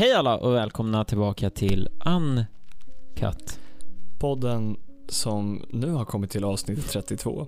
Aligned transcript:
Hej 0.00 0.12
alla 0.12 0.36
och 0.36 0.54
välkomna 0.54 1.04
tillbaka 1.04 1.50
till 1.50 1.88
Uncut. 2.06 3.58
Podden 4.18 4.76
som 5.08 5.66
nu 5.68 5.90
har 5.90 6.04
kommit 6.04 6.30
till 6.30 6.44
avsnitt 6.44 6.88
32. 6.88 7.46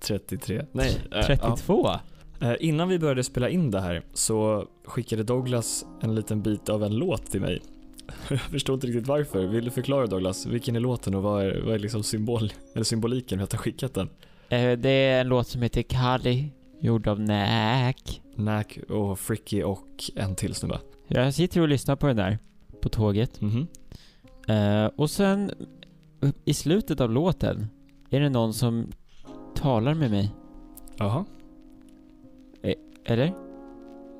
33. 0.00 0.64
Nej, 0.72 1.00
äh, 1.12 1.26
32? 1.26 1.82
ja. 1.84 2.00
Eh, 2.48 2.56
Innan 2.60 2.88
vi 2.88 2.98
började 2.98 3.24
spela 3.24 3.48
in 3.48 3.70
det 3.70 3.80
här 3.80 4.02
så 4.14 4.68
skickade 4.84 5.22
Douglas 5.22 5.84
en 6.00 6.14
liten 6.14 6.42
bit 6.42 6.68
av 6.68 6.84
en 6.84 6.94
låt 6.94 7.30
till 7.30 7.40
mig. 7.40 7.62
Jag 8.28 8.40
förstår 8.40 8.74
inte 8.74 8.86
riktigt 8.86 9.06
varför. 9.06 9.46
Vill 9.46 9.64
du 9.64 9.70
förklara 9.70 10.06
Douglas? 10.06 10.46
Vilken 10.46 10.76
är 10.76 10.80
låten 10.80 11.14
och 11.14 11.22
vad 11.22 11.44
är, 11.44 11.60
vad 11.60 11.74
är 11.74 11.78
liksom 11.78 12.02
symbol, 12.02 12.52
eller 12.74 12.84
symboliken 12.84 13.38
med 13.38 13.44
att 13.44 13.52
ha 13.52 13.58
skickat 13.58 13.94
den? 13.94 14.08
Eh, 14.48 14.78
Det 14.78 14.90
är 14.90 15.20
en 15.20 15.28
låt 15.28 15.48
som 15.48 15.62
heter 15.62 15.82
Kali, 15.82 16.50
gjord 16.80 17.08
av 17.08 17.20
Nack. 17.20 18.22
Nack 18.34 18.78
och 18.88 19.18
Fricky 19.18 19.62
och 19.62 20.10
en 20.16 20.34
till 20.34 20.54
snubbe. 20.54 20.80
Jag 21.08 21.34
sitter 21.34 21.60
och 21.60 21.68
lyssnar 21.68 21.96
på 21.96 22.06
den 22.06 22.16
där 22.16 22.38
på 22.80 22.88
tåget. 22.88 23.40
Mhm. 23.40 23.66
Eh, 24.48 24.86
och 24.96 25.10
sen 25.10 25.50
i 26.44 26.54
slutet 26.54 27.00
av 27.00 27.10
låten 27.10 27.66
är 28.10 28.20
det 28.20 28.28
någon 28.28 28.54
som 28.54 28.92
talar 29.54 29.94
med 29.94 30.10
mig. 30.10 30.30
Jaha. 30.96 31.24
Eller? 33.04 33.34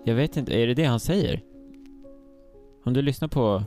Jag 0.05 0.15
vet 0.15 0.37
inte, 0.37 0.53
är 0.61 0.67
det 0.67 0.75
det 0.75 0.85
han 0.85 1.01
säger? 1.01 1.43
Om 2.85 2.93
du 2.93 3.03
lyssnar 3.03 3.29
på... 3.29 3.63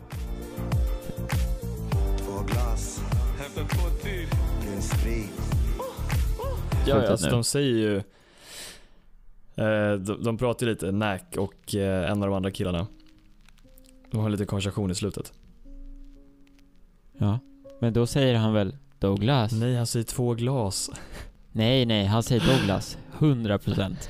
Två 2.17 2.44
glas. 2.48 3.02
Din 4.62 4.81
sprit. 4.81 5.31
Ja, 6.88 6.94
Slutet 6.94 7.09
alltså, 7.09 7.30
de 7.30 7.44
säger 7.44 7.76
ju... 7.76 8.02
Eh, 9.55 9.94
de, 9.94 10.23
de 10.23 10.38
pratar 10.38 10.66
ju 10.66 10.72
lite, 10.72 10.91
Nack 10.91 11.36
och 11.38 11.76
eh, 11.76 12.12
en 12.12 12.23
av 12.23 12.30
de 12.30 12.36
andra 12.36 12.52
killarna. 12.52 12.88
De 14.12 14.18
har 14.18 14.26
en 14.26 14.32
liten 14.32 14.48
konversation 14.48 14.92
i 14.92 14.96
slutet. 14.96 15.34
Ja. 17.17 17.39
Men 17.80 17.94
då 17.94 18.06
säger 18.08 18.36
han 18.36 18.53
väl 18.53 18.75
Douglas? 19.00 19.52
Nej, 19.52 19.75
han 19.75 19.88
säger 19.88 20.06
två 20.06 20.34
glas. 20.34 20.92
Nej, 21.52 21.86
nej, 21.86 22.06
han 22.06 22.23
säger 22.23 22.58
Douglas. 22.58 22.98
100%. 23.20 23.95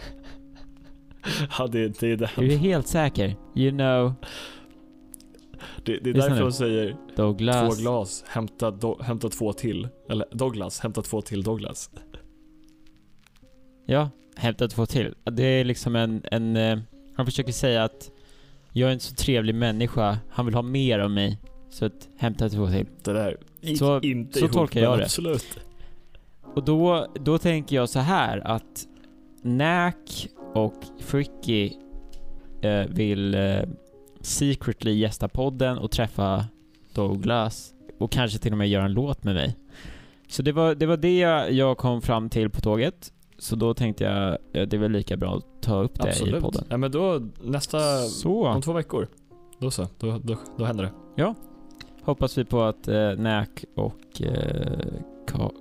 Ja, 1.58 1.68
det, 1.68 2.00
det 2.00 2.12
är 2.12 2.18
den. 2.18 2.30
Är 2.36 2.42
du 2.42 2.56
helt 2.58 2.88
säker? 2.88 3.36
You 3.56 3.72
know, 3.72 4.14
Det, 5.86 5.98
det 5.98 6.10
är 6.10 6.14
Lyssna 6.14 6.30
därför 6.30 6.44
de 6.44 6.52
säger 6.52 6.98
Douglas. 7.16 7.76
två 7.76 7.82
glas, 7.82 8.24
hämta, 8.28 8.72
do, 8.72 9.02
hämta 9.02 9.30
två 9.30 9.54
till. 9.54 9.88
Eller 10.10 10.26
Douglas, 10.32 10.80
hämta 10.80 11.02
två 11.02 11.22
till 11.22 11.44
Douglas. 11.44 11.90
Ja, 13.86 14.10
hämta 14.36 14.68
två 14.68 14.86
till. 14.86 15.14
Det 15.32 15.44
är 15.44 15.64
liksom 15.64 15.96
en, 15.96 16.22
en... 16.32 16.56
eh, 16.58 16.80
Han 17.16 17.26
försöker 17.26 17.52
säga 17.52 17.84
att 17.84 18.12
jag 18.74 18.90
är 18.90 18.94
en 18.94 19.00
så 19.00 19.16
trevlig 19.16 19.56
människa, 19.56 20.18
han 20.30 20.46
vill 20.46 20.56
ha 20.56 20.62
mer 20.62 21.00
av 21.00 21.12
mig. 21.12 21.40
Så 21.70 21.86
att 21.86 22.08
hämta 22.18 22.50
två 22.50 22.68
till. 22.68 22.86
Det 23.04 23.14
där 23.14 23.38
gick 23.62 23.78
Så- 23.80 24.02
inte 24.02 24.40
så 24.40 24.46
ihop, 24.46 24.54
tolkar 24.54 24.82
jag 24.82 24.98
det. 24.98 25.04
Absolut. 25.04 25.60
Och 26.56 26.64
då, 26.66 27.08
då 27.20 27.38
tänker 27.38 27.76
jag 27.76 27.90
så 27.90 28.00
här 28.00 28.48
att 28.48 28.88
Nack 29.42 30.28
och 30.54 30.74
Fricky 31.00 31.72
eh, 32.62 32.86
vill 32.90 33.36
eh, 33.36 33.60
secretly 34.22 34.92
gästa 34.94 35.28
podden 35.28 35.78
och 35.78 35.92
träffa 35.92 36.46
Douglas 36.94 37.74
och 38.00 38.12
kanske 38.12 38.40
till 38.40 38.52
och 38.52 38.58
med 38.58 38.70
göra 38.70 38.86
en 38.86 38.94
låt 38.94 39.24
med 39.24 39.36
mig. 39.36 39.56
Så 40.28 40.42
det 40.42 40.52
var 40.52 40.76
det, 40.76 40.86
var 40.86 40.98
det 40.98 41.18
jag, 41.18 41.52
jag 41.52 41.78
kom 41.78 42.02
fram 42.02 42.30
till 42.30 42.50
på 42.50 42.62
tåget. 42.62 43.14
Så 43.42 43.56
då 43.56 43.74
tänkte 43.74 44.04
jag, 44.04 44.38
ja, 44.52 44.66
det 44.66 44.74
är 44.74 44.78
väl 44.80 44.92
lika 44.92 45.18
bra 45.18 45.36
att 45.38 45.62
ta 45.62 45.82
upp 45.84 46.00
det 46.00 46.08
i 46.08 46.10
Absolut. 46.12 46.42
podden. 46.42 46.66
Ja, 46.70 46.78
men 46.78 46.92
då 46.92 47.22
nästa, 47.42 47.98
Så. 47.98 48.48
om 48.48 48.62
två 48.62 48.74
veckor. 48.74 49.08
Då 49.60 49.72
så, 49.72 49.88
då, 50.00 50.18
då, 50.24 50.38
då 50.58 50.66
händer 50.66 50.92
det. 51.16 51.36
hoppas 52.04 52.38
vi 52.38 52.46
på 52.46 52.62
att 52.64 52.88
eh, 52.88 53.12
Nack 53.18 53.64
och 53.76 54.22
eh, 54.22 54.80
Ka- 55.28 55.52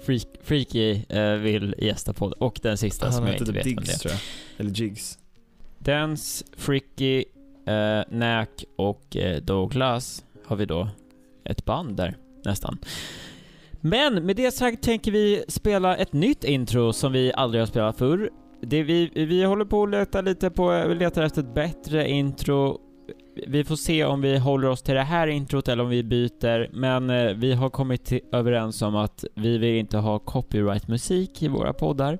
Freak, 0.02 0.26
Freaky 0.42 1.02
eh, 1.08 1.32
vill 1.32 1.74
gästa 1.78 2.12
podden. 2.12 2.38
Och 2.40 2.60
den 2.62 2.78
sista 2.78 3.12
som 3.12 3.22
Han 3.24 3.32
jag 3.32 3.32
heter 3.32 3.44
inte 3.48 3.62
typ 3.62 3.66
vet 3.66 3.76
vem 3.76 3.84
det 3.84 3.90
är. 3.90 3.92
Diggs 3.92 4.00
tror 4.00 4.12
jag. 4.12 4.20
Eller 4.60 4.70
Jigs. 4.80 5.18
Dance, 5.78 6.44
Fricky, 6.56 7.24
eh, 7.66 8.00
Nack 8.18 8.64
och 8.76 9.16
eh, 9.16 9.42
Douglas 9.42 10.24
har 10.46 10.56
vi 10.56 10.66
då 10.66 10.88
ett 11.44 11.64
band 11.64 11.96
där, 11.96 12.16
nästan. 12.44 12.78
Men 13.80 14.26
med 14.26 14.36
det 14.36 14.50
sagt 14.50 14.82
tänker 14.82 15.12
vi 15.12 15.44
spela 15.48 15.96
ett 15.96 16.12
nytt 16.12 16.44
intro 16.44 16.92
som 16.92 17.12
vi 17.12 17.32
aldrig 17.32 17.62
har 17.62 17.66
spelat 17.66 17.98
förr. 17.98 18.30
Det 18.60 18.82
vi, 18.82 19.10
vi 19.14 19.44
håller 19.44 19.64
på 19.64 19.82
att 19.82 19.90
leta 19.90 20.20
lite 20.20 20.50
på, 20.50 20.84
vi 20.88 20.94
letar 20.94 21.22
efter 21.22 21.40
ett 21.40 21.54
bättre 21.54 22.10
intro. 22.10 22.80
Vi 23.46 23.64
får 23.64 23.76
se 23.76 24.04
om 24.04 24.20
vi 24.20 24.38
håller 24.38 24.68
oss 24.68 24.82
till 24.82 24.94
det 24.94 25.02
här 25.02 25.26
introt 25.26 25.68
eller 25.68 25.84
om 25.84 25.90
vi 25.90 26.02
byter, 26.02 26.76
men 26.76 27.10
eh, 27.10 27.32
vi 27.34 27.52
har 27.52 27.70
kommit 27.70 28.04
till, 28.04 28.20
överens 28.32 28.82
om 28.82 28.96
att 28.96 29.24
vi 29.34 29.58
vill 29.58 29.74
inte 29.74 29.98
ha 29.98 30.18
copyright-musik 30.18 31.42
i 31.42 31.48
våra 31.48 31.72
poddar. 31.72 32.18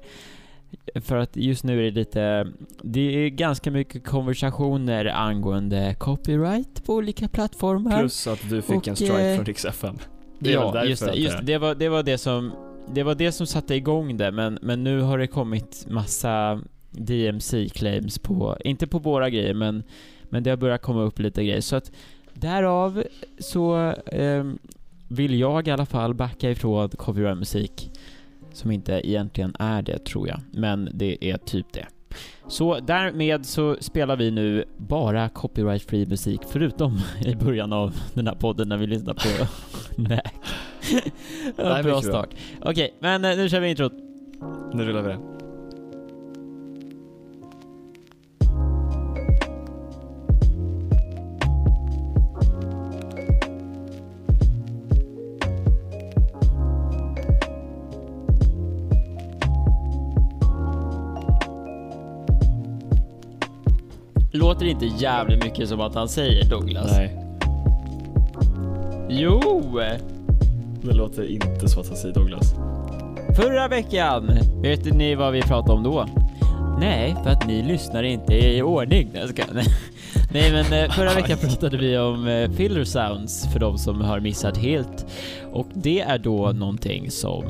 För 0.94 1.16
att 1.16 1.36
just 1.36 1.64
nu 1.64 1.80
är 1.80 1.84
det 1.84 1.90
lite, 1.90 2.46
det 2.82 3.00
är 3.00 3.28
ganska 3.28 3.70
mycket 3.70 4.06
konversationer 4.06 5.04
angående 5.04 5.96
copyright 5.98 6.84
på 6.86 6.94
olika 6.94 7.28
plattformar. 7.28 7.98
Plus 7.98 8.26
att 8.26 8.50
du 8.50 8.62
fick 8.62 8.76
Och, 8.76 8.88
en 8.88 8.96
strike 8.96 9.30
eh, 9.30 9.36
från 9.36 9.44
Rix 9.44 9.64
FM. 9.64 9.98
Det 10.38 10.50
ja, 10.50 10.84
just 10.84 11.04
det. 11.04 11.14
Just 11.14 11.46
det. 11.46 11.58
Var, 11.58 11.74
det 11.74 11.88
var 11.88 12.02
det 12.02 12.18
som, 12.18 12.52
det 12.94 13.02
var 13.02 13.14
det 13.14 13.32
som 13.32 13.46
satte 13.46 13.74
igång 13.74 14.16
det, 14.16 14.32
men, 14.32 14.58
men 14.62 14.84
nu 14.84 15.00
har 15.00 15.18
det 15.18 15.26
kommit 15.26 15.86
massa 15.88 16.60
DMC-claims 16.90 18.18
på, 18.18 18.56
inte 18.64 18.86
på 18.86 18.98
våra 18.98 19.30
grejer, 19.30 19.54
men, 19.54 19.82
men 20.22 20.42
det 20.42 20.50
har 20.50 20.56
börjat 20.56 20.82
komma 20.82 21.02
upp 21.02 21.18
lite 21.18 21.44
grejer. 21.44 21.60
Så 21.60 21.76
att 21.76 21.92
därav 22.34 23.04
så 23.38 23.94
ehm, 24.06 24.58
vill 25.08 25.40
jag 25.40 25.68
i 25.68 25.70
alla 25.70 25.86
fall 25.86 26.14
backa 26.14 26.50
ifrån 26.50 26.88
copyright-musik 26.88 27.90
som 28.52 28.70
inte 28.70 29.00
egentligen 29.04 29.54
är 29.58 29.82
det, 29.82 30.04
tror 30.04 30.28
jag. 30.28 30.40
Men 30.52 30.90
det 30.94 31.30
är 31.30 31.36
typ 31.36 31.72
det. 31.72 31.86
Så 32.48 32.80
därmed 32.80 33.46
så 33.46 33.76
spelar 33.80 34.16
vi 34.16 34.30
nu 34.30 34.64
bara 34.76 35.28
copyright-free 35.28 36.08
musik, 36.08 36.40
förutom 36.48 37.00
i 37.26 37.34
början 37.34 37.72
av 37.72 37.94
den 38.14 38.26
här 38.26 38.34
podden 38.34 38.68
när 38.68 38.76
vi 38.76 38.86
lyssnar 38.86 39.14
på 39.14 39.46
Nej. 40.02 41.82
bra 41.82 42.02
start. 42.02 42.28
Okej, 42.60 42.94
men 43.00 43.24
eh, 43.24 43.36
nu 43.36 43.48
kör 43.48 43.60
vi 43.60 43.70
introt. 43.70 43.92
Nu 44.72 44.84
rullar 44.84 45.02
vi 45.02 45.08
det. 45.08 45.37
Låter 64.38 64.66
inte 64.66 64.86
jävligt 64.86 65.44
mycket 65.44 65.68
som 65.68 65.80
att 65.80 65.94
han 65.94 66.08
säger 66.08 66.44
Douglas? 66.44 66.96
Nej, 66.96 67.16
Jo! 69.08 69.80
det 70.82 70.92
låter 70.94 71.30
inte 71.30 71.68
så 71.68 71.80
att 71.80 71.88
han 71.88 71.96
säger 71.96 72.14
Douglas. 72.14 72.54
Förra 73.36 73.68
veckan, 73.68 74.38
vet 74.62 74.84
ni 74.84 75.14
vad 75.14 75.32
vi 75.32 75.42
pratade 75.42 75.72
om 75.72 75.82
då? 75.82 76.06
Nej, 76.80 77.16
för 77.24 77.30
att 77.30 77.46
ni 77.46 77.62
lyssnar 77.62 78.02
inte 78.02 78.34
i 78.34 78.62
ordning. 78.62 79.10
Nej 80.32 80.52
men 80.52 80.72
eh, 80.82 80.90
förra 80.90 81.14
veckan 81.14 81.38
pratade 81.42 81.76
vi 81.76 81.98
om 81.98 82.28
eh, 82.28 82.50
filler 82.50 82.84
sounds 82.84 83.52
för 83.52 83.60
de 83.60 83.78
som 83.78 84.00
har 84.00 84.20
missat 84.20 84.56
helt. 84.56 85.06
Och 85.52 85.66
det 85.74 86.00
är 86.00 86.18
då 86.18 86.52
någonting 86.52 87.10
som 87.10 87.44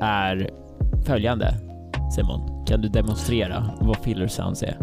är 0.00 0.50
följande. 1.06 1.69
Simon, 2.10 2.64
kan 2.66 2.80
du 2.80 2.88
demonstrera 2.88 3.70
vad 3.80 3.96
filler 3.96 4.26
sounds 4.28 4.62
är? 4.62 4.76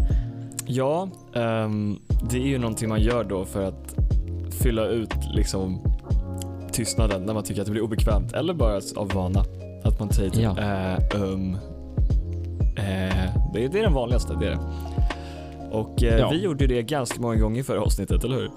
Ja, 0.66 1.10
ehm, 1.36 2.00
det 2.30 2.38
är 2.38 2.48
ju 2.48 2.58
någonting 2.58 2.90
man 2.90 3.02
gör 3.02 3.24
då 3.24 3.46
för 3.46 3.64
att 3.64 3.96
fylla 4.64 4.86
ut 4.88 5.14
liksom 5.34 5.82
tystnaden 6.72 7.22
när 7.26 7.34
man 7.34 7.44
tycker 7.44 7.62
att 7.62 7.66
det 7.68 7.72
blir 7.72 7.82
obekvämt 7.84 8.34
eller 8.34 8.54
bara 8.54 8.82
av 8.96 9.10
vana. 9.14 9.44
Att 9.84 10.00
man 10.00 10.10
säger 10.10 10.30
typ 10.30 10.44
Ja. 10.44 10.60
eh, 10.60 11.22
um, 11.22 11.54
eh, 12.78 13.34
det, 13.54 13.64
är, 13.64 13.70
det 13.70 13.80
är 13.80 13.84
den 13.84 13.94
vanligaste, 13.94 14.34
det 14.40 14.46
är 14.48 14.50
det. 14.52 14.60
Och 15.72 16.04
eh, 16.04 16.20
Ja. 16.20 16.30
vi 16.30 16.44
gjorde 16.44 16.68
det 16.68 16.82
ganska 16.82 17.22
många 17.22 17.36
gånger 17.36 17.64
förra 17.64 17.82
avsnittet, 17.82 18.24
eller 18.24 18.36
hur? 18.36 18.50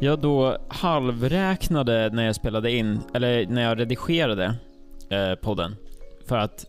Jag 0.00 0.18
då 0.20 0.56
halvräknade 0.68 2.10
när 2.12 2.26
jag 2.26 2.34
spelade 2.34 2.72
in, 2.72 3.00
eller 3.14 3.46
när 3.46 3.62
jag 3.62 3.80
redigerade 3.80 4.54
podden. 5.42 5.76
För 6.26 6.36
att 6.36 6.64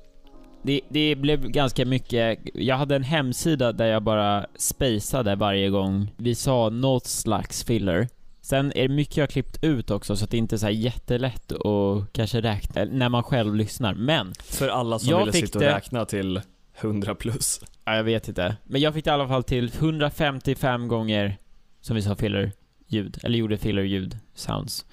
det, 0.63 0.81
det 0.89 1.15
blev 1.15 1.49
ganska 1.49 1.85
mycket, 1.85 2.39
jag 2.53 2.75
hade 2.77 2.95
en 2.95 3.03
hemsida 3.03 3.71
där 3.71 3.85
jag 3.85 4.03
bara 4.03 4.45
spacade 4.55 5.35
varje 5.35 5.69
gång 5.69 6.11
vi 6.17 6.35
sa 6.35 6.69
något 6.69 7.05
slags 7.07 7.63
filler. 7.63 8.07
Sen 8.41 8.71
är 8.75 8.81
det 8.87 8.93
mycket 8.93 9.17
jag 9.17 9.21
har 9.23 9.27
klippt 9.27 9.63
ut 9.63 9.91
också 9.91 10.15
så 10.15 10.23
att 10.23 10.31
det 10.31 10.37
inte 10.37 10.55
är 10.55 10.57
så 10.57 10.69
jättelätt 10.69 11.51
att 11.51 12.13
kanske 12.13 12.41
räkna 12.41 12.85
när 12.85 13.09
man 13.09 13.23
själv 13.23 13.55
lyssnar. 13.55 13.93
Men 13.93 14.33
För 14.43 14.67
alla 14.69 14.99
som 14.99 15.19
ville 15.19 15.31
sitta 15.33 15.59
och 15.59 15.63
det- 15.65 15.75
räkna 15.75 16.05
till 16.05 16.41
100 16.81 17.15
plus. 17.15 17.61
Ja, 17.85 17.95
jag 17.95 18.03
vet 18.03 18.27
inte. 18.27 18.55
Men 18.63 18.81
jag 18.81 18.93
fick 18.93 19.05
det 19.05 19.09
i 19.09 19.13
alla 19.13 19.27
fall 19.27 19.43
till 19.43 19.71
155 19.79 20.87
gånger 20.87 21.37
som 21.81 21.95
vi 21.95 22.01
sa 22.01 22.15
filler-ljud, 22.15 23.17
eller 23.23 23.37
gjorde 23.37 23.57
filler-ljud, 23.57 24.17
sounds. 24.35 24.85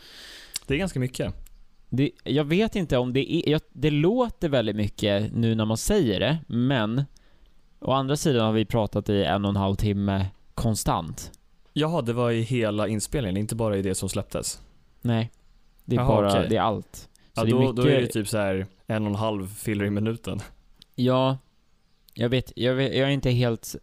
Det 0.67 0.75
är 0.75 0.79
ganska 0.79 1.01
mycket. 1.01 1.35
Det, 1.97 2.11
jag 2.25 2.45
vet 2.45 2.77
inte 2.77 2.99
om 2.99 3.13
det 3.13 3.35
är, 3.35 3.51
jag, 3.51 3.61
det 3.73 3.91
låter 3.91 4.49
väldigt 4.49 4.77
mycket 4.77 5.33
nu 5.33 5.55
när 5.55 5.65
man 5.65 5.77
säger 5.77 6.21
det, 6.21 6.39
men 6.47 7.05
å 7.81 7.93
andra 7.93 8.17
sidan 8.17 8.47
har 8.47 8.53
vi 8.53 8.65
pratat 8.65 9.09
i 9.09 9.25
en 9.25 9.45
och 9.45 9.49
en 9.49 9.57
halv 9.57 9.75
timme 9.75 10.27
konstant. 10.55 11.33
Jaha, 11.73 12.03
det 12.03 12.13
var 12.13 12.31
i 12.31 12.41
hela 12.43 12.89
inspelningen, 12.89 13.37
inte 13.37 13.55
bara 13.55 13.77
i 13.77 13.83
det 13.83 13.95
som 13.95 14.09
släpptes. 14.09 14.61
Nej, 15.03 15.31
det 15.85 15.97
är 15.97 16.01
Jaha, 16.01 16.09
bara, 16.09 16.31
okej. 16.31 16.47
det 16.49 16.57
är 16.57 16.61
allt. 16.61 16.97
Så 16.97 17.09
Ja, 17.41 17.45
det 17.45 17.51
är 17.51 17.53
då, 17.53 17.61
mycket, 17.61 17.77
då 17.77 17.83
är 17.83 18.01
det 18.01 18.07
typ 18.07 18.29
så 18.29 18.39
här 18.39 18.67
en 18.87 19.03
och 19.03 19.09
en 19.09 19.15
halv 19.15 19.55
filler 19.55 19.85
i 19.85 19.91
minuten. 19.91 20.41
Ja, 20.95 21.39
jag 22.15 22.29
vet, 22.29 22.53
jag 22.57 22.75
vet, 22.75 22.95
jag 22.95 23.09
är 23.09 23.13
inte 23.13 23.31
helt 23.31 23.77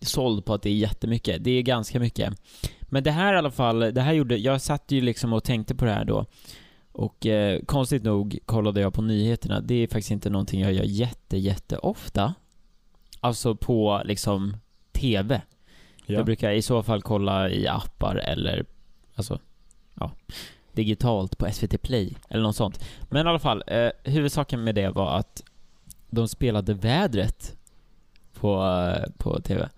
såld 0.00 0.44
på 0.44 0.54
att 0.54 0.62
det 0.62 0.70
är 0.70 0.74
jättemycket. 0.74 1.44
Det 1.44 1.50
är 1.50 1.62
ganska 1.62 2.00
mycket. 2.00 2.34
Men 2.82 3.02
det 3.02 3.10
här 3.10 3.34
i 3.34 3.36
alla 3.36 3.50
fall, 3.50 3.80
det 3.80 4.00
här 4.00 4.12
gjorde, 4.12 4.36
jag 4.36 4.60
satt 4.60 4.90
ju 4.92 5.00
liksom 5.00 5.32
och 5.32 5.44
tänkte 5.44 5.74
på 5.74 5.84
det 5.84 5.90
här 5.90 6.04
då. 6.04 6.26
Och 6.94 7.26
eh, 7.26 7.60
konstigt 7.66 8.02
nog 8.02 8.38
kollade 8.46 8.80
jag 8.80 8.94
på 8.94 9.02
nyheterna. 9.02 9.60
Det 9.60 9.74
är 9.74 9.86
faktiskt 9.86 10.10
inte 10.10 10.30
någonting 10.30 10.60
jag 10.60 10.72
gör 10.72 10.84
jätte, 10.84 11.36
jätte 11.36 11.78
ofta. 11.78 12.34
Alltså 13.20 13.54
på 13.54 14.02
liksom 14.04 14.56
TV. 14.92 15.42
Jag 16.06 16.24
brukar 16.24 16.50
i 16.50 16.62
så 16.62 16.82
fall 16.82 17.02
kolla 17.02 17.50
i 17.50 17.68
appar 17.68 18.16
eller, 18.16 18.64
alltså, 19.14 19.38
ja, 19.94 20.10
digitalt 20.72 21.38
på 21.38 21.52
SVT 21.52 21.82
Play 21.82 22.16
eller 22.28 22.42
något 22.42 22.56
sånt. 22.56 22.84
Men 23.10 23.26
i 23.26 23.28
alla 23.28 23.38
fall, 23.38 23.62
eh, 23.66 23.90
huvudsaken 24.04 24.64
med 24.64 24.74
det 24.74 24.88
var 24.88 25.18
att 25.18 25.44
de 26.10 26.28
spelade 26.28 26.74
vädret 26.74 27.56
på, 28.34 28.64
eh, 28.64 29.12
på 29.18 29.40
TV. 29.40 29.68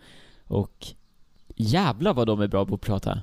Och 0.44 0.86
jävla 1.54 2.12
vad 2.12 2.26
de 2.26 2.40
är 2.40 2.48
bra 2.48 2.66
på 2.66 2.74
att 2.74 2.80
prata. 2.80 3.22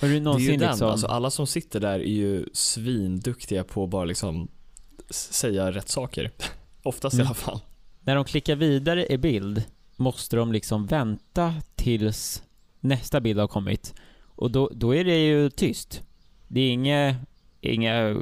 Har 0.00 0.08
du 0.08 0.14
Det 0.14 0.14
är 0.14 0.18
ju 0.18 0.20
någonsin 0.20 0.58
den, 0.58 0.68
liksom... 0.70 0.88
alltså 0.90 1.06
alla 1.06 1.30
som 1.30 1.46
sitter 1.46 1.80
där 1.80 1.98
är 2.00 2.04
ju 2.04 2.46
svinduktiga 2.52 3.64
på 3.64 3.84
att 3.84 3.90
bara 3.90 4.04
liksom 4.04 4.48
säga 5.10 5.72
rätt 5.72 5.88
saker. 5.88 6.30
Oftast 6.82 7.14
i 7.14 7.16
Mm. 7.16 7.26
alla 7.26 7.34
fall. 7.34 7.60
När 8.00 8.14
de 8.14 8.24
klickar 8.24 8.56
vidare 8.56 9.06
i 9.12 9.18
bild 9.18 9.62
måste 9.96 10.36
de 10.36 10.52
liksom 10.52 10.86
vänta 10.86 11.54
tills 11.74 12.42
nästa 12.80 13.20
bild 13.20 13.40
har 13.40 13.48
kommit. 13.48 13.94
Och 14.22 14.50
då, 14.50 14.70
då 14.74 14.94
är 14.94 15.04
det 15.04 15.26
ju 15.26 15.50
tyst. 15.50 16.02
Det 16.48 16.60
är 16.60 16.70
inga, 16.70 17.16
inga 17.60 18.16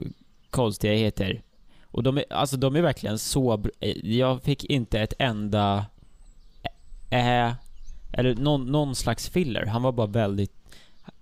konstigheter. 0.50 1.42
Och 1.84 2.02
de 2.02 2.18
är, 2.18 2.24
alltså 2.32 2.56
de 2.56 2.76
är 2.76 2.82
verkligen 2.82 3.18
så 3.18 3.64
Jag 4.02 4.42
fick 4.42 4.64
inte 4.64 5.00
ett 5.00 5.12
enda 5.18 5.86
äh, 7.10 7.52
eller 8.12 8.34
någon, 8.34 8.66
någon 8.66 8.94
slags 8.94 9.28
filler. 9.28 9.66
Han 9.66 9.82
var 9.82 9.92
bara 9.92 10.06
väldigt 10.06 10.52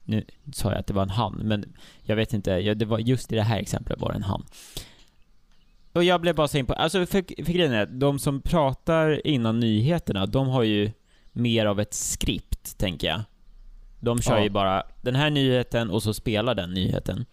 nu 0.07 0.25
sa 0.53 0.71
jag 0.71 0.79
att 0.79 0.87
det 0.87 0.95
var 0.95 1.03
en 1.03 1.11
han, 1.11 1.35
men 1.43 1.65
jag 2.03 2.17
vet 2.17 2.33
inte, 2.33 2.51
ja, 2.51 2.75
det 2.75 2.85
var 2.85 2.99
just 2.99 3.33
i 3.33 3.37
det 3.37 3.43
här 3.43 3.59
exemplet 3.59 4.01
var 4.01 4.09
det 4.09 4.17
en 4.17 4.23
han. 4.23 4.45
Och 5.93 6.05
jag 6.05 6.21
blev 6.21 6.35
bara 6.35 6.49
så 6.49 6.65
på, 6.65 6.73
alltså 6.73 7.07
för, 7.07 7.45
för 7.45 7.53
grejen 7.53 7.73
är, 7.73 7.87
de 7.87 8.19
som 8.19 8.41
pratar 8.41 9.27
innan 9.27 9.61
nyheterna, 9.61 10.27
de 10.27 10.49
har 10.49 10.63
ju 10.63 10.91
mer 11.33 11.67
av 11.67 11.81
ett 11.81 11.95
skript, 11.95 12.79
tänker 12.79 13.07
jag. 13.07 13.21
De 14.01 14.21
kör 14.23 14.37
Ja. 14.37 14.43
ju 14.43 14.51
bara 14.51 14.83
den 15.03 15.15
här 15.15 15.31
nyheten 15.31 15.91
och 15.91 16.03
så 16.03 16.15
spelar 16.15 16.55
den 16.55 16.71
nyheten. 16.75 17.25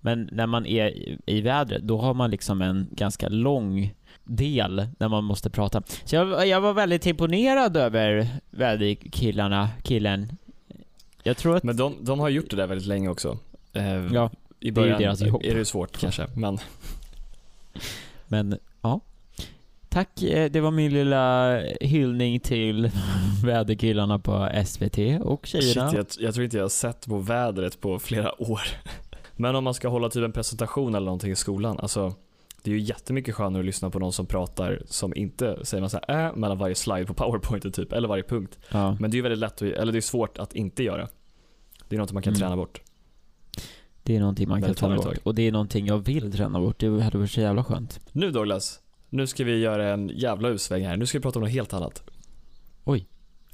Men 0.00 0.28
när 0.32 0.46
man 0.46 0.66
är 0.66 0.88
i, 0.88 1.18
i 1.26 1.40
vädret, 1.40 1.82
då 1.82 2.00
har 2.00 2.14
man 2.14 2.30
liksom 2.30 2.62
en 2.62 2.88
ganska 2.90 3.28
lång 3.28 3.94
del 4.24 4.86
där 4.98 5.08
man 5.08 5.24
måste 5.24 5.50
prata. 5.50 5.82
Så 6.04 6.16
jag, 6.16 6.46
jag 6.46 6.60
var 6.60 6.72
väldigt 6.72 7.06
imponerad 7.06 7.76
över 7.76 8.26
väderkillarna, 8.50 9.68
killen. 9.82 10.32
Jag 11.22 11.36
tror 11.36 11.56
att... 11.56 11.62
Men 11.62 11.76
de, 11.76 11.96
de 12.00 12.20
har 12.20 12.28
gjort 12.28 12.50
det 12.50 12.56
där 12.56 12.66
väldigt 12.66 12.86
länge 12.86 13.08
också. 13.08 13.38
Eh, 13.72 13.84
Ja, 14.12 14.30
I 14.60 14.64
det 14.64 14.68
är 14.68 14.72
början 14.72 15.00
deras 15.02 15.20
jobb. 15.20 15.40
är 15.44 15.54
det 15.54 15.64
svårt 15.64 15.98
kanske, 15.98 16.26
men 16.36 16.58
Men 18.28 18.58
ja. 18.82 19.00
Tack, 19.88 20.22
eh, 20.22 20.50
det 20.50 20.60
var 20.60 20.70
min 20.70 20.92
lilla 20.92 21.58
hyllning 21.80 22.40
till 22.40 22.90
väderkillarna 23.44 24.18
på 24.18 24.48
SVT 24.66 24.98
och 25.20 25.46
shit, 25.46 25.62
tjejerna. 25.62 25.92
jag, 25.94 26.06
jag 26.18 26.34
tror 26.34 26.44
inte 26.44 26.56
jag 26.56 26.64
har 26.64 26.68
sett 26.68 27.06
på 27.06 27.18
vädret 27.18 27.80
på 27.80 27.98
flera 27.98 28.42
år. 28.42 28.60
Men 29.36 29.56
om 29.56 29.64
man 29.64 29.74
ska 29.74 29.88
hålla 29.88 30.08
typ 30.10 30.24
en 30.24 30.32
presentation 30.32 30.94
eller 30.94 31.04
någonting 31.04 31.32
i 31.32 31.36
skolan, 31.36 31.78
alltså 31.80 32.14
det 32.62 32.70
är 32.70 32.74
ju 32.74 32.80
jättemycket 32.80 33.34
skönare 33.34 33.60
att 33.60 33.66
lyssna 33.66 33.90
på 33.90 33.98
någon 33.98 34.12
som 34.12 34.26
pratar 34.26 34.82
som 34.86 35.16
inte 35.16 35.58
säger 35.64 36.08
här, 36.08 36.26
äh, 36.26 36.36
mellan 36.36 36.58
varje 36.58 36.74
slide 36.74 37.06
på 37.06 37.14
powerpointet 37.14 37.74
typ, 37.74 37.92
eller 37.92 38.08
varje 38.08 38.22
punkt. 38.22 38.58
Ja. 38.70 38.96
Men 39.00 39.10
det 39.10 39.14
är 39.14 39.16
ju 39.16 39.22
väldigt 39.22 39.38
lätt, 39.38 39.52
att, 39.52 39.62
eller 39.62 39.92
det 39.92 39.98
är 39.98 40.00
svårt 40.00 40.38
att 40.38 40.54
inte 40.54 40.82
göra. 40.82 41.08
Det 41.88 41.96
är 41.96 42.00
något 42.00 42.12
man 42.12 42.22
kan 42.22 42.30
Mm. 42.30 42.40
träna 42.40 42.56
bort. 42.56 42.80
Det 44.02 44.16
är 44.16 44.20
någonting 44.20 44.48
man 44.48 44.62
kan 44.62 44.74
träna 44.74 44.96
bort. 44.96 45.18
Och 45.22 45.34
det 45.34 45.42
är 45.42 45.52
någonting 45.52 45.86
jag 45.86 45.98
vill 45.98 46.32
träna 46.32 46.60
bort. 46.60 46.78
Det 46.78 47.02
hade 47.02 47.18
varit 47.18 47.30
så 47.30 47.40
jävla 47.40 47.64
skönt. 47.64 48.00
Nu 48.12 48.30
Douglas, 48.30 48.80
nu 49.08 49.26
ska 49.26 49.44
vi 49.44 49.58
göra 49.58 49.92
en 49.92 50.08
jävla 50.08 50.48
usväng 50.48 50.86
här. 50.86 50.96
Nu 50.96 51.06
ska 51.06 51.18
vi 51.18 51.22
prata 51.22 51.38
om 51.38 51.42
något 51.42 51.52
helt 51.52 51.72
annat. 51.72 52.02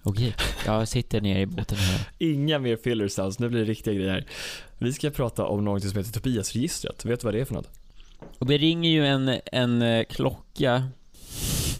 Okej, 0.02 0.34
jag 0.66 0.88
sitter 0.88 1.20
ner 1.20 1.40
i 1.40 1.46
båten 1.46 1.78
här. 1.78 2.08
Inga 2.18 2.58
mer 2.58 2.76
filler 2.76 3.08
sounds, 3.08 3.38
nu 3.38 3.48
blir 3.48 3.60
det 3.60 3.64
riktiga 3.66 3.94
grejer. 3.94 4.26
Vi 4.78 4.92
ska 4.92 5.10
prata 5.10 5.44
om 5.46 5.64
något 5.64 5.82
som 5.82 5.98
heter 5.98 6.12
Tobias-registret. 6.12 7.04
Vet 7.04 7.20
du 7.20 7.24
vad 7.24 7.34
det 7.34 7.40
är 7.40 7.44
för 7.44 7.54
något? 7.54 7.70
Och 8.38 8.46
det 8.46 8.58
ringer 8.58 8.90
ju 8.90 9.06
en, 9.06 9.40
en 9.52 9.82
eh, 9.82 10.04
klocka. 10.04 10.88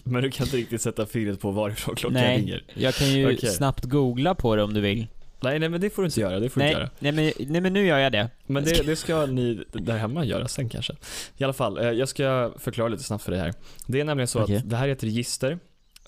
Men 0.03 0.23
du 0.23 0.31
kan 0.31 0.45
inte 0.45 0.57
riktigt 0.57 0.81
sätta 0.81 1.05
fingret 1.05 1.39
på 1.41 1.51
varifrån 1.51 1.95
klockan 1.95 2.21
Nej, 2.21 2.37
ringer. 2.37 2.63
jag 2.73 2.93
kan 2.93 3.07
ju 3.07 3.35
Okej. 3.35 3.49
snabbt 3.49 3.85
googla 3.85 4.35
på 4.35 4.55
det 4.55 4.63
om 4.63 4.73
du 4.73 4.81
vill. 4.81 5.07
Nej, 5.41 5.59
nej 5.59 5.69
men 5.69 5.81
det 5.81 5.89
får 5.89 6.01
du 6.01 6.05
inte 6.05 6.19
göra. 6.19 6.39
Det 6.39 6.49
får 6.49 6.59
Nej, 6.61 6.71
göra. 6.71 6.89
nej, 6.99 7.11
men, 7.11 7.31
nej 7.37 7.61
men 7.61 7.73
nu 7.73 7.85
gör 7.85 7.97
jag 7.99 8.11
det. 8.11 8.29
Men 8.45 8.63
det, 8.63 8.85
det 8.85 8.95
ska 8.95 9.25
ni 9.25 9.63
där 9.73 9.97
hemma 9.97 10.25
göra 10.25 10.47
sen 10.47 10.69
kanske. 10.69 10.93
I 11.37 11.43
alla 11.43 11.53
fall, 11.53 11.77
eh, 11.77 11.91
jag 11.91 12.09
ska 12.09 12.53
förklara 12.57 12.87
lite 12.87 13.03
snabbt 13.03 13.23
för 13.23 13.31
dig 13.31 13.41
här. 13.41 13.53
Det 13.87 13.99
är 13.99 14.03
nämligen 14.03 14.27
så 14.27 14.43
Okej. 14.43 14.57
att 14.57 14.69
det 14.69 14.75
här 14.75 14.87
är 14.87 14.91
ett 14.91 15.03
register 15.03 15.59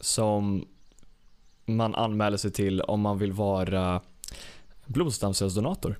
som 0.01 0.68
man 1.66 1.95
anmäler 1.95 2.38
sig 2.38 2.51
till 2.51 2.81
om 2.81 3.01
man 3.01 3.18
vill 3.18 3.31
vara 3.31 4.01
blodstamcellsdonator. 4.86 6.00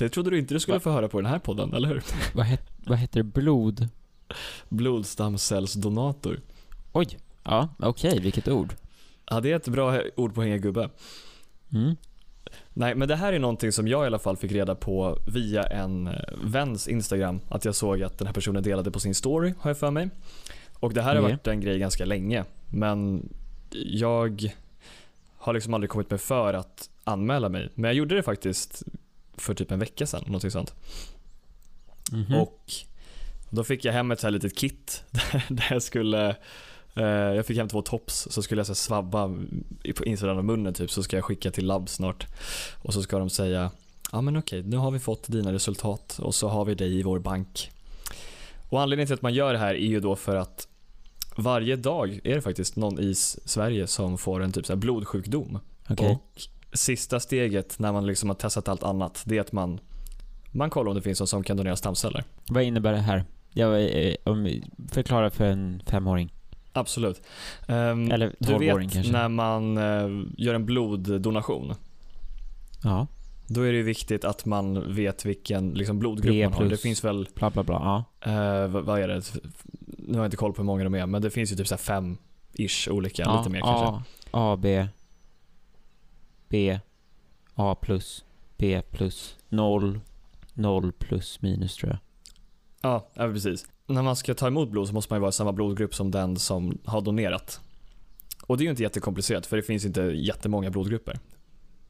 Det 0.00 0.08
trodde 0.08 0.30
du 0.30 0.38
inte 0.38 0.54
du 0.54 0.60
skulle 0.60 0.76
Va? 0.76 0.80
få 0.80 0.90
höra 0.90 1.08
på 1.08 1.20
den 1.20 1.30
här 1.30 1.38
podden, 1.38 1.74
eller 1.74 1.88
hur? 1.88 2.02
Vad, 2.34 2.46
het, 2.46 2.62
vad 2.86 2.98
heter 2.98 3.22
det? 3.22 3.24
Blod? 3.24 3.88
Blodstamcellsdonator. 4.68 6.40
Oj. 6.92 7.18
Ja, 7.44 7.68
okej, 7.78 8.20
vilket 8.20 8.48
ord. 8.48 8.74
Ja, 9.30 9.40
det 9.40 9.52
är 9.52 9.56
ett 9.56 9.68
bra 9.68 10.00
ord 10.16 10.34
på 10.34 10.42
hänga 10.42 10.58
gubbe. 10.58 10.90
Mm. 11.72 11.96
Nej, 12.72 12.94
men 12.94 13.08
det 13.08 13.16
här 13.16 13.32
är 13.32 13.38
någonting 13.38 13.72
som 13.72 13.88
jag 13.88 14.04
i 14.04 14.06
alla 14.06 14.18
fall 14.18 14.36
fick 14.36 14.52
reda 14.52 14.74
på 14.74 15.18
via 15.26 15.62
en 15.62 16.06
eh, 16.06 16.14
väns 16.44 16.88
Instagram. 16.88 17.40
Att 17.48 17.64
jag 17.64 17.74
såg 17.74 18.02
att 18.02 18.18
den 18.18 18.26
här 18.26 18.34
personen 18.34 18.62
delade 18.62 18.90
på 18.90 19.00
sin 19.00 19.14
story, 19.14 19.54
har 19.58 19.70
jag 19.70 19.78
för 19.78 19.90
mig. 19.90 20.10
Och 20.74 20.94
det 20.94 21.02
här 21.02 21.14
har 21.14 21.22
Okej. 21.22 21.32
varit 21.32 21.46
en 21.46 21.60
grej 21.60 21.78
ganska 21.78 22.04
länge. 22.04 22.44
Men 22.68 23.28
jag 23.72 24.52
har 25.38 25.52
liksom 25.52 25.74
aldrig 25.74 25.90
kommit 25.90 26.10
mig 26.10 26.18
för 26.18 26.54
att 26.54 26.90
anmäla 27.04 27.48
mig. 27.48 27.68
Men 27.74 27.84
jag 27.84 27.94
gjorde 27.94 28.14
det 28.14 28.22
faktiskt 28.22 28.82
för 29.40 29.54
typ 29.54 29.70
en 29.70 29.78
vecka 29.78 30.06
sedan, 30.06 30.24
något 30.26 30.52
sånt. 30.52 30.74
Mhm. 32.12 32.34
Och 32.34 32.72
då 33.50 33.64
fick 33.64 33.84
jag 33.84 33.92
hem 33.92 34.10
ett 34.10 34.20
så 34.20 34.26
här 34.26 34.32
litet 34.32 34.56
kit 34.56 35.04
där, 35.10 35.44
där 35.54 35.66
jag 35.70 35.82
skulle 35.82 36.36
eh, 36.94 37.04
jag 37.04 37.46
fick 37.46 37.56
hem 37.56 37.68
två 37.68 37.82
tops, 37.82 38.28
så 38.30 38.42
skulle 38.42 38.58
jag 38.58 38.66
så 38.66 38.74
svabba 38.74 39.28
på 39.96 40.04
insidan 40.04 40.38
av 40.38 40.44
munnen 40.44 40.74
typ, 40.74 40.90
så 40.90 41.02
ska 41.02 41.16
jag 41.16 41.24
skicka 41.24 41.50
till 41.50 41.66
labb 41.66 41.88
snart. 41.88 42.26
Och 42.82 42.94
så 42.94 43.02
ska 43.02 43.18
de 43.18 43.30
säga, 43.30 43.70
ja 44.12 44.20
men 44.20 44.36
okej, 44.36 44.62
nu 44.62 44.76
har 44.76 44.90
vi 44.90 44.98
fått 44.98 45.26
dina 45.28 45.52
resultat 45.52 46.18
och 46.18 46.34
så 46.34 46.48
har 46.48 46.64
vi 46.64 46.74
dig 46.74 46.98
i 46.98 47.02
vår 47.02 47.18
bank. 47.18 47.70
Och 48.68 48.80
anledningen 48.80 49.06
till 49.06 49.14
att 49.14 49.22
man 49.22 49.34
gör 49.34 49.52
det 49.52 49.58
här 49.58 49.74
är 49.74 49.86
ju 49.86 50.00
då 50.00 50.16
för 50.16 50.36
att 50.36 50.68
varje 51.36 51.76
dag 51.76 52.20
är 52.24 52.34
det 52.34 52.42
faktiskt 52.42 52.76
någon 52.76 53.00
i 53.00 53.14
Sverige 53.14 53.86
som 53.86 54.18
får 54.18 54.42
en 54.42 54.52
typ 54.52 54.66
så 54.66 54.76
blodsjukdom. 54.76 55.58
Okej. 55.88 56.10
Och 56.10 56.42
sista 56.72 57.20
steget 57.20 57.78
när 57.78 57.92
man 57.92 58.06
liksom 58.06 58.28
har 58.28 58.36
testat 58.36 58.68
allt 58.68 58.82
annat, 58.82 59.22
det 59.26 59.36
är 59.36 59.40
att 59.40 59.52
man, 59.52 59.80
man 60.52 60.70
kollar 60.70 60.90
om 60.90 60.96
det 60.96 61.02
finns 61.02 61.20
någon 61.20 61.26
som 61.26 61.42
kan 61.44 61.56
donera 61.56 61.76
stamceller. 61.76 62.24
Vad 62.48 62.62
innebär 62.62 62.92
det 62.92 62.98
här? 62.98 63.24
Jag, 63.52 63.82
eh, 63.82 64.14
om, 64.24 64.60
förklara 64.92 65.30
för 65.30 65.44
en 65.44 65.82
femåring. 65.86 66.32
Absolut. 66.72 67.22
Ehm, 67.66 68.10
Eller 68.10 68.34
du 68.38 68.48
12-åring 68.48 68.86
vet 68.88 68.94
kanske. 68.94 69.12
när 69.12 69.28
man 69.28 69.76
eh, 69.78 70.24
gör 70.38 70.54
en 70.54 70.66
bloddonation, 70.66 71.74
Ja, 72.82 73.06
då 73.46 73.62
är 73.62 73.72
det 73.72 73.82
viktigt 73.82 74.24
att 74.24 74.46
man 74.46 74.94
vet 74.94 75.24
vilken 75.24 75.70
liksom, 75.70 75.98
blodgrupp 75.98 76.32
B 76.34 76.48
man 76.48 76.52
har. 76.52 76.64
Det 76.64 76.76
finns 76.76 77.04
väl, 77.04 77.28
bla 77.34 77.50
bla 77.50 77.62
bla. 77.62 78.04
Ja. 78.20 78.30
eh, 78.30 78.68
vad 78.68 79.00
är 79.00 79.08
det? 79.08 79.22
Nu 79.98 80.12
har 80.12 80.18
jag 80.18 80.26
inte 80.26 80.36
koll 80.36 80.52
på 80.52 80.62
hur 80.62 80.66
många 80.66 80.84
de 80.84 80.94
är, 80.94 81.06
men 81.06 81.22
det 81.22 81.30
finns 81.30 81.52
ju 81.52 81.56
typ 81.56 81.68
så 81.68 81.76
fem 81.76 82.18
ish 82.52 82.88
olika, 82.90 83.22
ja, 83.22 83.38
lite 83.38 83.50
mer 83.50 83.60
kanske. 83.60 83.86
A, 83.86 84.02
A, 84.30 84.56
B, 84.62 84.86
B, 86.50 86.80
A 87.54 87.74
plus, 87.80 88.24
B 88.56 88.82
plus, 88.90 89.36
0, 89.48 90.00
0 90.54 90.92
plus 90.92 91.42
minus 91.42 91.76
tror 91.76 91.90
jag. 91.90 91.98
Ja, 92.82 93.08
ja, 93.14 93.32
precis. 93.32 93.66
När 93.86 94.02
man 94.02 94.16
ska 94.16 94.34
ta 94.34 94.46
emot 94.46 94.68
blod 94.70 94.88
så 94.88 94.94
måste 94.94 95.12
man 95.12 95.16
ju 95.16 95.20
vara 95.20 95.28
i 95.28 95.32
samma 95.32 95.52
blodgrupp 95.52 95.94
som 95.94 96.10
den 96.10 96.36
som 96.36 96.78
har 96.84 97.00
donerat. 97.00 97.60
Och 98.46 98.56
det 98.56 98.62
är 98.62 98.64
ju 98.64 98.70
inte 98.70 98.82
jättekomplicerat 98.82 99.46
för 99.46 99.56
det 99.56 99.62
finns 99.62 99.84
inte 99.84 100.00
jättemånga 100.02 100.70
blodgrupper. 100.70 101.18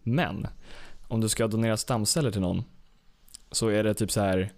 Men 0.02 0.46
om 1.08 1.20
du 1.20 1.28
ska 1.28 1.46
donera 1.46 1.76
stamceller 1.76 2.30
till 2.30 2.40
någon 2.40 2.64
så 3.50 3.68
är 3.68 3.84
det 3.84 3.94
typ 3.94 4.10
så 4.10 4.20
här 4.20 4.52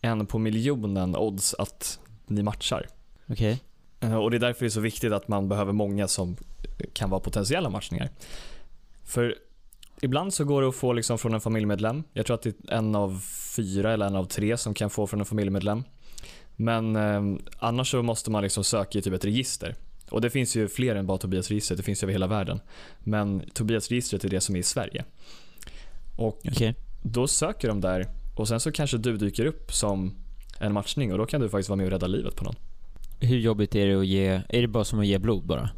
en 0.00 0.26
på 0.26 0.38
miljonen 0.38 1.16
odds 1.16 1.54
att 1.54 1.98
ni 2.26 2.42
matchar. 2.42 2.86
Okej. 3.26 3.62
Eh, 4.00 4.14
Och 4.16 4.30
det 4.30 4.36
är 4.36 4.38
därför 4.40 4.60
det 4.60 4.68
är 4.68 4.70
så 4.70 4.80
viktigt 4.80 5.12
att 5.12 5.28
man 5.28 5.48
behöver 5.48 5.72
många 5.72 6.08
som 6.08 6.36
kan 6.92 7.10
vara 7.10 7.20
potentiella 7.20 7.70
matchningar. 7.70 8.10
För 9.04 9.34
ibland 10.02 10.34
så 10.34 10.44
går 10.44 10.62
det 10.62 10.68
att 10.68 10.74
få 10.74 10.92
liksom 10.92 11.18
från 11.18 11.34
en 11.34 11.40
familjemedlem. 11.40 12.02
Jag 12.12 12.26
tror 12.26 12.34
att 12.34 12.42
det 12.42 12.48
är 12.68 12.76
en 12.76 12.94
av 12.94 13.20
fyra 13.56 13.92
eller 13.92 14.06
en 14.06 14.16
av 14.16 14.24
tre 14.24 14.56
som 14.56 14.74
kan 14.74 14.90
få 14.90 15.06
från 15.06 15.20
en 15.20 15.26
familjemedlem. 15.26 15.84
Men 16.56 16.96
eh, 16.96 17.22
annars 17.58 17.90
så 17.90 18.02
måste 18.02 18.30
man 18.30 18.42
liksom 18.42 18.64
söka 18.64 18.98
i 18.98 19.02
typ 19.02 19.14
ett 19.14 19.24
register. 19.24 19.74
Och 20.10 20.20
det 20.20 20.30
finns 20.30 20.56
ju 20.56 20.68
fler 20.68 20.96
än 20.96 21.06
bara 21.06 21.18
Tobias-registret, 21.18 21.76
det 21.76 21.82
finns 21.82 22.02
ju 22.02 22.04
över 22.04 22.12
hela 22.12 22.26
världen. 22.26 22.60
Men 22.98 23.42
Tobias-registret 23.54 24.24
är 24.24 24.28
det 24.28 24.40
som 24.40 24.56
är 24.56 24.60
i 24.60 24.62
Sverige. 24.62 25.04
Och 26.16 26.40
Okej. 26.48 26.74
då 27.02 27.26
söker 27.26 27.68
de 27.68 27.80
där 27.80 28.08
och 28.36 28.48
sen 28.48 28.60
så 28.60 28.72
kanske 28.72 28.98
du 28.98 29.16
dyker 29.16 29.46
upp 29.46 29.72
som 29.72 30.14
en 30.58 30.72
matchning 30.72 31.12
och 31.12 31.18
då 31.18 31.26
kan 31.26 31.40
du 31.40 31.48
faktiskt 31.48 31.68
vara 31.68 31.76
med 31.76 31.86
och 31.86 31.92
rädda 31.92 32.06
livet 32.06 32.36
på 32.36 32.44
någon. 32.44 32.56
Hur 33.20 33.38
jobbigt 33.38 33.74
är 33.74 33.86
det 33.86 33.94
att 33.94 34.06
ge, 34.06 34.42
är 34.48 34.60
det 34.60 34.68
bara 34.68 34.84
som 34.84 35.00
att 35.00 35.06
ge 35.06 35.18
blod 35.18 35.46
bara? 35.46 35.70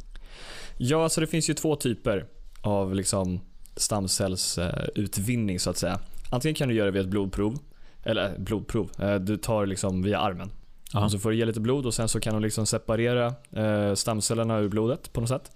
Ja, 0.77 1.03
alltså 1.03 1.21
det 1.21 1.27
finns 1.27 1.49
ju 1.49 1.53
två 1.53 1.75
typer 1.75 2.25
av 2.67 2.95
liksom 2.95 3.39
stamcellsutvinning 3.75 5.59
så 5.59 5.69
att 5.69 5.77
säga. 5.77 5.99
Antingen 6.31 6.55
kan 6.55 6.69
du 6.69 6.75
göra 6.75 6.85
det 6.85 6.91
via 6.91 7.01
ett 7.01 7.07
blodprov, 7.07 7.59
eller 8.03 8.37
blodprov, 8.37 8.91
eh, 8.99 9.15
du 9.15 9.37
tar 9.37 9.65
liksom 9.65 10.01
via 10.01 10.19
armen. 10.19 10.51
Och 10.93 11.11
så 11.11 11.19
får 11.19 11.29
du 11.29 11.37
ge 11.37 11.45
lite 11.45 11.59
blod 11.59 11.85
och 11.85 11.93
sen 11.93 12.07
så 12.07 12.19
kan 12.19 12.33
de 12.33 12.41
liksom 12.43 12.65
separera 12.65 13.33
eh, 13.51 13.93
stamcellerna 13.93 14.59
ur 14.59 14.69
blodet 14.69 15.13
på 15.13 15.21
något 15.21 15.29
sätt. 15.29 15.51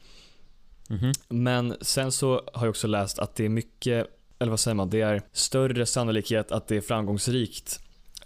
Mhm. 0.89 1.11
Men 1.29 1.75
sen 1.81 2.11
så 2.11 2.41
har 2.53 2.65
jag 2.65 2.69
också 2.69 2.87
läst 2.87 3.19
att 3.19 3.35
det 3.35 3.45
är 3.45 3.49
mycket, 3.49 4.07
eller 4.39 4.49
vad 4.49 4.59
säger 4.59 4.75
man, 4.75 4.89
det 4.89 5.01
är 5.01 5.21
större 5.33 5.85
sannolikhet 5.85 6.51
att 6.51 6.67
det 6.67 6.77
är 6.77 6.81
framgångsrikt 6.81 7.79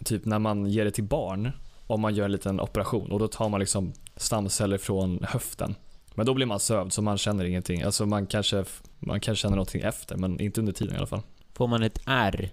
typ 0.06 0.26
när 0.26 0.40
man 0.40 0.66
ger 0.66 0.86
det 0.86 0.92
till 0.92 1.04
barn 1.04 1.52
om 1.88 2.02
man 2.02 2.16
gör 2.16 2.26
en 2.26 2.32
liten 2.32 2.60
operation 2.60 3.12
och 3.12 3.20
då 3.20 3.28
tar 3.28 3.50
man 3.50 3.60
liksom 3.60 3.94
stamceller 4.16 4.78
från 4.78 5.24
höften. 5.24 5.76
Men 6.16 6.26
då 6.26 6.34
blir 6.34 6.46
man 6.46 6.60
sövd 6.60 6.94
så 6.94 7.02
man 7.02 7.18
känner 7.18 7.46
ingenting. 7.46 7.82
Alltså 7.82 8.06
man 8.06 8.28
kanske, 8.28 8.66
man 9.00 9.20
kanske 9.20 9.42
känner 9.42 9.56
någonting 9.56 9.82
efter 9.82 10.18
men 10.18 10.40
inte 10.40 10.60
under 10.60 10.74
tiden 10.74 10.94
i 10.94 10.98
alla 10.98 11.08
fall. 11.08 11.22
Får 11.54 11.68
man 11.68 11.84
ett 11.84 12.00
R? 12.06 12.50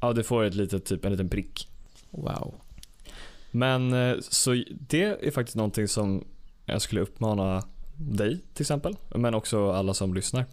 Ja, 0.00 0.12
du 0.12 0.22
får 0.22 0.44
ett 0.44 0.54
litet, 0.54 0.84
typ 0.84 1.04
en 1.04 1.12
liten 1.12 1.28
prick. 1.28 1.68
Wow. 2.10 2.54
Men 3.50 3.92
eh, 3.92 4.16
så 4.20 4.64
det 4.70 5.26
är 5.26 5.30
faktiskt 5.30 5.56
någonting 5.56 5.88
som 5.88 6.24
jag 6.64 6.82
skulle 6.82 7.00
uppmana 7.00 7.62
dig 7.96 8.40
till 8.54 8.62
exempel, 8.62 8.96
men 9.14 9.34
också 9.34 9.70
alla 9.70 9.94
som 9.94 10.14
lyssnar 10.14 10.44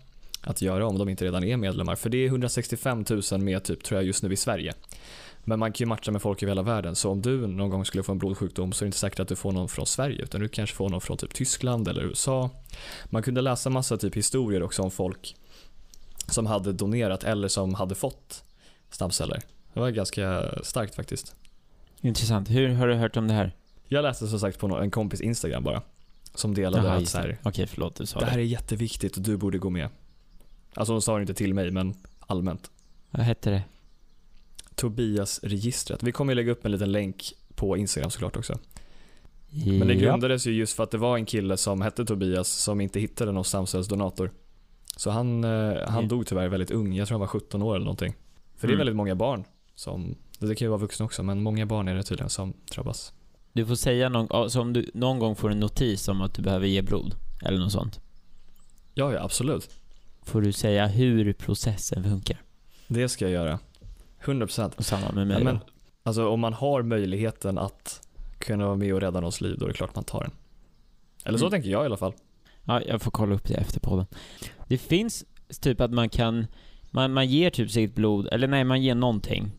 att 0.42 0.62
göra 0.62 0.88
om 0.88 0.98
de 0.98 1.10
inte 1.10 1.26
redan 1.26 1.44
är 1.44 1.58
medlemmar. 1.58 1.96
För 1.96 2.10
det 2.10 2.18
är 2.18 2.28
165 2.28 3.06
000 3.32 3.42
med 3.42 3.64
typ 3.64 3.84
tror 3.84 3.98
jag 4.00 4.08
just 4.08 4.24
nu 4.24 4.34
i 4.34 4.38
Sverige. 4.38 4.74
Men 5.44 5.60
man 5.60 5.72
kan 5.72 5.86
ju 5.86 5.90
matcha 5.90 6.12
med 6.12 6.22
folk 6.22 6.44
över 6.44 6.52
hela 6.52 6.62
världen. 6.62 6.96
Så 6.96 7.12
om 7.12 7.22
du 7.22 7.48
någon 7.48 7.70
gång 7.70 7.86
skulle 7.86 8.04
få 8.04 8.12
en 8.12 8.18
blodsjukdom 8.18 8.72
så 8.72 8.84
är 8.84 8.86
det 8.86 8.88
inte 8.88 8.98
säkert 8.98 9.20
att 9.20 9.28
du 9.28 9.36
får 9.36 9.52
någon 9.52 9.70
från 9.70 9.86
Sverige 9.86 10.24
utan 10.24 10.42
du 10.42 10.48
kanske 10.48 10.76
får 10.76 10.90
någon 10.90 11.02
från 11.02 11.18
typ 11.18 11.34
Tyskland 11.34 11.88
eller 11.88 12.02
USA. 12.02 12.50
Man 13.06 13.24
kunde 13.24 13.42
läsa 13.42 13.70
massa 13.70 13.98
typ 13.98 14.16
historier 14.16 14.64
också 14.64 14.82
om 14.82 14.92
folk 14.92 15.36
som 16.28 16.46
hade 16.46 16.74
donerat 16.74 17.24
eller 17.24 17.48
som 17.48 17.74
hade 17.74 17.96
fått 17.96 18.44
stamceller. 18.90 19.42
Det 19.74 19.80
var 19.80 19.90
ganska 19.90 20.50
starkt 20.64 20.96
faktiskt. 20.96 21.36
Intressant. 22.02 22.50
Hur 22.50 22.74
har 22.74 22.88
du 22.88 22.94
hört 22.94 23.18
om 23.18 23.28
det 23.28 23.34
här? 23.34 23.52
Jag 23.88 24.04
läste 24.04 24.28
som 24.28 24.40
sagt 24.40 24.60
på 24.60 24.78
en 24.78 24.92
kompis 24.92 25.22
Instagram 25.22 25.64
bara. 25.64 25.82
Som 26.36 26.54
delade 26.54 26.88
Jaha, 26.88 26.98
att 26.98 27.08
så 27.10 27.18
det. 27.18 27.24
här, 27.24 27.38
Okej, 27.44 27.68
förlåt. 27.68 27.96
Du 27.96 28.06
sa 28.06 28.20
det. 28.20 28.26
här 28.26 28.38
är 28.38 28.44
jätteviktigt 28.44 29.18
och 29.18 29.24
du 29.24 29.38
borde 29.38 29.58
gå 29.58 29.70
med. 29.70 29.90
Alltså 30.74 30.94
hon 30.94 31.02
sa 31.02 31.16
det 31.16 31.22
inte 31.22 31.34
till 31.34 31.54
mig 31.54 31.72
men 31.72 31.94
allmänt. 32.20 32.72
Vad 33.12 33.26
hette 33.26 33.50
det? 33.50 33.64
Tobias-registret. 34.76 36.04
Vi 36.04 36.12
kommer 36.12 36.36
lägga 36.36 36.52
upp 36.52 36.66
en 36.66 36.72
liten 36.72 36.92
länk 36.92 37.34
på 37.56 37.78
Instagram 37.78 38.12
såklart 38.12 38.38
också. 38.38 38.60
Men 39.66 39.88
det 39.88 39.96
grundades 39.96 40.48
ju 40.48 40.52
just 40.54 40.74
för 40.76 40.84
att 40.84 40.92
det 40.92 40.98
var 40.98 41.18
en 41.18 41.26
kille 41.26 41.58
som 41.58 41.82
hette 41.82 42.06
Tobias 42.06 42.50
som 42.50 42.82
inte 42.82 43.00
hittade 43.00 43.32
någon 43.32 43.46
stamcellsdonator. 43.46 44.32
Så 44.98 45.10
han, 45.10 45.44
eh, 45.44 45.74
han 45.88 46.08
dog 46.08 46.28
tyvärr 46.28 46.48
väldigt 46.48 46.72
ung, 46.72 46.94
jag 46.96 47.08
tror 47.08 47.16
han 47.16 47.20
var 47.20 47.28
17 47.28 47.62
år 47.62 47.76
eller 47.76 47.86
någonting. 47.86 48.14
För 48.58 48.68
det 48.68 48.72
är 48.72 48.76
Mm. 48.76 48.78
väldigt 48.78 48.96
många 48.96 49.16
barn 49.16 49.44
som, 49.76 50.16
det 50.40 50.56
kan 50.56 50.66
ju 50.66 50.70
vara 50.70 50.80
vuxna 50.80 51.06
också, 51.06 51.24
men 51.24 51.44
många 51.44 51.66
barn 51.66 51.88
är 51.88 51.96
det 51.96 52.04
tydligen 52.04 52.30
som 52.30 52.54
drabbas. 52.76 53.14
Du 53.54 53.66
får 53.66 53.76
säga 53.76 54.10
någon, 54.10 54.28
ja, 54.30 54.50
så 54.50 54.62
om 54.62 54.74
du 54.74 54.92
någon 54.94 55.20
gång 55.20 55.36
får 55.36 55.52
en 55.52 55.60
notis 55.60 56.08
om 56.08 56.22
att 56.22 56.34
du 56.34 56.42
behöver 56.42 56.68
ge 56.68 56.82
blod, 56.82 57.16
eller 57.46 57.58
något 57.60 57.72
sånt. 57.72 58.00
Ja, 58.94 59.14
ja 59.14 59.24
absolut. 59.24 59.70
Får 60.24 60.42
du 60.42 60.52
säga 60.52 60.88
hur 60.88 61.34
processen 61.34 62.04
funkar. 62.04 62.42
Det 62.88 63.10
ska 63.10 63.26
jag 63.26 63.32
göra. 63.32 63.60
100%. 64.24 64.72
Och 64.78 64.86
samma 64.86 65.12
med 65.12 65.28
mig 65.28 65.38
Ja, 65.38 65.44
men, 65.44 65.60
alltså 66.04 66.28
om 66.30 66.40
man 66.40 66.54
har 66.54 66.82
möjligheten 66.84 67.58
att 67.58 68.08
kunna 68.38 68.66
vara 68.66 68.76
med 68.76 68.94
och 68.94 69.02
rädda 69.02 69.20
någons 69.20 69.42
liv, 69.42 69.56
då 69.60 69.66
är 69.66 69.70
det 69.70 69.76
klart 69.76 69.96
man 69.96 70.04
tar 70.04 70.22
den. 70.22 70.32
Eller 71.26 71.38
så 71.38 71.46
Mm. 71.46 71.52
tänker 71.52 71.70
jag 71.70 71.84
i 71.84 71.86
alla 71.86 71.98
fall. 71.98 72.14
Ja, 72.64 72.82
jag 72.82 73.02
får 73.02 73.12
kolla 73.12 73.36
upp 73.36 73.48
det 73.48 73.54
efter 73.54 73.80
podden. 73.80 74.06
Det 74.68 74.78
finns 74.78 75.26
typ 75.62 75.82
att 75.82 75.92
man 75.92 76.10
kan, 76.10 76.48
man, 76.92 77.14
man 77.14 77.28
ger 77.28 77.50
typ 77.50 77.72
sitt 77.72 77.96
blod, 77.96 78.28
eller 78.32 78.48
nej, 78.48 78.64
man 78.64 78.82
ger 78.82 78.96
någonting. 78.96 79.52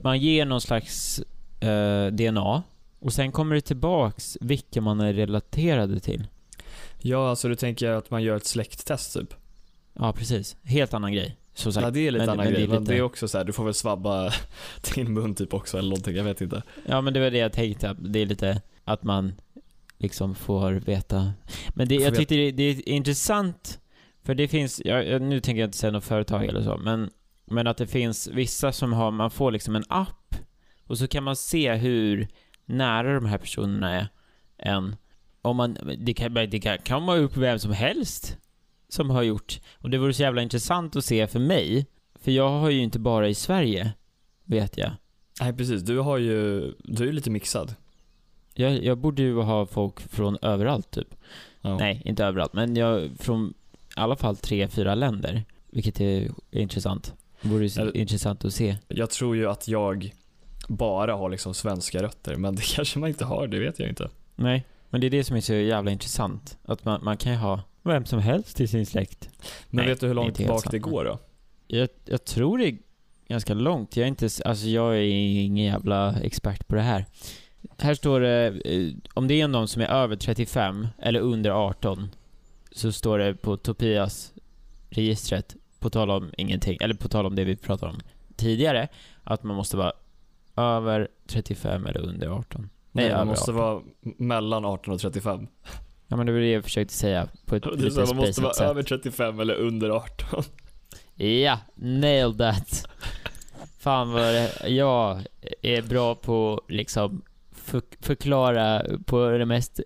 Man 0.00 0.18
ger 0.18 0.44
någon 0.46 0.60
slags 0.60 1.18
eh, 1.60 2.06
DNA 2.06 2.62
och 2.98 3.12
sen 3.12 3.32
kommer 3.32 3.54
det 3.54 3.60
tillbaks 3.60 4.38
vilka 4.40 4.80
man 4.80 5.00
är 5.00 5.12
relaterade 5.12 6.00
till. 6.00 6.26
Ja, 6.98 7.30
alltså 7.30 7.48
du 7.48 7.54
tänker 7.54 7.90
att 7.90 8.10
man 8.10 8.22
gör 8.22 8.36
ett 8.36 8.46
släkttest 8.46 9.14
typ? 9.14 9.34
Ja, 9.94 10.12
precis. 10.12 10.56
Helt 10.62 10.94
annan 10.94 11.12
grej. 11.12 11.36
Så 11.54 11.72
sagt. 11.72 11.84
Ja, 11.84 11.90
det 11.90 12.06
är 12.06 12.10
lite 12.10 12.26
Men- 12.26 12.28
annan 12.32 12.44
men 12.44 12.46
det 12.46 12.52
grej, 12.52 12.64
är 12.64 12.68
men 12.68 12.80
lite- 12.80 12.92
det 12.92 12.98
är 12.98 13.02
också 13.02 13.28
så 13.28 13.38
här, 13.38 13.44
du 13.44 13.52
får 13.52 13.64
väl 13.64 13.74
svabba 13.74 14.32
din 14.94 15.12
mun 15.12 15.34
typ 15.34 15.54
också 15.54 15.78
eller 15.78 15.88
någonting, 15.88 16.16
jag 16.16 16.24
vet 16.24 16.40
inte. 16.40 16.62
Ja, 16.86 17.00
men 17.00 17.14
det 17.14 17.20
var 17.20 17.30
det 17.30 17.38
jag 17.38 17.52
tänkte. 17.52 17.96
Det 18.00 18.18
är 18.18 18.26
lite 18.26 18.62
att 18.84 19.02
man 19.02 19.32
liksom 19.98 20.34
får 20.34 20.72
veta. 20.72 21.32
Men 21.68 21.88
det, 21.88 21.96
Får 21.96 22.04
jag 22.04 22.14
tyckte 22.14 22.34
det, 22.34 22.50
det 22.50 22.62
är 22.62 22.88
intressant, 22.88 23.80
för 24.22 24.34
det 24.34 24.48
finns, 24.48 24.82
jag- 24.84 25.22
nu 25.22 25.40
tänker 25.40 25.60
jag 25.60 25.68
inte 25.68 25.78
säga 25.78 25.90
något 25.90 26.04
företag 26.04 26.44
eller 26.44 26.62
så, 26.62 26.76
men, 26.76 27.10
men 27.44 27.66
att 27.66 27.76
det 27.76 27.86
finns 27.86 28.28
vissa 28.32 28.72
som 28.72 28.92
har, 28.92 29.10
man 29.10 29.30
får 29.30 29.50
liksom 29.52 29.76
en 29.76 29.84
app 29.88 30.34
och 30.86 30.98
så 30.98 31.08
kan 31.08 31.24
man 31.24 31.36
se 31.36 31.74
hur 31.74 32.28
nära 32.64 33.14
de 33.14 33.26
här 33.26 33.38
personerna 33.38 33.90
är 33.94 34.08
en. 34.58 34.96
Om 35.42 35.56
man, 35.56 35.76
det 35.98 36.14
kan, 36.14 36.34
det 36.34 36.60
kan, 36.60 36.78
kan 36.78 37.06
vara 37.06 37.18
upp 37.18 37.36
vem 37.36 37.58
som 37.58 37.72
helst 37.72 38.36
som 38.92 39.10
har 39.10 39.22
gjort. 39.22 39.60
Och 39.78 39.90
det 39.90 39.98
vore 39.98 40.14
så 40.14 40.22
jävla 40.22 40.42
intressant 40.42 40.96
att 40.96 41.04
se 41.04 41.26
för 41.26 41.38
mig, 41.38 41.86
för 42.20 42.30
jag 42.30 42.48
har 42.50 42.70
ju 42.70 42.80
inte 42.80 42.98
bara 42.98 43.28
i 43.28 43.34
Sverige, 43.34 43.92
vet 44.44 44.78
jag. 44.78 44.90
Nej 45.40 45.52
precis, 45.52 45.82
du 45.82 45.98
har 45.98 46.18
ju, 46.18 46.60
du 46.84 47.08
är 47.08 47.12
lite 47.12 47.30
mixad. 47.30 47.74
Jag, 48.54 48.84
jag 48.84 48.98
borde 48.98 49.22
ju 49.22 49.40
ha 49.40 49.66
folk 49.66 50.00
från 50.00 50.38
överallt 50.42 50.90
typ. 50.90 51.14
Ja. 51.60 51.76
Nej, 51.78 52.02
inte 52.04 52.24
överallt, 52.24 52.52
men 52.52 52.76
jag 52.76 53.10
från 53.18 53.54
i 53.96 54.00
alla 54.00 54.16
fall 54.16 54.36
tre, 54.36 54.68
fyra 54.68 54.94
länder. 54.94 55.44
Vilket 55.70 56.00
är, 56.00 56.30
intressant. 56.50 57.14
Vore 57.40 57.66
ju 57.66 57.80
Eller- 57.82 57.96
intressant 57.96 58.44
att 58.44 58.54
se. 58.54 58.76
Jag 58.88 59.10
tror 59.10 59.36
ju 59.36 59.46
att 59.50 59.68
jag 59.68 60.14
bara 60.68 61.14
har 61.14 61.30
liksom 61.30 61.54
svenska 61.54 62.02
rötter, 62.02 62.36
men 62.36 62.54
det 62.56 62.62
kanske 62.62 62.98
man 62.98 63.08
inte 63.08 63.24
har, 63.24 63.46
det 63.46 63.58
vet 63.58 63.78
jag 63.78 63.88
inte. 63.88 64.10
Nej, 64.36 64.64
men 64.90 65.00
det 65.00 65.06
är 65.06 65.10
det 65.10 65.24
som 65.24 65.36
är 65.36 65.40
så 65.40 65.54
jävla 65.54 65.90
intressant. 65.90 66.58
Att 66.64 66.84
man, 66.84 67.04
man 67.04 67.16
kan 67.16 67.32
ju 67.32 67.38
ha 67.38 67.60
vem 67.82 68.04
som 68.04 68.18
helst 68.20 68.60
i 68.60 68.66
sin 68.66 68.86
släkt. 68.86 69.28
Men 69.68 69.84
Nej, 69.84 69.86
vet 69.86 70.00
du 70.00 70.06
hur 70.06 70.14
långt 70.14 70.36
sant, 70.36 70.70
det 70.70 70.78
går 70.78 71.04
då? 71.04 71.18
Jag, 71.66 71.88
jag 72.04 72.24
tror 72.24 72.58
det 72.58 72.68
är 72.68 72.78
ganska 73.28 73.54
långt. 73.54 73.96
Jag 73.96 74.04
är 74.04 74.08
inte, 74.08 74.28
alltså 74.44 74.66
jag 74.66 74.96
är 74.96 75.02
ingen 75.02 75.64
jävla 75.64 76.20
expert 76.20 76.68
på 76.68 76.74
det 76.74 76.82
här. 76.82 77.06
Här 77.78 77.94
står 77.94 78.20
det, 78.20 78.46
eh, 78.64 78.94
om 79.14 79.28
det 79.28 79.40
är 79.40 79.48
någon 79.48 79.68
som 79.68 79.82
är 79.82 79.86
över 79.86 80.16
35 80.16 80.88
eller 80.98 81.20
under 81.20 81.50
18 81.50 82.10
så 82.72 82.92
står 82.92 83.18
det 83.18 83.34
på 83.34 83.56
Topias 83.56 84.32
registret, 84.90 85.56
på 85.78 85.90
tal 85.90 86.10
om 86.10 86.30
ingenting, 86.36 86.78
eller 86.80 86.94
på 86.94 87.08
tal 87.08 87.26
om 87.26 87.34
det 87.36 87.44
vi 87.44 87.56
pratade 87.56 87.92
om 87.92 88.00
tidigare, 88.36 88.88
att 89.24 89.42
man 89.42 89.56
måste 89.56 89.76
vara 89.76 89.92
över 90.56 91.08
35 91.26 91.86
eller 91.86 92.00
under 92.00 92.28
18. 92.28 92.70
Nej, 92.92 93.08
Nej, 93.08 93.14
man 93.16 93.26
måste 93.26 93.50
18. 93.50 93.56
vara 93.56 93.82
mellan 94.00 94.64
18 94.64 94.94
och 94.94 95.00
35. 95.00 95.46
Ja 96.10 96.16
men 96.16 96.26
det 96.26 96.32
var 96.32 96.38
det 96.40 96.50
jag 96.52 96.64
försökte 96.64 96.94
säga 96.94 97.28
på 97.46 97.56
ett 97.56 97.66
lite 97.66 98.00
här, 98.00 98.06
man 98.06 98.16
måste 98.16 98.42
vara 98.42 98.54
sätt. 98.54 98.62
över 98.70 98.82
35 98.82 99.40
eller 99.40 99.54
under 99.54 99.90
18. 99.90 100.42
Ja, 101.14 101.58
nailed 101.74 102.38
that. 102.38 102.88
Fan 103.78 104.12
vad 104.12 104.22
det, 104.22 104.68
jag 104.68 105.22
är 105.62 105.82
bra 105.82 106.14
på 106.14 106.62
liksom 106.68 107.22
för, 107.52 107.82
förklara 108.00 108.82
på 109.06 109.28
det 109.30 109.46
mest 109.46 109.80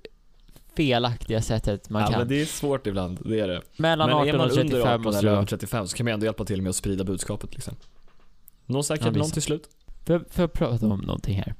felaktiga 0.76 1.42
sättet 1.42 1.90
man 1.90 2.02
ja, 2.02 2.08
kan. 2.08 2.18
men 2.18 2.28
det 2.28 2.40
är 2.40 2.46
svårt 2.46 2.86
ibland, 2.86 3.18
det 3.24 3.40
är 3.40 3.48
det. 3.48 3.62
Mellan 3.76 4.08
men 4.10 4.18
är 4.18 4.22
18 4.22 4.36
man 4.38 4.50
och 4.50 4.56
under 4.56 4.62
35 4.62 4.88
18 4.88 5.02
måste 5.02 5.18
eller 5.18 5.28
du 5.28 5.32
över 5.32 5.42
ha. 5.42 5.46
35 5.46 5.86
så 5.86 5.96
kan 5.96 6.04
man 6.04 6.14
ändå 6.14 6.26
hjälpa 6.26 6.44
till 6.44 6.62
med 6.62 6.70
att 6.70 6.76
sprida 6.76 7.04
budskapet 7.04 7.54
liksom. 7.54 7.74
Nå 8.66 8.78
Ja, 8.78 8.82
säkert 8.82 9.06
är 9.06 9.10
någon 9.10 9.30
till 9.30 9.42
slut. 9.42 9.68
Får 10.06 10.14
jag- 10.16 10.24
får 10.30 10.42
jag 10.42 10.52
prata 10.52 10.86
om 10.86 11.00
någonting 11.00 11.36
här? 11.36 11.54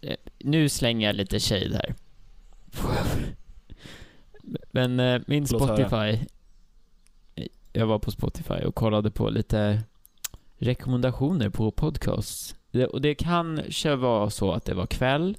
Eh, 0.00 0.16
Nu 0.38 0.68
slänger 0.68 1.06
jag 1.06 1.16
lite 1.16 1.40
shade 1.40 1.74
här. 1.76 1.94
Men 4.70 5.00
eh, 5.00 5.20
min. 5.26 5.46
Spotify, 5.46 6.18
jag 7.72 7.86
var 7.86 7.98
på 7.98 8.10
Spotify 8.10 8.54
och 8.54 8.74
kollade 8.74 9.10
på 9.10 9.30
lite 9.30 9.82
rekommendationer 10.58 11.48
på 11.48 11.70
podcasts. 11.70 12.56
Det, 12.70 12.86
och 12.86 13.00
det 13.00 13.14
kanske 13.14 13.96
var 13.96 14.30
så 14.30 14.52
att 14.52 14.64
det 14.64 14.74
var 14.74 14.86
kväll. 14.86 15.36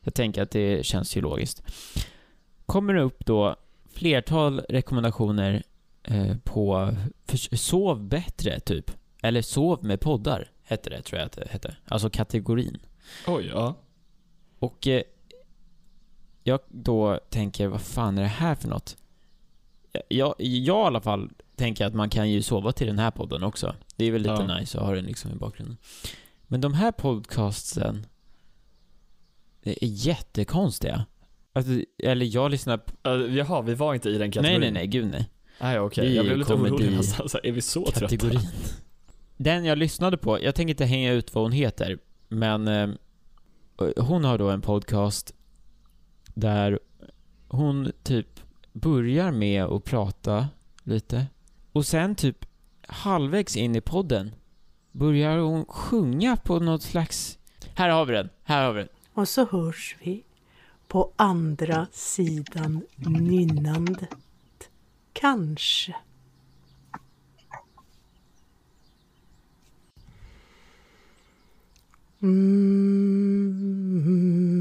Jag 0.00 0.14
tänker 0.14 0.42
att 0.42 0.50
det 0.50 0.86
känns 0.86 1.16
ju 1.16 1.20
logiskt. 1.20 1.62
Kommer 2.66 2.94
det 2.94 3.02
upp 3.02 3.26
då 3.26 3.56
flertal 3.92 4.60
rekommendationer 4.60 5.62
eh, 6.02 6.36
på 6.44 6.94
för, 7.26 7.56
sov 7.56 8.08
bättre, 8.08 8.60
typ. 8.60 8.90
Eller 9.22 9.42
sov 9.42 9.84
med 9.84 10.00
poddar, 10.00 10.50
hette 10.62 10.90
det, 10.90 11.02
tror 11.02 11.18
jag 11.18 11.26
att 11.26 11.32
det 11.32 11.48
hette. 11.50 11.76
Alltså 11.84 12.10
kategorin. 12.10 12.78
Oj, 13.26 13.50
ja. 13.54 13.74
Och 14.58 14.86
eh, 14.86 15.02
jag 16.44 16.60
då 16.68 17.20
tänker, 17.30 17.66
vad 17.68 17.80
fan 17.80 18.18
är 18.18 18.22
det 18.22 18.28
här 18.28 18.54
för 18.54 18.68
något? 18.68 18.96
Jag, 19.92 20.02
jag, 20.08 20.34
i 20.38 20.70
alla 20.70 21.00
fall 21.00 21.30
tänker 21.56 21.86
att 21.86 21.94
man 21.94 22.10
kan 22.10 22.30
ju 22.30 22.42
sova 22.42 22.72
till 22.72 22.86
den 22.86 22.98
här 22.98 23.10
podden 23.10 23.42
också. 23.42 23.74
Det 23.96 24.04
är 24.04 24.10
väl 24.12 24.22
lite 24.22 24.44
Ja. 24.48 24.58
nice 24.58 24.78
att 24.78 24.84
ha 24.86 24.94
den 24.94 25.04
liksom 25.04 25.30
i 25.32 25.34
bakgrunden. 25.34 25.76
Men 26.46 26.60
de 26.60 26.74
här 26.74 26.92
podcastsen 26.92 28.06
är 29.62 29.76
jättekonstiga. 29.80 31.06
Alltså, 31.52 31.72
eller 31.98 32.26
jag 32.26 32.50
lyssnar 32.50 32.76
på... 32.78 33.10
Uh, 33.10 33.36
jaha, 33.36 33.62
vi 33.62 33.74
var 33.74 33.94
inte 33.94 34.08
i 34.08 34.12
den 34.12 34.20
Nej, 34.20 34.30
kategorin. 34.32 34.60
nej, 34.60 34.70
nej, 34.72 34.86
gud 34.86 35.06
nej. 35.10 35.30
Nej, 35.60 35.78
okej. 35.80 36.08
Vi 36.08 36.16
Jag 36.16 36.24
blev 36.26 36.38
lite 36.38 36.54
orolig 36.54 36.92
nästan. 36.92 37.28
Så 37.28 37.38
här, 37.38 37.46
Är 37.46 37.52
vi 37.52 37.60
så 37.62 37.84
trötta? 37.84 38.00
Kategorin. 38.00 38.40
Den 39.36 39.64
jag 39.64 39.78
lyssnade 39.78 40.16
på, 40.16 40.42
jag 40.42 40.54
tänker 40.54 40.70
inte 40.70 40.84
hänga 40.84 41.12
ut 41.12 41.34
vad 41.34 41.44
hon 41.44 41.52
heter, 41.52 41.98
men 42.28 42.68
eh, 42.68 42.88
hon 43.96 44.24
har 44.24 44.38
då 44.38 44.50
en 44.50 44.60
podcast 44.60 45.34
där 46.34 46.78
hon 47.48 47.92
typ 48.02 48.40
börjar 48.72 49.32
med 49.32 49.64
att 49.64 49.84
prata 49.84 50.48
lite 50.82 51.26
och 51.72 51.86
sen 51.86 52.14
typ 52.14 52.46
halvvägs 52.86 53.56
in 53.56 53.76
i 53.76 53.80
podden 53.80 54.34
börjar 54.92 55.38
hon 55.38 55.64
sjunga 55.64 56.36
på 56.36 56.58
något 56.58 56.82
slags... 56.82 57.38
Här 57.74 57.88
har 57.88 58.06
vi 58.06 58.12
den, 58.12 58.28
här 58.44 58.64
har 58.64 58.72
vi 58.72 58.80
den. 58.80 58.88
Och 59.14 59.28
så 59.28 59.46
hörs 59.46 59.96
vi 60.02 60.24
på 60.88 61.12
andra 61.16 61.86
sidan 61.92 62.82
nynnandet. 62.96 64.08
Kanske. 65.12 65.94
Mm. 72.22 73.04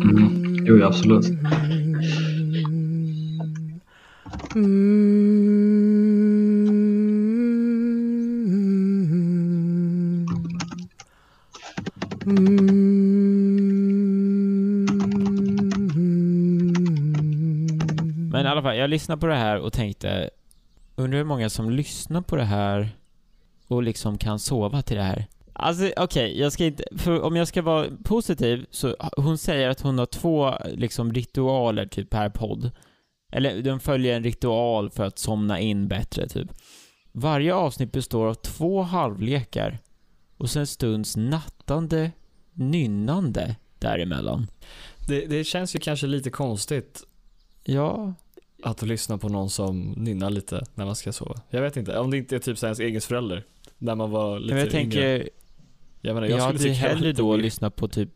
Mm. 0.03 0.42
Jo, 0.65 0.77
ja, 0.77 0.87
absolut. 0.87 1.25
Men 18.31 18.45
i 18.45 18.49
alla 18.49 18.61
fall, 18.61 18.77
jag 18.77 18.89
lyssnade 18.89 19.21
på 19.21 19.27
det 19.27 19.35
här 19.35 19.59
och 19.59 19.73
tänkte, 19.73 20.29
undrar 20.95 21.17
hur 21.17 21.25
många 21.25 21.49
som 21.49 21.69
lyssnar 21.69 22.21
på 22.21 22.35
det 22.35 22.43
här 22.43 22.89
och 23.67 23.83
liksom 23.83 24.17
kan 24.17 24.39
sova 24.39 24.81
till 24.81 24.97
det 24.97 25.03
här. 25.03 25.27
Alltså 25.53 25.91
okej, 25.97 26.39
jag 26.39 26.51
ska 26.51 26.65
inte, 26.65 26.83
för 26.97 27.21
om 27.21 27.35
jag 27.35 27.47
ska 27.47 27.61
vara 27.61 27.87
positiv 28.03 28.65
så, 28.71 28.95
hon 29.17 29.37
säger 29.37 29.69
att 29.69 29.81
hon 29.81 29.99
har 29.99 30.05
två 30.05 30.53
liksom 30.73 31.13
ritualer 31.13 31.85
typ 31.85 32.09
per 32.09 32.29
podd. 32.29 32.71
Eller 33.31 33.61
de 33.61 33.79
följer 33.79 34.15
en 34.15 34.23
ritual 34.23 34.89
för 34.89 35.03
att 35.03 35.19
somna 35.19 35.59
in 35.59 35.87
bättre 35.87 36.27
typ. 36.27 36.51
Varje 37.11 37.53
avsnitt 37.53 37.91
består 37.91 38.27
av 38.27 38.33
två 38.33 38.81
halvlekar 38.81 39.79
och 40.37 40.49
sen 40.49 40.67
stunds 40.67 41.17
nattande, 41.17 42.11
nynnande 42.53 43.55
däremellan. 43.79 44.47
Det, 45.07 45.25
det 45.25 45.43
känns 45.43 45.75
ju 45.75 45.79
kanske 45.79 46.07
lite 46.07 46.29
konstigt 46.29 47.03
Ja, 47.65 48.13
att 48.63 48.81
lyssna 48.81 49.17
på 49.17 49.29
någon 49.29 49.49
som 49.49 49.81
nynnar 49.91 50.29
lite 50.29 50.65
när 50.75 50.85
man 50.85 50.95
ska 50.95 51.11
sova. 51.11 51.41
Jag 51.49 51.61
vet 51.61 51.77
inte, 51.77 51.97
om 51.97 52.11
det 52.11 52.17
inte 52.17 52.35
är 52.35 52.39
typ 52.39 52.63
ens 52.63 52.79
egen 52.79 53.01
förälder. 53.01 53.43
När 53.77 53.95
man 53.95 54.11
var 54.11 54.39
lite 54.39 54.53
men 54.53 54.63
jag 54.63 54.67
yngre. 54.67 54.81
tänker, 54.81 55.29
Jag, 56.05 56.13
menar, 56.13 56.27
Jag, 56.27 56.39
jag, 56.39 56.59
skulle 56.59 56.73
hade 56.73 56.89
hellre 56.89 57.11
då 57.11 57.35
lyssnat 57.35 57.75
på 57.75 57.87
typ 57.87 58.09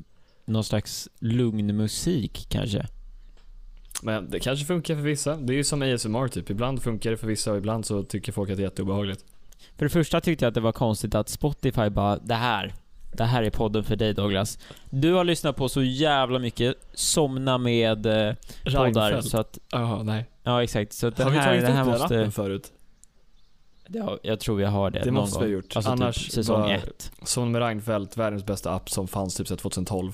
någon 0.46 0.64
slags 0.64 1.10
lugn 1.20 1.78
musik 1.78 2.48
kanske. 2.50 2.86
Men 4.02 4.30
det 4.30 4.40
kanske 4.40 4.66
funkar 4.66 4.96
för 4.96 5.02
vissa. 5.02 5.36
Det 5.36 5.54
är 5.54 5.56
ju 5.56 5.64
som 5.64 5.82
ASMR 5.82 6.28
typ. 6.28 6.50
Ibland 6.50 6.82
funkar 6.82 7.12
det 7.12 7.18
för 7.18 7.28
vissa 7.28 7.52
och 7.52 7.58
ibland 7.58 7.86
så 7.86 8.04
tycker 8.04 8.32
folk 8.32 8.50
att 8.50 8.58
det 8.58 8.62
är 8.62 8.66
jätteobehagligt. 8.66 9.26
För 9.78 9.86
det 9.86 9.90
första 9.90 10.22
tyckte 10.22 10.46
jag 10.46 10.48
att 10.48 10.56
det 10.56 10.62
var 10.62 10.72
konstigt 10.72 11.16
att 11.16 11.30
Spotify 11.30 11.90
bara, 11.90 12.18
det 12.18 12.34
här, 12.34 12.74
det 13.12 13.24
här 13.24 13.44
är 13.44 13.50
podden 13.50 13.84
för 13.84 13.96
dig 13.96 14.14
Douglas. 14.14 14.60
Du 14.90 15.14
har 15.14 15.24
lyssnat 15.24 15.56
på 15.56 15.70
så 15.70 15.84
jävla 15.84 16.40
mycket 16.40 16.76
Somna 16.94 17.58
med 17.58 18.06
eh, 18.06 18.36
poddar, 18.64 19.22
så 19.22 19.38
att, 19.38 19.60
Jaha, 19.72 20.04
nej. 20.04 20.26
ja 20.44 20.64
exakt. 20.64 20.94
Så 20.94 21.08
att 21.08 21.16
den 21.16 21.32
här, 21.32 21.46
tagit 21.46 21.62
det 21.62 21.68
här 21.68 21.86
den 21.86 22.00
måste, 22.00 22.32
förut? 22.32 22.72
Ja, 23.90 24.18
jag 24.24 24.40
tror 24.40 24.62
jag 24.62 24.70
har 24.70 24.92
det, 24.92 25.00
Det 25.00 25.06
någon 25.06 25.14
måste 25.14 25.40
vi 25.40 25.46
gång. 25.46 25.52
ha 25.54 25.56
gjort. 25.56 25.76
Alltså 25.76 25.92
Annars 25.92 26.24
typ 26.24 26.32
säsong 26.34 26.62
var- 26.62 26.72
ett. 26.74 27.12
Som 27.24 27.52
med 27.52 27.62
Reinfeldt, 27.62 28.18
världens 28.18 28.46
bästa 28.46 28.72
app 28.72 28.90
som 28.90 29.08
fanns 29.08 29.36
typ 29.36 29.48
sedan 29.48 29.58
2012. 29.58 30.12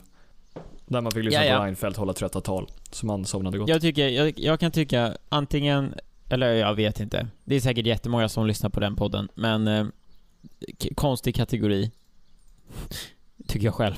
Där 0.86 1.02
man 1.02 1.12
fick 1.12 1.24
lyssna 1.24 1.46
Ja, 1.46 1.52
ja. 1.52 1.58
på 1.58 1.64
Reinfeldt 1.64 1.98
hålla 1.98 2.14
trötta 2.14 2.42
tal. 2.42 2.68
Så 2.92 3.06
man 3.06 3.26
somnade 3.26 3.58
gott. 3.58 3.70
Jag 3.70 3.82
tycker, 3.82 4.08
jag, 4.10 4.40
jag 4.40 4.60
kan 4.60 4.72
tycka 4.72 5.18
antingen, 5.30 5.94
eller 6.30 6.54
jag 6.54 6.76
vet 6.76 7.00
inte. 7.00 7.28
Det 7.44 7.56
är 7.56 7.60
säkert 7.60 7.86
jättemånga 7.86 8.30
som 8.30 8.48
lyssnar 8.48 8.70
på 8.70 8.80
den 8.80 8.96
podden, 8.96 9.30
men 9.36 9.68
eh, 9.68 9.86
konstig 10.96 11.36
kategori. 11.36 11.92
Tycker 13.48 13.66
jag 13.66 13.74
själv. 13.74 13.96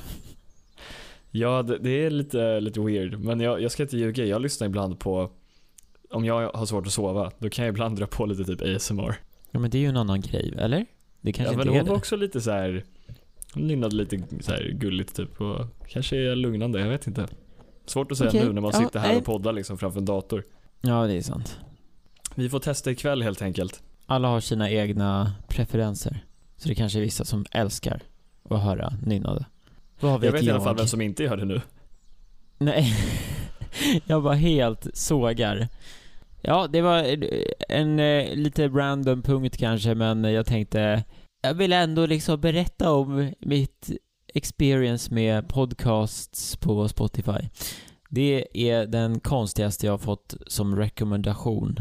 Ja, 1.30 1.62
det, 1.62 1.78
det 1.78 1.90
är 2.04 2.10
lite, 2.10 2.60
lite 2.60 2.80
weird. 2.80 3.18
Men 3.18 3.40
jag, 3.40 3.62
jag 3.62 3.70
ska 3.72 3.82
inte 3.82 3.96
ljuga, 3.96 4.24
jag 4.24 4.42
lyssnar 4.42 4.66
ibland 4.66 4.98
på 4.98 5.30
om 6.10 6.24
jag 6.24 6.50
har 6.52 6.66
svårt 6.66 6.86
att 6.86 6.92
sova, 6.92 7.30
då 7.38 7.50
kan 7.50 7.64
jag 7.64 7.72
ibland 7.72 7.98
dra 7.98 8.06
på 8.06 8.26
lite 8.26 8.44
typ 8.44 8.62
ASMR. 8.76 9.14
Ja 9.56 9.60
men 9.60 9.70
det 9.70 9.78
är 9.78 9.80
ju 9.80 9.88
en 9.88 9.96
annan 9.96 10.20
grej, 10.20 10.54
eller? 10.58 10.86
Det 11.20 11.32
kanske 11.32 11.54
ja, 11.54 11.58
men 11.58 11.66
inte 11.66 11.76
är 11.76 11.78
hon 11.78 11.88
var 11.88 11.94
det. 11.94 11.98
också 11.98 12.16
lite 12.16 12.40
så 12.40 12.50
här. 12.50 12.84
Hon 13.54 13.66
nynnade 13.66 13.96
lite 13.96 14.22
så 14.40 14.52
här 14.52 14.70
gulligt 14.72 15.16
typ 15.16 15.40
och 15.40 15.66
kanske 15.88 16.16
är 16.16 16.36
lugnande, 16.36 16.80
jag 16.80 16.88
vet 16.88 17.06
inte. 17.06 17.26
Svårt 17.86 18.12
att 18.12 18.18
säga 18.18 18.30
Okej, 18.30 18.44
nu 18.44 18.52
när 18.52 18.60
man 18.60 18.70
ja, 18.74 18.80
sitter 18.80 19.00
här 19.00 19.08
nej. 19.08 19.16
och 19.16 19.24
poddar 19.24 19.52
liksom 19.52 19.78
framför 19.78 19.98
en 19.98 20.04
dator. 20.04 20.44
Ja, 20.80 21.06
det 21.06 21.14
är 21.14 21.22
sant. 21.22 21.58
Vi 22.34 22.48
får 22.48 22.58
testa 22.58 22.90
ikväll 22.90 23.22
helt 23.22 23.42
enkelt. 23.42 23.82
Alla 24.06 24.28
har 24.28 24.40
sina 24.40 24.70
egna 24.70 25.32
preferenser. 25.48 26.24
Så 26.56 26.68
det 26.68 26.74
kanske 26.74 26.98
är 26.98 27.02
vissa 27.02 27.24
som 27.24 27.46
älskar 27.50 28.02
att 28.50 28.62
höra 28.62 28.92
nynnade. 29.06 29.44
Vad 30.00 30.20
vet 30.20 30.26
Jag 30.26 30.32
vet 30.32 30.42
i 30.42 30.50
alla 30.50 30.58
jag? 30.58 30.64
fall 30.64 30.76
vem 30.76 30.86
som 30.86 31.00
inte 31.00 31.22
gör 31.22 31.36
det 31.36 31.44
nu. 31.44 31.60
Nej. 32.58 32.94
jag 34.06 34.20
var 34.20 34.34
helt 34.34 34.96
sågar. 34.96 35.68
Ja, 36.40 36.66
det 36.66 36.80
var 36.80 37.16
en 37.68 38.00
eh, 38.00 38.34
lite 38.34 38.68
random 38.68 39.22
punkt 39.22 39.56
kanske, 39.56 39.94
men 39.94 40.24
jag 40.24 40.46
tänkte 40.46 41.04
jag 41.46 41.54
vill 41.54 41.72
ändå 41.72 42.06
liksom 42.06 42.40
berätta 42.40 42.90
om 42.90 43.32
mitt 43.40 43.90
experience 44.34 45.14
med 45.14 45.48
podcasts 45.48 46.56
på 46.56 46.88
Spotify. 46.88 47.48
Det 48.10 48.46
är 48.52 48.86
den 48.86 49.20
konstigaste 49.20 49.86
jag 49.86 49.92
har 49.92 49.98
fått 49.98 50.34
som 50.46 50.76
rekommendation. 50.76 51.80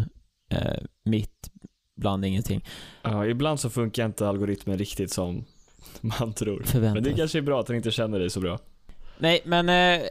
Eh, 0.49 0.83
mitt 1.03 1.49
bland 1.95 2.25
ingenting. 2.25 2.65
Ja, 3.01 3.25
ibland 3.25 3.59
så 3.59 3.69
funkar 3.69 4.05
inte 4.05 4.27
algoritmen 4.27 4.77
riktigt 4.77 5.11
som 5.11 5.45
man 6.01 6.33
tror. 6.33 6.63
Förväntat. 6.63 6.93
Men 6.93 7.03
det 7.03 7.17
kanske 7.17 7.37
är 7.37 7.41
bra 7.41 7.59
att 7.59 7.67
den 7.67 7.75
inte 7.75 7.91
känner 7.91 8.19
dig 8.19 8.29
så 8.29 8.39
bra. 8.39 8.59
Nej, 9.17 9.41
men 9.45 9.69
eh, 9.69 10.07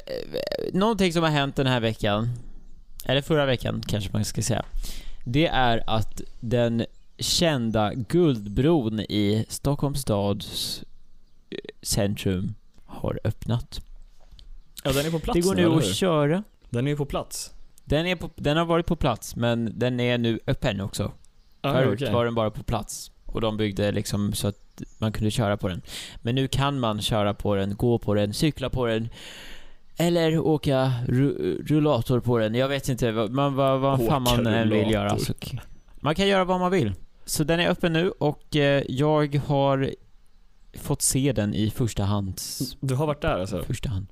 någonting 0.72 1.12
som 1.12 1.22
har 1.22 1.30
hänt 1.30 1.57
den 1.57 1.66
här 1.66 1.80
veckan, 1.80 2.28
eller 3.04 3.22
förra 3.22 3.46
veckan 3.46 3.82
kanske 3.86 4.10
man 4.12 4.24
ska 4.24 4.42
säga, 4.42 4.64
det 5.24 5.46
är 5.46 5.82
att 5.86 6.20
den 6.40 6.84
kända 7.18 7.94
Guldbron 7.94 9.00
i 9.00 9.46
Stockholms 9.48 10.00
stads 10.00 10.82
eh, 11.50 11.58
centrum 11.82 12.54
har 12.86 13.20
öppnat. 13.24 13.80
Ja, 14.84 14.92
den 14.92 15.06
är 15.06 15.10
på 15.10 15.18
plats 15.18 15.34
Det 15.34 15.40
går 15.40 15.54
nu, 15.54 15.62
eller 15.62 15.76
att 15.76 15.94
köra. 15.94 16.42
Den 16.70 16.86
är 16.86 16.90
ju 16.90 16.96
på 16.96 17.06
plats. 17.06 17.52
Den, 17.84 18.06
är 18.06 18.16
på, 18.16 18.30
den 18.36 18.56
har 18.56 18.64
varit 18.64 18.86
på 18.86 18.96
plats, 18.96 19.36
men 19.36 19.72
den 19.78 20.00
är 20.00 20.18
nu 20.18 20.40
öppen 20.46 20.80
också. 20.80 21.12
Ah, 21.60 21.72
Förut 21.72 22.02
okej. 22.02 22.12
var 22.12 22.24
den 22.24 22.34
bara 22.34 22.50
på 22.50 22.62
plats. 22.62 23.10
Och 23.24 23.40
de 23.40 23.56
byggde 23.56 23.92
liksom 23.92 24.32
så 24.32 24.48
att 24.48 24.82
man 24.98 25.12
kunde 25.12 25.30
köra 25.30 25.56
på 25.56 25.68
den. 25.68 25.82
Men 26.22 26.34
nu 26.34 26.48
kan 26.48 26.80
man 26.80 27.02
köra 27.02 27.34
på 27.34 27.54
den, 27.54 27.76
gå 27.76 27.98
på 27.98 28.14
den, 28.14 28.34
cykla 28.34 28.70
på 28.70 28.86
den. 28.86 29.08
Eller 29.96 30.38
åka 30.38 30.92
ru- 31.09 31.62
rullator 31.66 32.20
på 32.20 32.38
den. 32.38 32.54
Jag 32.54 32.68
vet 32.68 32.88
inte 32.88 33.12
vad, 33.12 33.30
man, 33.30 33.54
vad, 33.54 33.80
vad 33.80 34.07
fan 34.07 34.22
man 34.22 34.46
än 34.46 34.70
vill 34.70 34.78
rullator. 34.78 34.92
göra. 34.92 35.18
Så, 35.18 35.33
man 35.96 36.14
kan 36.14 36.28
göra 36.28 36.44
vad 36.44 36.61
man 36.61 36.70
vill. 36.70 36.92
Så 37.24 37.44
den 37.44 37.61
är 37.61 37.68
öppen 37.68 37.92
nu 37.92 38.11
och 38.11 38.57
eh, 38.57 38.83
jag 38.88 39.35
har 39.37 39.90
fått 40.78 41.02
se 41.02 41.33
den 41.33 41.54
i 41.54 41.70
första 41.70 42.04
hand. 42.04 42.40
Du 42.80 42.94
har 42.94 43.07
varit 43.07 43.22
där 43.22 43.38
alltså? 43.40 43.62
Första 43.62 43.88
hand. 43.88 44.07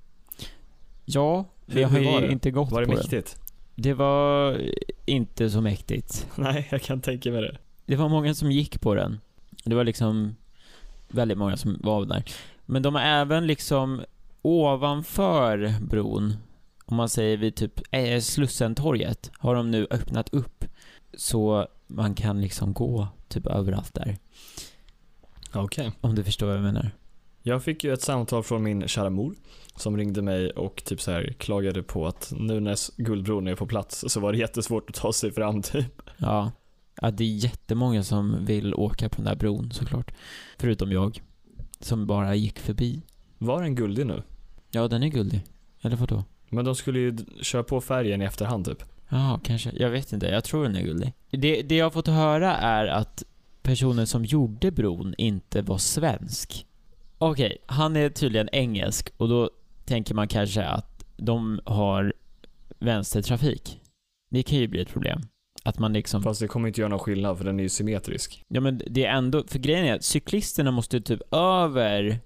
Ja, 1.05 1.45
men 1.67 1.83
jag 1.83 1.89
har 1.89 2.01
var 2.01 2.21
ju 2.21 2.27
det? 2.27 2.33
inte 2.33 2.51
gått 2.51 2.71
Var 2.71 2.81
det 2.81 2.87
på 2.87 2.93
den. 2.93 2.99
mäktigt? 3.01 3.37
Det 3.75 3.95
var 3.95 4.61
inte 5.07 5.51
så 5.51 5.61
mäktigt. 5.61 6.27
Nej, 6.37 6.69
jag 6.71 6.83
kan 6.83 7.01
tänka 7.01 7.31
mig 7.31 7.43
det. 7.43 7.57
Det 7.87 7.97
var 7.97 8.09
många 8.09 8.35
som 8.35 8.51
gick 8.53 8.81
på 8.81 8.95
den. 8.95 9.21
Det 9.65 9.75
var 9.75 9.85
liksom 9.85 10.37
väldigt 11.09 11.39
många 11.39 11.57
som 11.57 11.77
var 11.83 12.05
där. 12.05 12.25
Men 12.67 12.83
de 12.83 12.95
har 12.95 13.03
även 13.03 13.47
liksom 13.47 14.01
ovanför 14.43 15.75
bron, 15.81 16.35
om 16.85 16.97
man 16.97 17.09
säger 17.09 17.37
vid 17.37 17.55
typ 17.55 17.81
eh, 17.91 18.21
Slussentorget, 18.21 19.31
har 19.39 19.55
de 19.55 19.71
nu 19.71 19.87
öppnat 19.91 20.35
upp 20.35 20.65
så 21.15 21.67
man 21.87 22.15
kan 22.15 22.41
liksom 22.41 22.73
gå 22.73 23.09
typ 23.29 23.47
överallt 23.47 23.95
där. 23.95 24.19
Okej. 25.55 25.93
Om 26.01 26.15
du 26.15 26.25
förstår 26.25 26.47
vad 26.47 26.57
jag 26.57 26.63
menar. 26.63 26.91
Jag 27.43 27.65
fick 27.65 27.85
ju 27.85 27.93
ett 27.93 28.03
samtal 28.03 28.43
från 28.43 28.63
min 28.63 28.89
kära 28.89 29.11
mor 29.11 29.35
som 29.77 29.97
ringde 29.97 30.23
mig 30.23 30.51
och 30.51 30.83
typ 30.85 31.01
så 31.01 31.11
här 31.11 31.35
klagade 31.39 31.83
på 31.83 32.07
att 32.07 32.33
nu 32.37 32.61
när 32.61 33.03
Guldbron 33.03 33.49
är 33.49 33.55
på 33.55 33.67
plats 33.67 34.05
så 34.09 34.21
var 34.21 34.33
det 34.33 34.39
jättesvårt 34.39 34.91
att 34.91 34.97
ta 34.97 35.13
sig 35.13 35.33
fram 35.33 35.63
typ. 35.63 36.03
Ja. 36.17 36.53
ja, 37.01 37.11
det 37.11 37.25
är 37.25 37.29
jättemånga 37.29 38.03
som 38.03 38.45
vill 38.45 38.75
åka 38.75 39.09
på 39.09 39.17
den 39.17 39.25
där 39.25 39.37
bron 39.37 39.71
såklart. 39.71 40.15
Förutom 40.59 40.93
jag, 40.93 41.23
som 41.81 42.07
bara 42.07 42.35
gick 42.35 42.59
förbi. 42.59 43.03
Var 43.39 43.63
den 43.63 43.75
guldig 43.75 44.07
nu? 44.07 44.23
Ja, 44.73 44.89
den 44.89 45.03
är 45.03 45.09
guldig. 45.09 45.41
Eller 45.83 45.97
vadå? 45.97 46.25
Men 46.49 46.65
de 46.65 46.75
skulle 46.75 46.99
ju 46.99 47.17
köra 47.41 47.63
på 47.63 47.81
färgen 47.81 48.23
i 48.23 48.25
efterhand 48.25 48.65
typ. 48.65 48.83
Ja, 49.09 49.41
kanske. 49.45 49.71
Jag 49.77 49.91
vet 49.91 50.13
inte. 50.13 50.27
Jag 50.27 50.45
tror 50.45 50.65
den 50.65 50.77
är 50.77 50.83
gullig. 50.83 51.13
Det, 51.31 51.63
det 51.63 51.77
jag 51.77 51.87
har 51.87 51.91
fått 51.91 52.07
höra 52.07 52.57
är 52.57 52.87
att 52.87 53.25
personen 53.63 54.07
som 54.07 54.25
gjorde 54.25 54.71
bron 54.71 55.15
inte 55.19 55.63
var 55.63 55.79
svensk. 55.79 56.67
Okej, 57.19 57.59
han 57.67 57.97
är 57.97 58.09
tydligen 58.09 58.49
engelsk 58.53 59.13
och 59.17 59.29
då 59.29 59.51
tänker 59.85 60.15
man 60.15 60.29
kanske 60.29 60.65
att 60.65 61.05
de 61.17 61.61
har 61.65 62.13
vänstertrafik. 62.79 63.81
Det 64.31 64.43
kan 64.43 64.59
ju 64.59 64.69
bli 64.69 64.81
ett 64.81 64.93
problem. 64.93 65.21
Att 65.65 65.79
man 65.79 65.93
liksom... 65.93 66.23
Fast 66.23 66.41
det 66.41 66.49
kommer 66.49 66.69
inte 66.69 66.81
göra 66.81 66.89
någon 66.89 66.99
skillnad 66.99 67.39
för 67.39 67.45
den 67.45 67.59
är 67.59 67.63
ju 67.63 67.69
symmetrisk. 67.69 68.45
Ja 68.49 68.61
men 68.61 68.83
det 68.87 69.05
är 69.05 69.13
ändå, 69.13 69.45
för 69.47 69.59
grejen 69.59 69.87
är 69.87 69.95
att 69.95 70.05
cyklisterna 70.05 70.71
måste 70.71 71.01
typ 71.01 71.35
över 71.35 72.19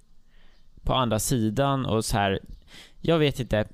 på 0.87 0.95
andra 0.95 1.19
sidan 1.19 1.87
och 1.87 2.05
så 2.05 2.17
här. 2.17 2.41
Jag 3.01 3.19
vet 3.19 3.41
inte. 3.41 3.69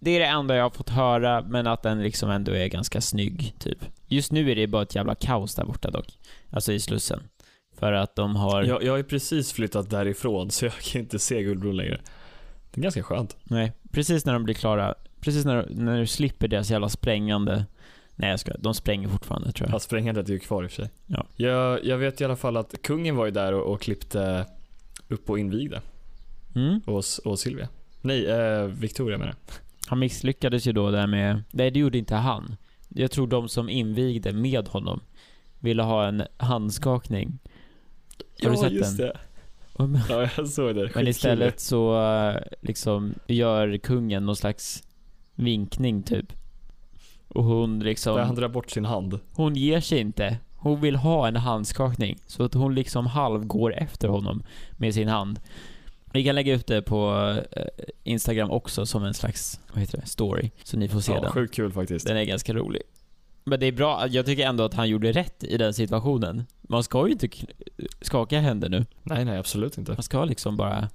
Det 0.00 0.10
är 0.10 0.20
det 0.20 0.26
enda 0.26 0.56
jag 0.56 0.62
har 0.62 0.70
fått 0.70 0.88
höra, 0.88 1.42
men 1.48 1.66
att 1.66 1.82
den 1.82 2.02
liksom 2.02 2.30
ändå 2.30 2.52
är 2.52 2.66
ganska 2.66 3.00
snygg, 3.00 3.54
typ. 3.58 3.78
Just 4.06 4.32
nu 4.32 4.50
är 4.50 4.56
det 4.56 4.66
bara 4.66 4.82
ett 4.82 4.94
jävla 4.94 5.14
kaos 5.14 5.54
där 5.54 5.64
borta 5.64 5.90
dock. 5.90 6.18
Alltså 6.50 6.72
i 6.72 6.80
Slussen. 6.80 7.22
För 7.78 7.92
att 7.92 8.16
de 8.16 8.36
har... 8.36 8.62
Jag, 8.62 8.82
jag 8.82 8.92
har 8.92 8.96
ju 8.96 9.04
precis 9.04 9.52
flyttat 9.52 9.90
därifrån 9.90 10.50
så 10.50 10.64
jag 10.64 10.72
kan 10.74 11.00
inte 11.00 11.18
se 11.18 11.42
Guldbron 11.42 11.76
längre. 11.76 12.00
Det 12.70 12.80
är 12.80 12.82
ganska 12.82 13.02
skönt. 13.02 13.36
Nej, 13.44 13.72
precis 13.90 14.24
när 14.24 14.32
de 14.32 14.44
blir 14.44 14.54
klara. 14.54 14.94
Precis 15.20 15.44
när, 15.44 15.66
när 15.70 15.98
du 15.98 16.06
slipper 16.06 16.48
deras 16.48 16.70
jävla 16.70 16.88
sprängande... 16.88 17.64
Nej 18.16 18.30
jag 18.30 18.40
ska, 18.40 18.52
de 18.58 18.74
spränger 18.74 19.08
fortfarande 19.08 19.52
tror 19.52 19.68
jag. 19.68 19.74
Ja, 19.74 19.78
sprängandet 19.78 20.28
är 20.28 20.32
ju 20.32 20.38
kvar 20.38 20.64
i 20.64 20.66
och 20.66 20.70
för 20.70 20.82
sig. 20.82 20.90
Ja. 21.06 21.26
Jag, 21.36 21.84
jag 21.84 21.98
vet 21.98 22.20
i 22.20 22.24
alla 22.24 22.36
fall 22.36 22.56
att 22.56 22.82
kungen 22.82 23.16
var 23.16 23.24
ju 23.24 23.30
där 23.30 23.52
och, 23.52 23.72
och 23.72 23.80
klippte 23.80 24.46
upp 25.08 25.30
och 25.30 25.38
invigde. 25.38 25.80
Mm. 26.54 26.80
Och, 26.86 27.02
och 27.24 27.38
Silvia. 27.38 27.68
Nej, 28.00 28.26
eh, 28.26 28.64
Victoria 28.64 29.18
menar 29.18 29.32
jag. 29.46 29.54
Han 29.86 29.98
misslyckades 29.98 30.66
ju 30.66 30.72
då 30.72 30.90
där 30.90 31.06
med... 31.06 31.42
Nej, 31.50 31.70
det 31.70 31.78
gjorde 31.78 31.98
inte 31.98 32.14
han. 32.14 32.56
Jag 32.88 33.10
tror 33.10 33.26
de 33.26 33.48
som 33.48 33.68
invigde 33.68 34.32
med 34.32 34.68
honom 34.68 35.00
ville 35.58 35.82
ha 35.82 36.06
en 36.08 36.22
handskakning. 36.36 37.38
Har 38.42 38.50
du 38.50 38.56
sett 38.56 38.96
den? 38.96 38.96
det. 38.96 39.16
Ja, 40.08 40.28
jag 40.36 40.48
såg 40.48 40.74
det. 40.74 40.90
Men 40.94 41.08
istället 41.08 41.60
så 41.60 42.02
eh, 42.02 42.36
liksom 42.60 43.14
gör 43.26 43.78
kungen 43.78 44.26
någon 44.26 44.36
slags 44.36 44.82
vinkning 45.34 46.02
typ. 46.02 46.32
Och 47.28 47.44
hon 47.44 47.78
Där 47.78 47.86
liksom, 47.86 48.18
han 48.20 48.34
drar 48.34 48.48
bort 48.48 48.70
sin 48.70 48.84
hand. 48.84 49.20
hon 49.32 49.56
ger 49.56 49.80
sig 49.80 49.98
inte. 49.98 50.38
Hon 50.56 50.80
vill 50.80 50.96
ha 50.96 51.28
en 51.28 51.36
handskakning. 51.36 52.18
Så 52.26 52.42
att 52.44 52.54
hon 52.54 52.74
liksom 52.74 53.06
halvgår 53.06 53.74
efter 53.74 54.08
honom 54.08 54.42
med 54.72 54.94
sin 54.94 55.08
hand. 55.08 55.40
Vi 56.12 56.24
kan 56.24 56.34
lägga 56.34 56.54
ut 56.54 56.66
det 56.66 56.82
på 56.82 57.34
eh, 57.52 57.64
Instagram 58.04 58.50
också 58.50 58.86
som 58.86 59.04
en 59.04 59.14
slags, 59.14 59.60
vad 59.72 59.80
heter 59.80 59.98
det, 60.00 60.06
story. 60.06 60.50
Så 60.64 60.76
ni 60.76 60.88
får 60.88 61.00
se 61.00 61.12
Ja, 61.12 61.20
den. 61.20 61.32
sjukt 61.32 61.54
kul 61.54 61.72
faktiskt. 61.72 62.06
Den 62.06 62.16
är 62.16 62.24
ganska 62.24 62.52
rolig. 62.52 62.82
Men 63.44 63.60
det 63.60 63.66
är 63.66 63.72
bra, 63.72 64.06
jag 64.08 64.26
tycker 64.26 64.46
ändå 64.46 64.64
att 64.64 64.74
han 64.74 64.88
gjorde 64.88 65.12
rätt 65.12 65.44
i 65.44 65.56
den 65.56 65.74
situationen. 65.74 66.46
Man 66.62 66.82
ska 66.84 67.06
ju 67.06 67.12
inte 67.12 67.28
skaka 68.00 68.40
händer 68.40 68.68
nu. 68.68 68.86
Nej, 69.02 69.24
nej, 69.24 69.38
absolut 69.38 69.78
inte. 69.78 69.92
Man 69.92 70.02
ska 70.02 70.24
liksom 70.24 70.56
bara... 70.56 70.88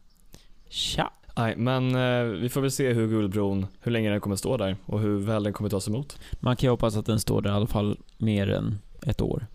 Tja! 0.69 1.11
Nej, 1.37 1.55
men 1.57 1.95
eh, 1.95 2.23
vi 2.23 2.49
får 2.49 2.61
väl 2.61 2.71
se 2.71 2.93
hur 2.93 3.07
Guldbron, 3.07 3.67
hur 3.81 3.91
länge 3.91 4.09
den 4.09 4.19
kommer 4.21 4.35
stå 4.35 4.57
där 4.57 4.75
och 4.85 4.99
hur 4.99 5.17
väl 5.19 5.43
den 5.43 5.53
kommer 5.53 5.69
tas 5.69 5.87
emot. 5.87 6.19
Man 6.39 6.55
kan 6.55 6.67
ju 6.67 6.71
hoppas 6.71 6.95
att 6.97 7.05
den 7.05 7.19
står 7.19 7.41
där 7.41 7.49
i 7.49 7.53
alla 7.53 7.67
fall 7.67 7.97
mer 8.17 8.49
än 8.49 8.79
ett 9.05 9.21
år. 9.21 9.47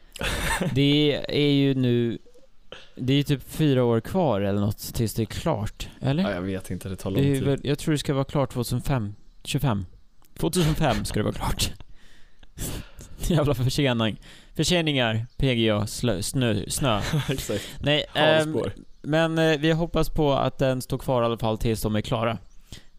Det 0.74 1.20
är 1.28 1.50
ju 1.52 1.74
nu... 1.74 2.18
Det 2.94 3.12
är 3.12 3.16
ju 3.16 3.22
typ 3.22 3.42
fyra 3.50 3.84
år 3.84 4.00
kvar 4.00 4.40
eller 4.40 4.60
något 4.60 4.78
tills 4.94 5.14
det 5.14 5.22
är 5.22 5.26
klart. 5.26 5.88
Eller? 6.00 6.22
Ja, 6.22 6.30
jag 6.32 6.42
vet 6.42 6.70
inte, 6.70 6.88
det 6.88 6.96
tar 6.96 7.10
lång 7.10 7.22
det 7.22 7.34
tid. 7.34 7.44
väl, 7.44 7.60
jag 7.62 7.78
tror 7.78 7.92
det 7.92 7.98
ska 7.98 8.14
vara 8.14 8.24
klart 8.24 8.50
2005. 8.52 9.14
25. 9.44 9.86
2005 10.38 11.04
ska 11.04 11.20
det 11.20 11.24
vara 11.24 11.34
klart. 11.34 11.70
Jävla 13.18 13.54
försening. 13.54 14.20
Förseningar, 14.54 15.26
PGA, 15.36 15.86
slö, 15.86 16.22
snö, 16.22 16.64
snö. 16.68 17.00
Exakt. 17.28 17.68
Nej, 17.80 18.04
Halspår. 18.14 18.72
men 19.02 19.38
eh, 19.38 19.58
vi 19.58 19.72
hoppas 19.72 20.10
på 20.10 20.32
att 20.32 20.58
den 20.58 20.82
står 20.82 20.98
kvar 20.98 21.22
i 21.22 21.24
alla 21.24 21.38
fall 21.38 21.58
tills 21.58 21.82
de 21.82 21.96
är 21.96 22.00
klara. 22.00 22.38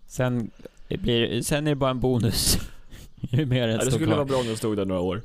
Sen, 0.08 0.52
blir, 0.88 1.42
sen 1.42 1.68
är 1.68 1.72
det 1.72 1.76
bara 1.76 1.92
en 1.92 2.00
bonus. 2.00 2.58
Ju 3.20 3.46
mer 3.46 3.68
den 3.68 3.78
Ja, 3.80 3.86
det 3.86 3.92
skulle 3.92 4.06
kvar. 4.06 4.16
vara 4.16 4.26
bra 4.26 4.38
om 4.38 4.46
den 4.48 4.58
stod 4.58 4.78
där 4.78 4.86
några 4.86 5.02
år. 5.02 5.22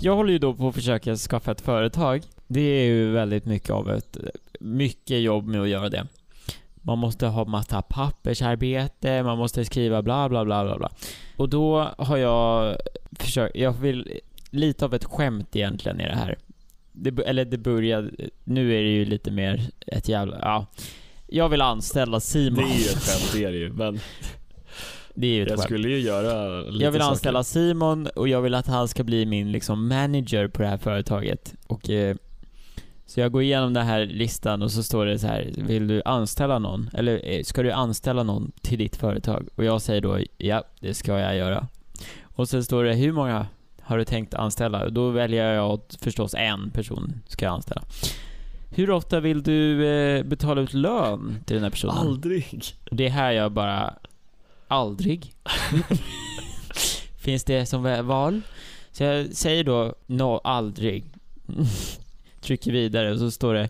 Jag 0.00 0.16
håller 0.16 0.32
ju 0.32 0.38
då 0.38 0.54
på 0.54 0.68
att 0.68 0.74
försöka 0.74 1.16
skaffa 1.16 1.52
ett 1.52 1.60
företag. 1.60 2.22
Det 2.46 2.60
är 2.60 2.84
ju 2.86 3.10
väldigt 3.10 3.44
mycket 3.44 3.70
av 3.70 3.90
ett, 3.90 4.16
mycket 4.60 5.20
jobb 5.20 5.46
med 5.46 5.60
att 5.62 5.68
göra 5.68 5.88
det. 5.88 6.06
Man 6.82 6.98
måste 6.98 7.26
ha 7.26 7.44
massa 7.44 7.82
pappersarbete, 7.82 9.22
man 9.22 9.38
måste 9.38 9.64
skriva 9.64 10.02
bla 10.02 10.28
bla 10.28 10.44
bla 10.44 10.64
bla 10.64 10.78
bla. 10.78 10.90
Och 11.36 11.48
då 11.48 11.88
har 11.98 12.16
jag 12.16 12.76
försökt, 13.12 13.56
jag 13.56 13.72
vill, 13.72 14.20
lite 14.50 14.84
av 14.84 14.94
ett 14.94 15.04
skämt 15.04 15.56
egentligen 15.56 16.00
i 16.00 16.04
det 16.04 16.14
här. 16.14 16.36
Det, 16.92 17.22
eller 17.26 17.44
det 17.44 17.58
började, 17.58 18.10
nu 18.44 18.74
är 18.78 18.82
det 18.82 18.88
ju 18.90 19.04
lite 19.04 19.30
mer 19.30 19.70
ett 19.86 20.08
jävla, 20.08 20.38
ja. 20.42 20.66
Jag 21.26 21.48
vill 21.48 21.62
anställa 21.62 22.16
Det 22.16 22.20
Simon. 22.20 22.64
är 22.64 22.68
ju 22.78 22.84
ett 22.84 23.02
skämt, 23.02 23.30
det 23.34 23.44
är 23.44 23.52
det 23.52 23.58
ju. 23.58 23.72
Men 23.72 24.00
Det 25.14 25.26
är 25.26 25.30
ju 25.30 25.42
ett 25.42 25.48
jag 25.50 25.58
skämt. 25.58 25.64
skulle 25.68 25.88
ju 25.88 25.98
göra 26.00 26.60
lite 26.60 26.84
Jag 26.84 26.90
vill 26.90 27.00
saker. 27.00 27.10
anställa 27.12 27.44
Simon 27.44 28.06
och 28.06 28.28
jag 28.28 28.40
vill 28.42 28.54
att 28.54 28.66
han 28.66 28.88
ska 28.88 29.04
bli 29.04 29.26
min 29.26 29.52
liksom 29.52 29.88
manager 29.88 30.48
på 30.48 30.62
det 30.62 30.68
här 30.68 30.76
företaget. 30.78 31.54
Och, 31.66 31.90
eh, 31.90 32.16
så 33.06 33.20
jag 33.20 33.32
går 33.32 33.42
igenom 33.42 33.72
den 33.72 33.86
här 33.86 34.06
listan 34.06 34.62
och 34.62 34.72
så 34.72 34.82
står 34.82 35.06
det 35.06 35.18
så 35.18 35.26
här, 35.26 35.52
vill 35.56 35.86
du 35.86 36.02
anställa 36.04 36.58
någon? 36.58 36.90
Eller 36.92 37.20
eh, 37.24 37.42
ska 37.42 37.62
du 37.62 37.72
anställa 37.72 38.22
någon 38.22 38.52
till 38.60 38.78
ditt 38.78 38.96
företag? 38.96 39.48
Och 39.56 39.64
jag 39.64 39.82
säger 39.82 40.00
då, 40.00 40.18
ja, 40.36 40.64
det 40.80 40.94
ska 40.94 41.18
jag 41.18 41.36
göra. 41.36 41.66
Och 42.22 42.48
sen 42.48 42.64
står 42.64 42.84
det, 42.84 42.94
hur 42.94 43.12
många 43.12 43.46
har 43.80 43.98
du 43.98 44.04
tänkt 44.04 44.34
anställa? 44.34 44.84
Och 44.84 44.92
då 44.92 45.10
väljer 45.10 45.52
jag 45.52 45.70
att 45.70 45.98
förstås 46.00 46.34
en 46.34 46.70
person 46.70 47.20
ska 47.26 47.44
jag 47.44 47.54
anställa. 47.54 47.82
Hur 48.70 48.90
ofta 48.90 49.20
vill 49.20 49.42
du 49.42 49.86
eh, 49.86 50.22
betala 50.22 50.60
ut 50.60 50.74
lön 50.74 51.38
till 51.46 51.54
den 51.54 51.62
här 51.62 51.70
personen? 51.70 51.96
Aldrig. 51.96 52.74
Det 52.90 53.06
är 53.06 53.10
här 53.10 53.32
jag 53.32 53.52
bara... 53.52 53.94
Aldrig. 54.68 55.32
Finns 57.18 57.44
det 57.44 57.66
som 57.66 58.06
val? 58.06 58.40
Så 58.92 59.02
jag 59.02 59.34
säger 59.34 59.64
då 59.64 59.94
no, 60.06 60.40
aldrig. 60.44 61.04
Trycker 62.46 62.72
vidare 62.72 63.12
och 63.12 63.18
så 63.18 63.30
står 63.30 63.54
det 63.54 63.68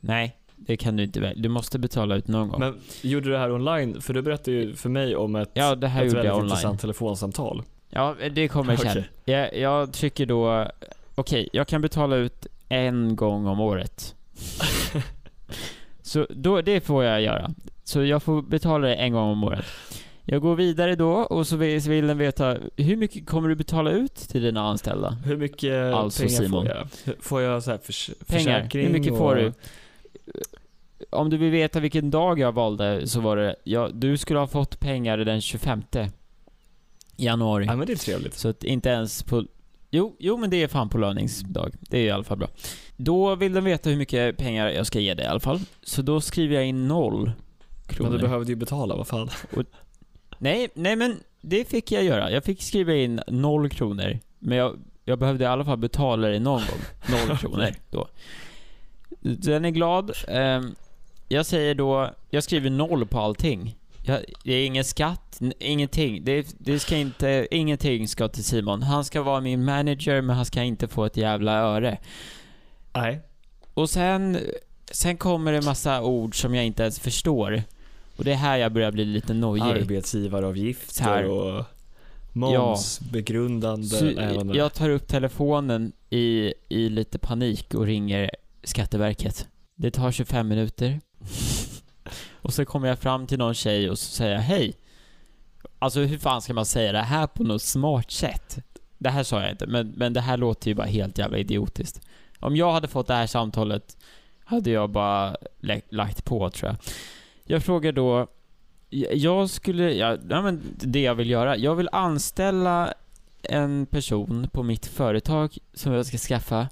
Nej, 0.00 0.36
det 0.56 0.76
kan 0.76 0.96
du 0.96 1.02
inte 1.02 1.20
välja. 1.20 1.42
Du 1.42 1.48
måste 1.48 1.78
betala 1.78 2.16
ut 2.16 2.28
någon 2.28 2.48
gång. 2.48 2.60
Men 2.60 2.80
gjorde 3.02 3.26
du 3.26 3.32
det 3.32 3.38
här 3.38 3.52
online? 3.52 4.00
För 4.00 4.14
du 4.14 4.22
berättade 4.22 4.56
ju 4.56 4.74
för 4.74 4.88
mig 4.88 5.16
om 5.16 5.36
ett, 5.36 5.50
ja, 5.54 5.74
det 5.74 5.88
här 5.88 6.04
ett 6.04 6.12
väldigt 6.12 6.32
online. 6.32 6.44
intressant 6.44 6.80
telefonsamtal. 6.80 7.62
Ja, 7.90 8.14
det 8.32 8.48
kommer 8.48 8.76
sen. 8.76 8.90
Okej. 8.90 9.08
Jag, 9.24 9.56
jag 9.56 9.92
trycker 9.92 10.26
då 10.26 10.70
Okej, 11.14 11.48
jag 11.52 11.68
kan 11.68 11.80
betala 11.80 12.16
ut 12.16 12.46
en 12.68 13.16
gång 13.16 13.46
om 13.46 13.60
året. 13.60 14.14
så 16.02 16.26
då, 16.30 16.60
det 16.60 16.80
får 16.80 17.04
jag 17.04 17.22
göra. 17.22 17.50
Så 17.84 18.04
jag 18.04 18.22
får 18.22 18.42
betala 18.42 18.88
det 18.88 18.94
en 18.94 19.12
gång 19.12 19.30
om 19.30 19.44
året. 19.44 19.64
Jag 20.24 20.42
går 20.42 20.56
vidare 20.56 20.96
då 20.96 21.12
och 21.12 21.46
så 21.46 21.56
vill, 21.56 21.82
så 21.82 21.90
vill 21.90 22.06
den 22.06 22.18
veta 22.18 22.56
hur 22.76 22.96
mycket 22.96 23.26
kommer 23.26 23.48
du 23.48 23.54
betala 23.54 23.90
ut 23.90 24.14
till 24.14 24.42
dina 24.42 24.60
anställda? 24.68 25.10
Hur 25.24 25.36
mycket 25.36 25.94
Alltså, 25.94 26.22
pengar 26.22 26.36
Simon. 26.42 26.66
får 26.66 26.76
jag? 26.76 27.14
Får 27.20 27.40
jag 27.42 27.62
så 27.62 27.70
här 27.70 27.78
förs- 27.78 28.10
Pengar. 28.26 28.44
försäkring 28.60 28.86
Hur 28.86 28.92
mycket 28.92 29.12
och... 29.12 29.18
får 29.18 29.34
du? 29.34 29.52
Om 31.10 31.30
du 31.30 31.36
vill 31.36 31.50
veta 31.50 31.80
vilken 31.80 32.10
dag 32.10 32.38
jag 32.38 32.52
valde 32.52 33.06
så 33.06 33.20
var 33.20 33.36
det, 33.36 33.56
ja, 33.64 33.88
du 33.92 34.16
skulle 34.16 34.38
ha 34.38 34.46
fått 34.46 34.80
pengar 34.80 35.18
den 35.18 35.40
25 35.40 35.82
januari. 37.16 37.64
Ja 37.66 37.76
men 37.76 37.86
det 37.86 37.92
är 37.92 37.96
trevligt. 37.96 38.34
Så 38.34 38.48
att 38.48 38.64
inte 38.64 38.88
ens 38.88 39.22
på... 39.22 39.44
Jo, 39.90 40.16
jo 40.18 40.36
men 40.36 40.50
det 40.50 40.62
är 40.62 40.68
fan 40.68 40.88
på 40.88 40.98
löningsdag. 40.98 41.72
Det 41.80 41.98
är 41.98 42.02
i 42.04 42.10
alla 42.10 42.24
fall 42.24 42.38
bra. 42.38 42.48
Då 42.96 43.34
vill 43.34 43.52
de 43.52 43.64
veta 43.64 43.90
hur 43.90 43.96
mycket 43.96 44.36
pengar 44.36 44.68
jag 44.68 44.86
ska 44.86 45.00
ge 45.00 45.14
dig 45.14 45.24
i 45.24 45.28
alla 45.28 45.40
fall. 45.40 45.60
Så 45.82 46.02
då 46.02 46.20
skriver 46.20 46.54
jag 46.54 46.66
in 46.66 46.88
noll 46.88 47.32
kronor. 47.86 48.10
Men 48.10 48.18
du 48.20 48.26
behövde 48.26 48.52
ju 48.52 48.56
betala, 48.56 48.96
vad 48.96 49.06
fan. 49.06 49.30
Nej, 50.42 50.68
nej 50.74 50.96
men 50.96 51.20
det 51.40 51.64
fick 51.64 51.92
jag 51.92 52.04
göra. 52.04 52.30
Jag 52.30 52.44
fick 52.44 52.62
skriva 52.62 52.94
in 52.94 53.20
noll 53.26 53.70
kronor. 53.70 54.18
Men 54.38 54.58
jag, 54.58 54.78
jag 55.04 55.18
behövde 55.18 55.44
i 55.44 55.46
alla 55.46 55.64
fall 55.64 55.78
betala 55.78 56.28
det 56.28 56.38
någon 56.38 56.60
gång. 56.60 57.18
Noll 57.26 57.36
kronor 57.40 57.74
då. 57.90 58.08
Den 59.20 59.64
är 59.64 59.70
glad. 59.70 60.12
Ehm, 60.28 60.74
jag 61.28 61.46
säger 61.46 61.74
då, 61.74 62.10
jag 62.30 62.44
skriver 62.44 62.70
noll 62.70 63.06
på 63.06 63.18
allting. 63.20 63.76
Jag, 64.04 64.20
det 64.44 64.52
är 64.52 64.66
ingen 64.66 64.84
skatt, 64.84 65.40
ingenting. 65.58 66.24
Det, 66.24 66.54
det 66.58 66.78
ska 66.78 66.96
inte, 66.96 67.48
ingenting 67.50 68.08
ska 68.08 68.28
till 68.28 68.44
Simon. 68.44 68.82
Han 68.82 69.04
ska 69.04 69.22
vara 69.22 69.40
min 69.40 69.64
manager, 69.64 70.20
men 70.20 70.36
han 70.36 70.44
ska 70.44 70.62
inte 70.62 70.88
få 70.88 71.04
ett 71.04 71.16
jävla 71.16 71.52
öre. 71.52 71.98
Nej. 72.92 73.20
Och 73.74 73.90
sen, 73.90 74.38
sen 74.90 75.16
kommer 75.16 75.52
det 75.52 75.62
massa 75.62 76.02
ord 76.02 76.40
som 76.40 76.54
jag 76.54 76.64
inte 76.64 76.82
ens 76.82 77.00
förstår. 77.00 77.62
Och 78.20 78.24
det 78.24 78.32
är 78.32 78.36
här 78.36 78.56
jag 78.56 78.72
börjar 78.72 78.92
bli 78.92 79.04
lite 79.04 79.34
nojig. 79.34 79.62
Arbetsgivaravgifter 79.62 81.24
och 81.24 81.64
momsbegrundande. 82.32 84.14
Även 84.18 84.54
jag 84.54 84.74
tar 84.74 84.90
upp 84.90 85.08
telefonen 85.08 85.92
i, 86.10 86.54
i 86.68 86.88
lite 86.88 87.18
panik 87.18 87.74
och 87.74 87.86
ringer 87.86 88.30
Skatteverket. 88.62 89.48
Det 89.76 89.90
tar 89.90 90.12
25 90.12 90.48
minuter. 90.48 91.00
och 92.42 92.54
så 92.54 92.64
kommer 92.64 92.88
jag 92.88 92.98
fram 92.98 93.26
till 93.26 93.38
någon 93.38 93.54
tjej 93.54 93.90
och 93.90 93.98
så 93.98 94.10
säger 94.10 94.32
jag 94.32 94.42
hej. 94.42 94.72
Alltså 95.78 96.00
hur 96.00 96.18
fan 96.18 96.42
ska 96.42 96.54
man 96.54 96.66
säga 96.66 96.92
det 96.92 96.98
här 96.98 97.26
på 97.26 97.44
något 97.44 97.62
smart 97.62 98.10
sätt? 98.10 98.58
Det 98.98 99.10
här 99.10 99.22
sa 99.22 99.42
jag 99.42 99.50
inte, 99.50 99.66
men, 99.66 99.88
men 99.96 100.12
det 100.12 100.20
här 100.20 100.36
låter 100.36 100.68
ju 100.68 100.74
bara 100.74 100.86
helt 100.86 101.18
jävla 101.18 101.38
idiotiskt. 101.38 102.00
Om 102.38 102.56
jag 102.56 102.72
hade 102.72 102.88
fått 102.88 103.06
det 103.06 103.14
här 103.14 103.26
samtalet 103.26 103.96
hade 104.44 104.70
jag 104.70 104.90
bara 104.90 105.36
lagt 105.90 106.24
på 106.24 106.50
tror 106.50 106.68
jag. 106.68 106.76
Jag 107.50 107.62
frågar 107.62 107.92
då, 107.92 108.26
jag 109.12 109.50
skulle, 109.50 109.92
ja, 109.92 110.18
ja 110.30 110.42
men 110.42 110.62
det 110.76 111.00
jag 111.00 111.14
vill 111.14 111.30
göra, 111.30 111.56
jag 111.56 111.74
vill 111.74 111.88
anställa 111.92 112.94
en 113.42 113.86
person 113.86 114.48
på 114.52 114.62
mitt 114.62 114.86
företag 114.86 115.58
som 115.74 115.92
jag 115.92 116.06
ska 116.06 116.18
skaffa. 116.18 116.68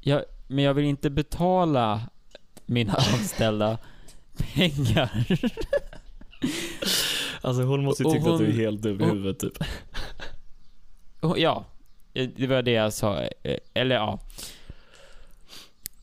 Jag, 0.00 0.22
men 0.46 0.64
jag 0.64 0.74
vill 0.74 0.84
inte 0.84 1.10
betala 1.10 2.00
mina 2.66 2.92
anställda 3.12 3.78
pengar. 4.54 5.10
Alltså 7.40 7.62
hon 7.62 7.84
måste 7.84 8.02
ju 8.02 8.10
tycka 8.10 8.30
att 8.32 8.38
du 8.38 8.44
är 8.44 8.50
hon- 8.50 8.60
helt 8.60 8.82
dum 8.82 9.00
i 9.00 9.04
huvudet 9.04 9.38
typ. 9.38 9.64
Ja, 11.36 11.64
det 12.12 12.46
var 12.46 12.62
det 12.62 12.70
jag 12.70 12.92
sa. 12.92 13.20
eh, 13.42 13.58
Eller 13.74 13.94
ja. 13.94 14.18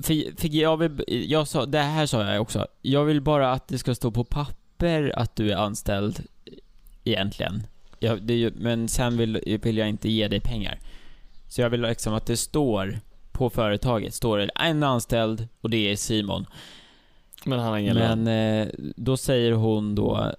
För 0.04 0.56
jag 0.56 0.78
vill, 0.78 1.04
jag 1.32 1.48
sa, 1.48 1.66
det 1.66 1.80
här 1.80 2.06
sa 2.06 2.32
jag 2.32 2.42
också. 2.42 2.68
Jag 2.82 3.06
vill 3.06 3.22
bara 3.22 3.52
att 3.52 3.68
det 3.68 3.78
ska 3.78 3.96
stå 3.96 4.12
på 4.12 4.24
papper 4.24 5.14
att 5.16 5.36
du 5.36 5.52
är 5.52 5.56
anställd 5.56 6.20
egentligen. 7.04 7.64
Ja, 8.00 8.16
det, 8.16 8.56
men 8.56 8.88
sen 8.88 9.18
vill, 9.18 9.60
vill 9.64 9.78
jag 9.78 9.90
inte 9.90 10.10
ge 10.10 10.28
dig 10.28 10.40
pengar. 10.40 10.80
Så 11.48 11.62
jag 11.62 11.70
vill 11.70 11.82
liksom 11.82 12.14
att 12.14 12.26
det 12.26 12.38
står 12.38 13.00
på 13.32 13.50
företaget, 13.50 14.14
står 14.14 14.38
det 14.38 14.50
en 14.56 14.84
anställd 14.84 15.48
och 15.62 15.70
det 15.70 15.92
är 15.92 15.96
Simon. 15.96 16.46
Men 17.46 17.60
han 17.60 17.68
har 17.68 17.78
ingen. 17.78 17.98
Men 17.98 18.28
eh, 18.28 18.68
då 18.96 19.18
säger 19.18 19.52
hon 19.52 19.96
då 19.96 20.32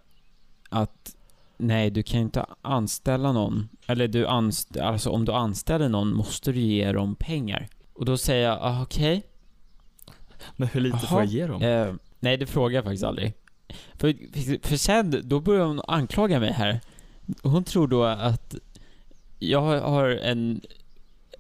att 0.69 1.17
nej, 1.57 1.91
du 1.91 2.03
kan 2.03 2.21
inte 2.21 2.47
anställa 2.63 3.33
någon. 3.33 3.69
Eller 3.87 4.09
du 4.09 4.27
anst 4.27 4.77
alltså 4.77 5.11
om 5.11 5.25
du 5.25 5.33
anställer 5.33 5.89
någon 5.89 6.15
måste 6.15 6.53
du 6.53 6.61
ge 6.61 6.93
dem 6.93 7.15
pengar. 7.15 7.69
Och 7.93 8.05
då 8.05 8.17
säger 8.17 8.49
jag, 8.49 8.59
ah, 8.61 8.83
okej. 8.83 9.23
Men 10.57 10.69
hur 10.69 10.81
lite 10.81 10.97
Jaha. 11.03 11.07
får 11.09 11.19
jag 11.19 11.27
ge 11.29 11.47
dem? 11.47 11.63
Eh, 11.63 11.95
nej, 12.21 12.37
det 12.37 12.47
frågar 12.47 12.75
jag 12.75 12.85
faktiskt 12.85 13.05
aldrig. 13.05 13.33
För, 13.95 14.15
för, 14.69 14.77
sen, 14.77 15.21
då 15.25 15.41
börjar 15.41 15.65
hon 15.65 15.81
anklaga 15.89 16.41
mig 16.41 16.53
här. 16.53 16.81
Hon 17.43 17.65
tror 17.65 17.89
då 17.89 18.05
att 18.05 18.55
jag 19.39 19.61
har- 19.61 20.09
en, 20.09 20.61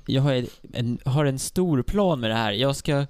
jag 0.06 0.22
har 0.22 0.44
en, 0.72 0.98
har 1.04 1.24
en 1.24 1.38
stor 1.38 1.82
plan 1.82 2.20
med 2.20 2.30
det 2.30 2.34
här. 2.36 2.52
Jag 2.52 2.76
ska 2.76 3.06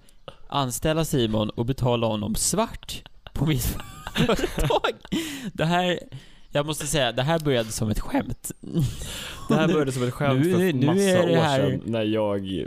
anställa 0.49 1.05
Simon 1.05 1.51
och 1.51 1.67
betala 1.67 2.07
honom 2.07 2.35
svart 2.35 3.03
på 3.33 3.47
mitt 3.47 3.77
företag. 4.15 4.93
Det 5.53 5.65
här, 5.65 5.99
jag 6.51 6.67
måste 6.67 6.87
säga, 6.87 7.13
det 7.13 7.23
här 7.23 7.39
började 7.39 7.71
som 7.73 7.91
ett 7.91 8.01
skämt. 8.01 8.51
Det 9.49 9.55
här 9.55 9.69
började 9.69 9.93
som 9.93 10.03
ett 10.03 10.15
skämt 10.15 10.45
Nu- 10.47 10.53
för 10.53 10.59
nu 10.73 10.87
massa 10.87 11.01
är 11.01 11.27
det 11.27 11.33
år 11.39 11.43
här- 11.43 11.61
sedan 11.71 11.81
när 11.85 12.03
jag 12.03 12.67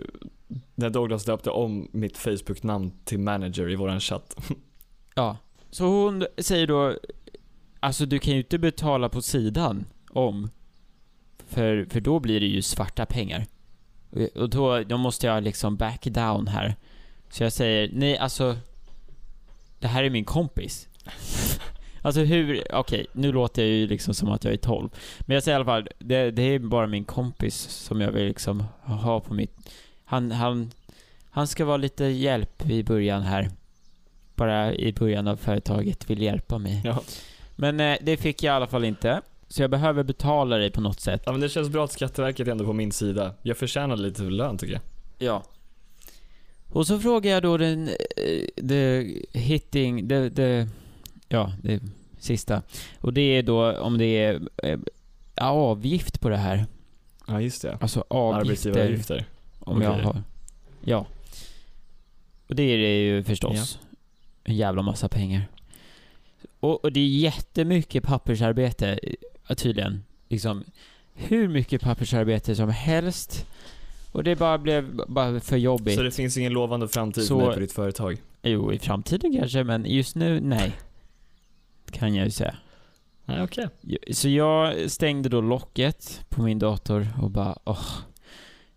när 0.76 0.89
Douglas 0.89 1.26
döpte 1.26 1.50
om 1.50 1.88
mitt 1.91 2.18
Facebook-namn 2.18 2.91
till 3.06 3.20
manager 3.20 3.70
i 3.70 3.76
våran 3.76 4.00
chatt. 4.00 4.36
Ja. 5.18 5.38
Så 5.70 5.86
hon 5.86 6.26
säger 6.38 6.68
då, 6.68 6.94
alltså 7.80 8.06
du 8.06 8.20
kan 8.20 8.34
ju 8.34 8.39
inte 8.39 8.58
betala 8.58 9.10
på 9.10 9.22
sidan 9.22 9.86
om, 10.10 10.50
för, 11.48 11.86
för 11.89 12.00
då 12.02 12.20
blir 12.20 12.39
det 12.39 12.46
ju 12.46 12.62
svarta 12.62 13.06
pengar. 13.06 13.46
Och- 14.36 14.50
då, 14.50 14.84
då 14.84 14.98
måste 14.98 15.28
jag 15.28 15.44
liksom 15.44 15.76
back 15.78 16.04
down 16.04 16.48
här. 16.48 16.76
Så 17.30 17.44
jag 17.44 17.54
säger, 17.54 17.89
nej 17.94 18.18
alltså, 18.18 18.58
det 19.80 19.88
här 19.88 20.04
är 20.04 20.10
min 20.10 20.26
kompis. 20.26 20.88
Alltså 22.02 22.22
hur, 22.22 22.63
okej, 22.76 23.06
nu 23.13 23.32
låter 23.32 23.62
jag 23.62 23.72
ju 23.72 23.88
liksom 23.88 24.13
som 24.13 24.30
att 24.30 24.44
jag 24.44 24.54
är 24.54 24.58
12. 24.58 24.89
Men 25.20 25.34
jag 25.34 25.44
säger 25.44 25.56
i 25.56 25.56
alla 25.56 25.65
fall, 25.65 25.88
det, 26.00 26.32
det 26.32 26.41
är 26.44 26.60
bara 26.60 26.88
min 26.88 27.04
kompis 27.06 27.56
som 27.56 28.02
jag 28.02 28.12
vill 28.12 28.26
liksom 28.26 28.63
ha 28.84 29.20
på 29.20 29.34
mitt... 29.34 29.70
Han, 30.06 30.32
han, 30.32 30.72
han 31.30 31.48
ska 31.48 31.65
vara 31.65 31.78
lite 31.78 32.06
hjälp 32.06 32.70
i 32.70 32.84
början 32.84 33.22
här. 33.22 33.50
Bara 34.36 34.74
i 34.74 34.94
början 34.94 35.28
av 35.28 35.36
företaget 35.38 36.10
vill 36.10 36.22
hjälpa 36.22 36.58
mig. 36.58 36.82
Ja. 36.86 37.04
Men 37.56 37.80
eh, 37.80 37.98
det 38.02 38.18
fick 38.18 38.44
jag 38.44 38.54
i 38.54 38.56
alla 38.56 38.68
fall 38.68 38.86
inte. 38.86 39.22
Så 39.48 39.62
jag 39.62 39.70
behöver 39.72 40.04
betala 40.04 40.58
dig 40.58 40.72
på 40.72 40.82
något 40.82 41.00
sätt. 41.00 41.22
ja 41.26 41.32
men 41.32 41.41
det 41.41 41.50
känns 41.50 41.70
bra 41.70 41.84
att 41.84 41.91
Skatteverket 41.91 42.48
är 42.48 42.52
ändå 42.52 42.65
på 42.65 42.74
min 42.74 42.91
sida. 42.91 43.34
Jag 43.41 43.58
förtjänar 43.58 43.98
lite 43.98 44.24
lön 44.24 44.58
tycker 44.58 44.74
jag. 44.74 44.82
Ja. 45.18 45.44
Och 46.70 46.88
så 46.88 47.00
frågar 47.00 47.32
jag 47.32 47.44
då 47.44 47.58
den, 47.58 47.88
eh, 47.88 48.68
the 48.70 49.13
hitting, 49.39 50.10
the, 50.10 50.30
the, 50.30 50.68
ja, 51.28 51.54
det 51.63 51.82
sista. 52.20 52.62
Och 53.02 53.13
det 53.13 53.22
är 53.22 53.44
då 53.44 53.78
om 53.78 53.98
det 53.98 54.06
är 54.06 54.41
eh, 54.63 54.80
avgift 55.36 56.20
på 56.22 56.30
det 56.30 56.38
här. 56.38 56.65
Ja 57.28 57.41
just 57.41 57.62
det. 57.62 57.78
Alltså 57.82 58.06
avgifter. 58.08 58.50
Arbetsgivaravgifter. 58.50 59.26
Om 59.65 59.82
jag 59.82 59.91
Okej. 59.91 60.04
har, 60.06 60.23
ja. 60.84 61.06
Och 62.47 62.56
det 62.56 62.63
är 62.63 62.78
det 62.78 62.97
ju 63.01 63.23
förstås. 63.23 63.80
En 64.43 64.56
jävla 64.56 64.82
massa 64.82 65.10
pengar. 65.10 65.47
Och, 66.60 66.84
och 66.84 66.91
det 66.91 66.99
är 66.99 67.08
jättemycket 67.08 68.04
pappersarbete, 68.04 68.99
eh, 69.47 69.56
tydligen. 69.56 70.04
Liksom, 70.30 70.63
hur 71.13 71.47
mycket 71.47 71.82
pappersarbete 71.82 72.56
som 72.56 72.69
helst. 72.69 73.45
Och 74.12 74.23
det 74.23 74.36
bara 74.36 74.58
blev 74.58 75.01
bara 75.08 75.39
för 75.39 75.58
jobbigt. 75.58 75.95
Så 75.95 76.04
det 76.04 76.12
finns 76.12 76.38
ingen 76.38 76.54
lovande 76.54 76.88
framtid 76.88 77.23
Så- 77.23 77.51
för 77.54 77.60
ditt 77.62 77.71
företag? 77.71 78.17
Jo, 78.43 78.73
i 78.73 78.80
framtiden 78.80 79.34
kanske, 79.39 79.63
men 79.63 79.86
just 79.86 80.15
nu, 80.15 80.39
nej. 80.39 80.71
Kan 81.91 82.15
jag 82.15 82.25
ju 82.25 82.32
säga. 82.32 82.56
Nej 83.25 83.41
okej. 83.43 83.67
Så 84.12 84.30
jag 84.30 84.91
stängde 84.91 85.30
då 85.30 85.41
locket 85.41 86.25
på 86.30 86.41
min 86.43 86.60
dator 86.60 87.08
och 87.21 87.32
bara, 87.32 87.58
åh. 87.65 87.88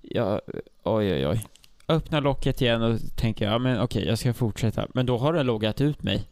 Jag, 0.00 0.40
oj, 0.96 1.12
oj, 1.12 1.26
oj. 1.26 1.44
Öppnar 1.88 2.20
locket 2.20 2.60
igen 2.62 2.82
och 2.82 2.98
tänker, 3.16 3.44
ja 3.50 3.58
men 3.58 3.80
okej, 3.80 4.04
jag 4.06 4.18
ska 4.18 4.34
fortsätta. 4.34 4.86
Men 4.94 5.06
då 5.06 5.18
har 5.18 5.32
den 5.32 5.46
loggat 5.46 5.80
ut 5.80 6.02
mig. 6.02 6.28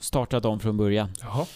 Startat 0.00 0.44
om 0.44 0.60
från 0.60 0.76
början. 0.76 1.08
Jaha. 1.20 1.46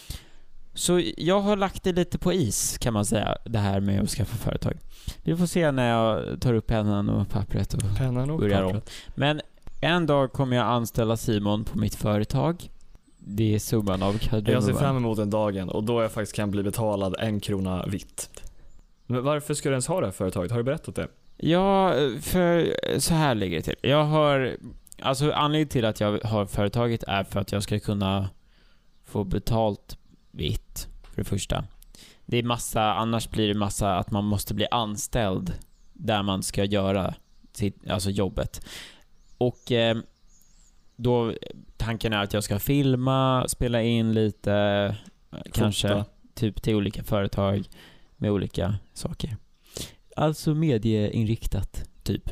Så 0.73 1.01
jag 1.17 1.39
har 1.41 1.55
lagt 1.57 1.83
det 1.83 1.91
lite 1.93 2.17
på 2.17 2.33
is, 2.33 2.77
kan 2.77 2.93
man 2.93 3.05
säga, 3.05 3.37
det 3.45 3.59
här 3.59 3.79
med 3.79 4.01
att 4.01 4.09
skaffa 4.09 4.37
företag. 4.37 4.77
Vi 5.23 5.35
får 5.37 5.45
se 5.45 5.71
när 5.71 5.89
jag 5.89 6.41
tar 6.41 6.53
upp 6.53 6.67
pennan 6.67 7.09
och 7.09 7.29
pappret 7.29 7.73
och 7.73 7.81
Pennan 7.97 8.29
och 8.29 8.39
Börjar 8.39 8.63
om. 8.63 8.71
pappret. 8.73 8.91
Men 9.15 9.41
en 9.81 10.05
dag 10.05 10.31
kommer 10.33 10.55
jag 10.57 10.65
anställa 10.65 11.17
Simon 11.17 11.63
på 11.63 11.77
mitt 11.77 11.95
företag. 11.95 12.69
Det 13.17 13.55
är 13.55 13.59
summan 13.59 14.03
av 14.03 14.13
Jag 14.13 14.21
ser 14.21 14.29
kardemumman. 14.29 14.75
fram 14.77 14.97
emot 14.97 15.17
den 15.17 15.29
dagen 15.29 15.69
och 15.69 15.83
då 15.83 16.01
jag 16.01 16.11
faktiskt 16.11 16.35
kan 16.35 16.51
bli 16.51 16.63
betalad 16.63 17.15
en 17.19 17.39
krona 17.39 17.85
vitt. 17.85 18.29
Men 19.07 19.23
varför 19.23 19.53
ska 19.53 19.69
du 19.69 19.73
ens 19.73 19.87
ha 19.87 19.99
det 19.99 20.07
här 20.07 20.11
företaget? 20.11 20.51
Har 20.51 20.57
du 20.57 20.63
berättat 20.63 20.95
det? 20.95 21.07
Ja, 21.37 21.93
för 22.21 22.75
så 22.99 23.13
här 23.13 23.35
ligger 23.35 23.57
det 23.57 23.63
till. 23.63 23.75
Jag 23.81 24.03
har... 24.03 24.57
Alltså 25.01 25.31
anledningen 25.31 25.67
till 25.67 25.85
att 25.85 25.99
jag 25.99 26.19
har 26.23 26.45
företaget 26.45 27.03
är 27.03 27.23
för 27.23 27.39
att 27.39 27.51
jag 27.51 27.63
ska 27.63 27.79
kunna 27.79 28.29
få 29.05 29.23
betalt 29.23 29.97
vitt, 30.31 30.87
för 31.03 31.15
det 31.15 31.23
första. 31.23 31.63
Det 32.25 32.37
är 32.37 32.43
massa, 32.43 32.93
annars 32.93 33.29
blir 33.29 33.47
det 33.47 33.53
massa 33.53 33.97
att 33.97 34.11
man 34.11 34.25
måste 34.25 34.53
bli 34.53 34.67
anställd 34.71 35.53
där 35.93 36.23
man 36.23 36.43
ska 36.43 36.63
göra 36.63 37.13
sitt, 37.53 37.89
alltså 37.89 38.09
jobbet. 38.09 38.65
Och 39.37 39.71
eh, 39.71 39.97
då, 40.95 41.33
tanken 41.77 42.13
är 42.13 42.23
att 42.23 42.33
jag 42.33 42.43
ska 42.43 42.59
filma, 42.59 43.45
spela 43.47 43.81
in 43.81 44.13
lite, 44.13 44.53
eh, 45.31 45.39
kanske 45.53 45.87
Fota. 45.87 46.05
typ 46.33 46.61
till 46.61 46.75
olika 46.75 47.03
företag 47.03 47.69
med 48.17 48.31
olika 48.31 48.75
saker. 48.93 49.37
Alltså 50.17 50.53
medieinriktat, 50.53 51.89
typ. 52.03 52.29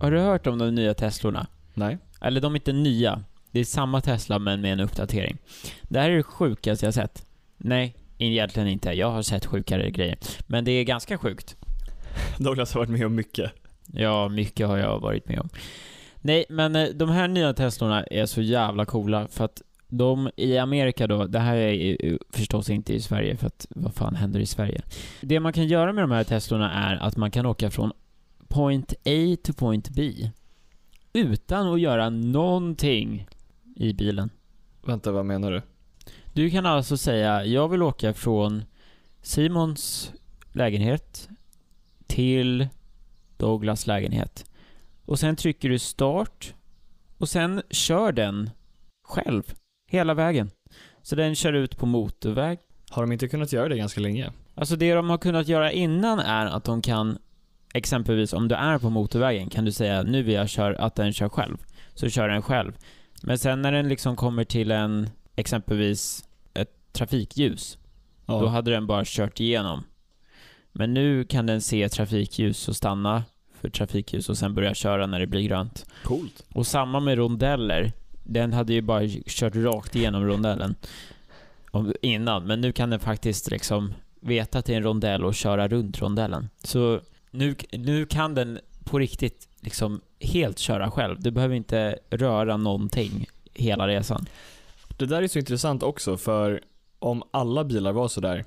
Har 0.00 0.10
du 0.10 0.18
hört 0.20 0.46
om 0.46 0.58
de 0.58 0.74
nya 0.74 0.94
Teslorna? 0.94 1.46
Nej. 1.74 1.98
Eller 2.20 2.40
de 2.40 2.52
är 2.54 2.56
inte 2.58 2.72
nya. 2.72 3.24
Det 3.50 3.60
är 3.60 3.64
samma 3.64 4.00
Tesla 4.00 4.38
men 4.38 4.60
med 4.60 4.72
en 4.72 4.80
uppdatering. 4.80 5.38
Det 5.82 6.00
här 6.00 6.10
är 6.10 6.16
det 6.16 6.22
sjukaste 6.22 6.86
jag 6.86 6.94
sett. 6.94 7.26
Nej, 7.56 7.96
egentligen 8.18 8.68
inte. 8.68 8.92
Jag 8.92 9.10
har 9.10 9.22
sett 9.22 9.46
sjukare 9.46 9.90
grejer. 9.90 10.18
Men 10.46 10.64
det 10.64 10.72
är 10.72 10.84
ganska 10.84 11.18
sjukt. 11.18 11.56
Douglas 12.38 12.74
har 12.74 12.80
varit 12.80 12.90
med 12.90 13.06
om 13.06 13.14
mycket. 13.14 13.52
Ja, 13.86 14.28
mycket 14.28 14.66
har 14.66 14.78
jag 14.78 15.00
varit 15.00 15.28
med 15.28 15.40
om. 15.40 15.48
Nej, 16.20 16.44
men 16.48 16.76
eh, 16.76 16.88
de 16.88 17.08
här 17.08 17.28
nya 17.28 17.54
Teslorna 17.54 18.04
är 18.04 18.26
så 18.26 18.42
jävla 18.42 18.84
coola 18.84 19.28
för 19.28 19.44
att 19.44 19.62
de 19.90 20.30
i 20.36 20.58
Amerika 20.58 21.06
då, 21.06 21.26
det 21.26 21.38
här 21.38 21.56
är 21.56 22.18
förstås 22.30 22.70
inte 22.70 22.94
i 22.94 23.00
Sverige 23.00 23.36
för 23.36 23.46
att 23.46 23.66
vad 23.70 23.94
fan 23.94 24.14
händer 24.14 24.40
i 24.40 24.46
Sverige? 24.46 24.82
Det 25.20 25.40
man 25.40 25.52
kan 25.52 25.66
göra 25.66 25.92
med 25.92 26.02
de 26.04 26.10
här 26.10 26.24
Teslorna 26.24 26.72
är 26.72 26.96
att 26.96 27.16
man 27.16 27.30
kan 27.30 27.46
åka 27.46 27.70
från 27.70 27.92
point 28.48 28.92
A 28.92 29.36
to 29.44 29.52
point 29.52 29.90
B 29.90 30.30
utan 31.12 31.72
att 31.72 31.80
göra 31.80 32.10
någonting 32.10 33.28
i 33.76 33.92
bilen. 33.92 34.30
Vänta, 34.86 35.12
vad 35.12 35.26
menar 35.26 35.50
du? 35.50 35.62
Du 36.32 36.50
kan 36.50 36.66
alltså 36.66 36.96
säga, 36.96 37.44
jag 37.44 37.68
vill 37.68 37.82
åka 37.82 38.14
från 38.14 38.64
Simons 39.22 40.12
lägenhet 40.52 41.28
till 42.06 42.68
Douglas 43.36 43.86
lägenhet. 43.86 44.50
Och 45.04 45.18
sen 45.18 45.36
trycker 45.36 45.68
du 45.68 45.78
start 45.78 46.54
och 47.18 47.28
sen 47.28 47.62
kör 47.70 48.12
den 48.12 48.50
själv 49.08 49.54
hela 49.90 50.14
vägen. 50.14 50.50
Så 51.02 51.16
den 51.16 51.34
kör 51.34 51.52
ut 51.52 51.76
på 51.78 51.86
motorväg. 51.86 52.58
Har 52.90 53.02
de 53.02 53.12
inte 53.12 53.28
kunnat 53.28 53.52
göra 53.52 53.68
det 53.68 53.76
ganska 53.76 54.00
länge? 54.00 54.32
Alltså 54.54 54.76
det 54.76 54.94
de 54.94 55.10
har 55.10 55.18
kunnat 55.18 55.48
göra 55.48 55.72
innan 55.72 56.18
är 56.18 56.46
att 56.46 56.64
de 56.64 56.82
kan 56.82 57.18
exempelvis 57.74 58.32
om 58.32 58.48
du 58.48 58.54
är 58.54 58.78
på 58.78 58.90
motorvägen 58.90 59.48
kan 59.50 59.64
du 59.64 59.72
säga 59.72 60.02
nu 60.02 60.22
vill 60.22 60.34
jag 60.34 60.48
köra, 60.48 60.78
att 60.84 60.94
den 60.94 61.12
kör 61.12 61.28
själv. 61.28 61.56
Så 61.94 62.08
kör 62.08 62.28
den 62.28 62.42
själv. 62.42 62.72
Men 63.22 63.38
sen 63.38 63.62
när 63.62 63.72
den 63.72 63.88
liksom 63.88 64.16
kommer 64.16 64.44
till 64.44 64.70
en, 64.70 65.10
exempelvis 65.36 66.24
ett 66.54 66.92
trafikljus, 66.92 67.78
Ja. 68.26 68.40
då 68.40 68.46
hade 68.46 68.70
den 68.70 68.86
bara 68.86 69.02
kört 69.06 69.40
igenom. 69.40 69.84
Men 70.72 70.94
nu 70.94 71.24
kan 71.24 71.46
den 71.46 71.60
se 71.60 71.88
trafikljus 71.88 72.68
och 72.68 72.76
stanna 72.76 73.24
för 73.60 73.70
trafikljus 73.70 74.28
och 74.28 74.38
sen 74.38 74.54
börja 74.54 74.74
köra 74.74 75.06
när 75.06 75.20
det 75.20 75.26
blir 75.26 75.42
grönt. 75.42 75.86
Coolt. 76.04 76.44
Och 76.54 76.66
samma 76.66 77.00
med 77.00 77.18
rondeller. 77.18 77.92
Den 78.22 78.52
hade 78.52 78.72
ju 78.72 78.82
bara 78.82 79.08
kört 79.26 79.56
rakt 79.56 79.96
igenom 79.96 80.24
rondellen 80.24 80.74
innan, 82.02 82.46
men 82.46 82.60
nu 82.60 82.72
kan 82.72 82.90
den 82.90 83.00
faktiskt 83.00 83.50
liksom 83.50 83.94
veta 84.20 84.58
att 84.58 84.64
det 84.64 84.72
är 84.72 84.76
en 84.76 84.82
rondell 84.82 85.24
och 85.24 85.34
köra 85.34 85.68
runt 85.68 86.02
rondellen. 86.02 86.48
Så 86.62 87.00
nu, 87.30 87.54
nu 87.72 88.06
kan 88.06 88.34
den 88.34 88.58
på 88.84 88.98
riktigt 88.98 89.48
liksom 89.60 90.00
helt 90.20 90.58
köra 90.58 90.90
själv. 90.90 91.20
Du 91.20 91.30
behöver 91.30 91.54
inte 91.54 91.98
röra 92.10 92.56
någonting 92.56 93.26
hela 93.54 93.88
resan. 93.88 94.26
Det 94.96 95.06
där 95.06 95.22
är 95.22 95.28
så 95.28 95.38
intressant 95.38 95.82
också 95.82 96.16
för 96.16 96.60
om 96.98 97.22
alla 97.30 97.64
bilar 97.64 97.92
var 97.92 98.08
sådär 98.08 98.44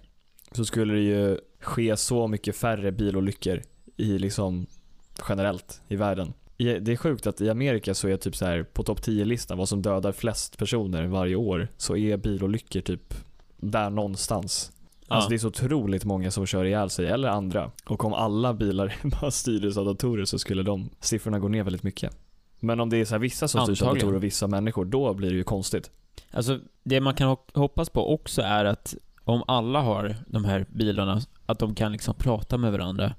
så 0.51 0.65
skulle 0.65 0.93
det 0.93 1.01
ju 1.01 1.37
ske 1.59 1.97
så 1.97 2.27
mycket 2.27 2.55
färre 2.55 2.91
bilolyckor 2.91 3.61
i 3.97 4.17
liksom 4.17 4.65
generellt 5.29 5.81
i 5.87 5.95
världen. 5.95 6.33
I, 6.69 6.79
det 6.79 6.91
är 6.91 6.95
sjukt 6.95 7.27
att 7.27 7.41
i 7.41 7.49
Amerika 7.49 7.93
så 7.93 8.07
är 8.07 8.17
typ 8.17 8.35
så 8.35 8.45
här 8.45 8.63
på 8.63 8.83
topp 8.83 8.99
10-listan 8.99 9.57
vad 9.57 9.69
som 9.69 9.81
dödar 9.81 10.11
flest 10.11 10.57
personer 10.57 11.07
varje 11.07 11.35
år 11.35 11.67
så 11.77 11.97
är 11.97 12.17
bilolyckor 12.17 12.81
typ 12.81 13.13
där 13.57 13.89
någonstans. 13.89 14.71
Alltså 15.07 15.29
det 15.29 15.35
är 15.35 15.39
så 15.39 15.47
otroligt 15.47 16.05
många 16.05 16.31
som 16.31 16.45
kör 16.45 16.65
ihjäl 16.65 16.89
sig 16.89 17.07
eller 17.07 17.27
andra. 17.29 17.71
Och 17.85 18.05
om 18.05 18.13
alla 18.13 18.53
bilar 18.53 18.95
bara 19.21 19.31
styrdes 19.31 19.77
av 19.77 19.85
datorer 19.85 20.25
så 20.25 20.39
skulle 20.39 20.63
de 20.63 20.89
siffrorna 20.99 21.39
gå 21.39 21.47
ner 21.47 21.63
väldigt 21.63 21.83
mycket. 21.83 22.17
Men 22.59 22.79
om 22.79 22.89
det 22.89 22.97
är 22.97 23.05
så 23.05 23.17
vissa 23.17 23.47
som 23.47 23.59
styrs 23.65 23.81
av 23.81 23.87
datorer 24.01 24.15
och 24.15 24.23
vissa 24.23 24.47
människor, 24.47 24.85
då 24.85 25.13
blir 25.13 25.29
det 25.29 25.35
ju 25.35 25.43
konstigt. 25.43 25.91
Alltså, 26.31 26.59
det 26.83 27.01
man 27.01 27.13
kan 27.15 27.29
ho- 27.29 27.57
hoppas 27.59 27.89
på 27.89 28.13
också 28.13 28.41
är 28.41 28.65
att 28.65 28.95
om 29.23 29.43
alla 29.47 29.81
har 29.81 30.15
de 30.27 30.45
här 30.45 30.65
bilarna, 30.69 31.21
att 31.45 31.59
de 31.59 31.75
kan 31.75 31.91
liksom 31.91 32.15
prata 32.15 32.57
med 32.57 32.71
varandra. 32.71 33.13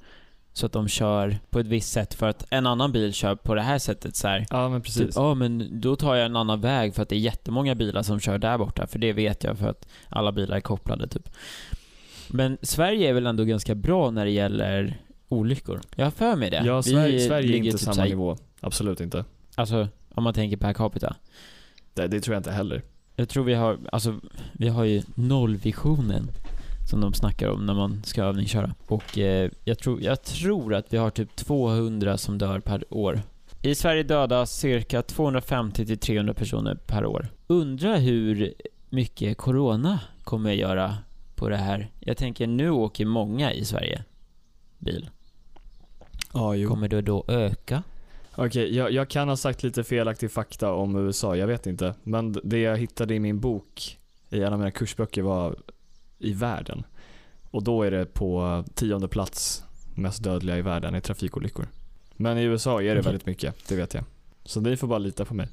Så 0.56 0.66
att 0.66 0.72
de 0.72 0.88
kör 0.88 1.38
på 1.50 1.58
ett 1.60 1.66
visst 1.66 1.92
sätt 1.92 2.14
för 2.14 2.28
att 2.28 2.46
en 2.50 2.66
annan 2.66 2.92
bil 2.92 3.12
kör 3.12 3.34
på 3.34 3.54
det 3.54 3.62
här 3.62 3.78
sättet 3.78 4.16
så 4.16 4.28
här. 4.28 4.46
Ja 4.50 4.68
men 4.68 4.80
Typ, 4.80 4.86
precis. 4.86 5.16
ja 5.16 5.34
men 5.34 5.80
då 5.80 5.96
tar 5.96 6.14
jag 6.14 6.26
en 6.26 6.36
annan 6.36 6.60
väg 6.60 6.94
för 6.94 7.02
att 7.02 7.08
det 7.08 7.16
är 7.16 7.20
jättemånga 7.20 7.74
bilar 7.74 8.02
som 8.02 8.20
kör 8.20 8.38
där 8.38 8.58
borta, 8.58 8.86
för 8.86 8.98
det 8.98 9.12
vet 9.12 9.44
jag 9.44 9.58
för 9.58 9.68
att 9.68 9.88
alla 10.08 10.32
bilar 10.32 10.56
är 10.56 10.60
kopplade 10.60 11.08
typ. 11.08 11.28
Men 12.28 12.58
Sverige 12.62 13.08
är 13.08 13.12
väl 13.12 13.26
ändå 13.26 13.44
ganska 13.44 13.74
bra 13.74 14.10
när 14.10 14.24
det 14.24 14.30
gäller 14.30 14.96
olyckor? 15.28 15.80
Jag 15.96 16.06
har 16.06 16.10
för 16.10 16.36
mig 16.36 16.50
det. 16.50 16.62
Ja, 16.64 16.76
Vi 16.76 16.82
Sverige, 16.82 17.20
Sverige 17.28 17.52
är 17.54 17.56
inte 17.56 17.70
typ 17.70 17.80
samma 17.80 18.02
här- 18.02 18.08
nivå. 18.08 18.36
Absolut 18.60 19.00
inte. 19.00 19.24
Alltså, 19.54 19.88
om 20.14 20.24
man 20.24 20.34
tänker 20.34 20.56
per 20.56 20.72
capita. 20.72 21.16
Det, 21.94 22.06
det 22.06 22.20
tror 22.20 22.34
jag 22.34 22.38
inte 22.40 22.52
heller. 22.52 22.82
Jag 23.16 23.28
tror 23.28 23.44
vi 23.44 23.54
har, 23.54 23.78
alltså, 23.92 24.20
vi 24.52 24.68
har 24.68 24.84
ju 24.84 25.02
nollvisionen 25.14 26.30
som 26.90 27.00
de 27.00 27.14
snackar 27.14 27.48
om 27.48 27.66
när 27.66 27.74
man 27.74 28.02
ska 28.04 28.22
övningsköra. 28.24 28.74
Och 28.86 29.18
eh, 29.18 29.50
jag, 29.64 29.78
tror, 29.78 30.02
jag 30.02 30.22
tror 30.22 30.74
att 30.74 30.92
vi 30.92 30.96
har 30.96 31.10
typ 31.10 31.36
200 31.36 32.18
som 32.18 32.38
dör 32.38 32.60
per 32.60 32.94
år. 32.94 33.22
I 33.62 33.74
Sverige 33.74 34.02
dödas 34.02 34.58
cirka 34.58 35.00
250-300 35.00 36.32
personer 36.32 36.74
per 36.74 37.06
år. 37.06 37.28
Undrar 37.46 37.98
hur 37.98 38.54
mycket 38.88 39.36
Corona 39.36 40.00
kommer 40.24 40.50
att 40.50 40.56
göra 40.56 40.96
på 41.34 41.48
det 41.48 41.56
här. 41.56 41.90
Jag 42.00 42.16
tänker 42.16 42.46
nu 42.46 42.70
åker 42.70 43.04
många 43.04 43.52
i 43.52 43.64
Sverige 43.64 44.04
bil. 44.78 45.10
Ja, 46.32 46.54
jo. 46.54 46.68
Kommer 46.68 46.88
det 46.88 47.02
då 47.02 47.24
öka? 47.28 47.82
Okej, 48.36 48.76
jag, 48.76 48.92
jag 48.92 49.08
kan 49.08 49.28
ha 49.28 49.36
sagt 49.36 49.62
lite 49.62 49.84
felaktig 49.84 50.30
fakta 50.30 50.72
om 50.72 50.96
USA, 50.96 51.36
jag 51.36 51.46
vet 51.46 51.66
inte. 51.66 51.94
Men 52.02 52.32
det 52.44 52.58
jag 52.58 52.76
hittade 52.76 53.14
i 53.14 53.20
min 53.20 53.40
bok, 53.40 53.98
i 54.30 54.42
en 54.42 54.52
av 54.52 54.58
mina 54.58 54.70
kursböcker, 54.70 55.22
var 55.22 55.56
i 56.18 56.32
världen. 56.32 56.84
Och 57.50 57.62
då 57.62 57.82
är 57.82 57.90
det 57.90 58.06
på 58.06 58.64
tionde 58.74 59.08
plats 59.08 59.64
mest 59.94 60.22
dödliga 60.22 60.58
i 60.58 60.62
världen 60.62 60.94
i 60.94 61.00
trafikolyckor. 61.00 61.66
Men 62.16 62.38
i 62.38 62.42
USA 62.42 62.82
är 62.82 62.84
det 62.84 62.92
Okej. 62.92 63.02
väldigt 63.02 63.26
mycket, 63.26 63.68
det 63.68 63.76
vet 63.76 63.94
jag. 63.94 64.04
Så 64.44 64.60
ni 64.60 64.76
får 64.76 64.86
bara 64.86 64.98
lita 64.98 65.24
på 65.24 65.34
mig. 65.34 65.48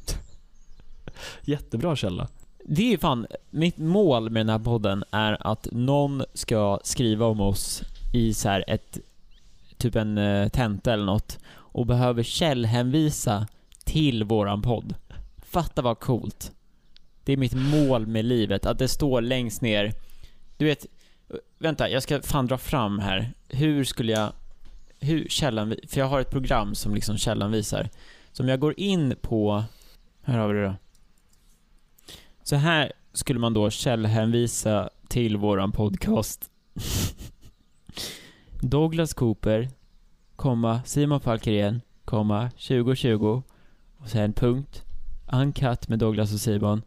Jättebra 1.41 1.95
källa. 1.95 2.27
Det 2.65 2.93
är 2.93 2.97
fan, 2.97 3.27
mitt 3.49 3.77
mål 3.77 4.29
med 4.29 4.39
den 4.39 4.49
här 4.49 4.59
podden 4.59 5.03
är 5.11 5.47
att 5.47 5.67
någon 5.71 6.23
ska 6.33 6.79
skriva 6.83 7.25
om 7.25 7.41
oss 7.41 7.83
i 8.13 8.33
så 8.33 8.49
här 8.49 8.63
ett, 8.67 8.97
typ 9.77 9.95
en 9.95 10.17
eh, 10.17 10.49
tenta 10.49 10.93
eller 10.93 11.05
något 11.05 11.39
och 11.49 11.85
behöver 11.85 12.23
källhänvisa 12.23 13.47
till 13.83 14.23
våran 14.23 14.61
podd. 14.61 14.95
Fatta 15.37 15.81
vad 15.81 15.99
coolt. 15.99 16.51
Det 17.23 17.33
är 17.33 17.37
mitt 17.37 17.53
mål 17.55 18.07
med 18.07 18.25
livet, 18.25 18.65
att 18.65 18.79
det 18.79 18.87
står 18.87 19.21
längst 19.21 19.61
ner. 19.61 19.93
Du 20.61 20.65
vet, 20.65 20.85
vänta, 21.57 21.89
jag 21.89 22.03
ska 22.03 22.21
fan 22.21 22.47
dra 22.47 22.57
fram 22.57 22.99
här. 22.99 23.33
Hur 23.49 23.83
skulle 23.83 24.11
jag, 24.11 24.33
hur 24.99 25.27
källan, 25.29 25.75
för 25.87 25.99
jag 25.99 26.07
har 26.07 26.21
ett 26.21 26.29
program 26.29 26.75
som 26.75 26.95
liksom 26.95 27.17
källanvisar. 27.17 27.89
Så 28.31 28.43
om 28.43 28.49
jag 28.49 28.59
går 28.59 28.79
in 28.79 29.15
på, 29.21 29.63
här 30.23 30.37
har 30.37 30.47
vi 30.47 30.59
det 30.59 30.65
då. 30.65 30.75
Så 32.43 32.55
här 32.55 32.91
skulle 33.13 33.39
man 33.39 33.53
då 33.53 33.69
källhänvisa 33.69 34.89
till 35.07 35.37
våran 35.37 35.71
podcast. 35.71 36.49
Douglas 38.61 39.13
Cooper, 39.13 39.69
komma, 40.35 40.81
Simon 40.85 41.21
Falkeren, 41.21 41.81
komma, 42.05 42.49
2020 42.49 43.43
och 43.97 44.09
sen 44.09 44.33
punkt, 44.33 44.83
Uncut 45.33 45.87
med 45.87 45.99
Douglas 45.99 46.33
och 46.33 46.39
Simon. 46.39 46.81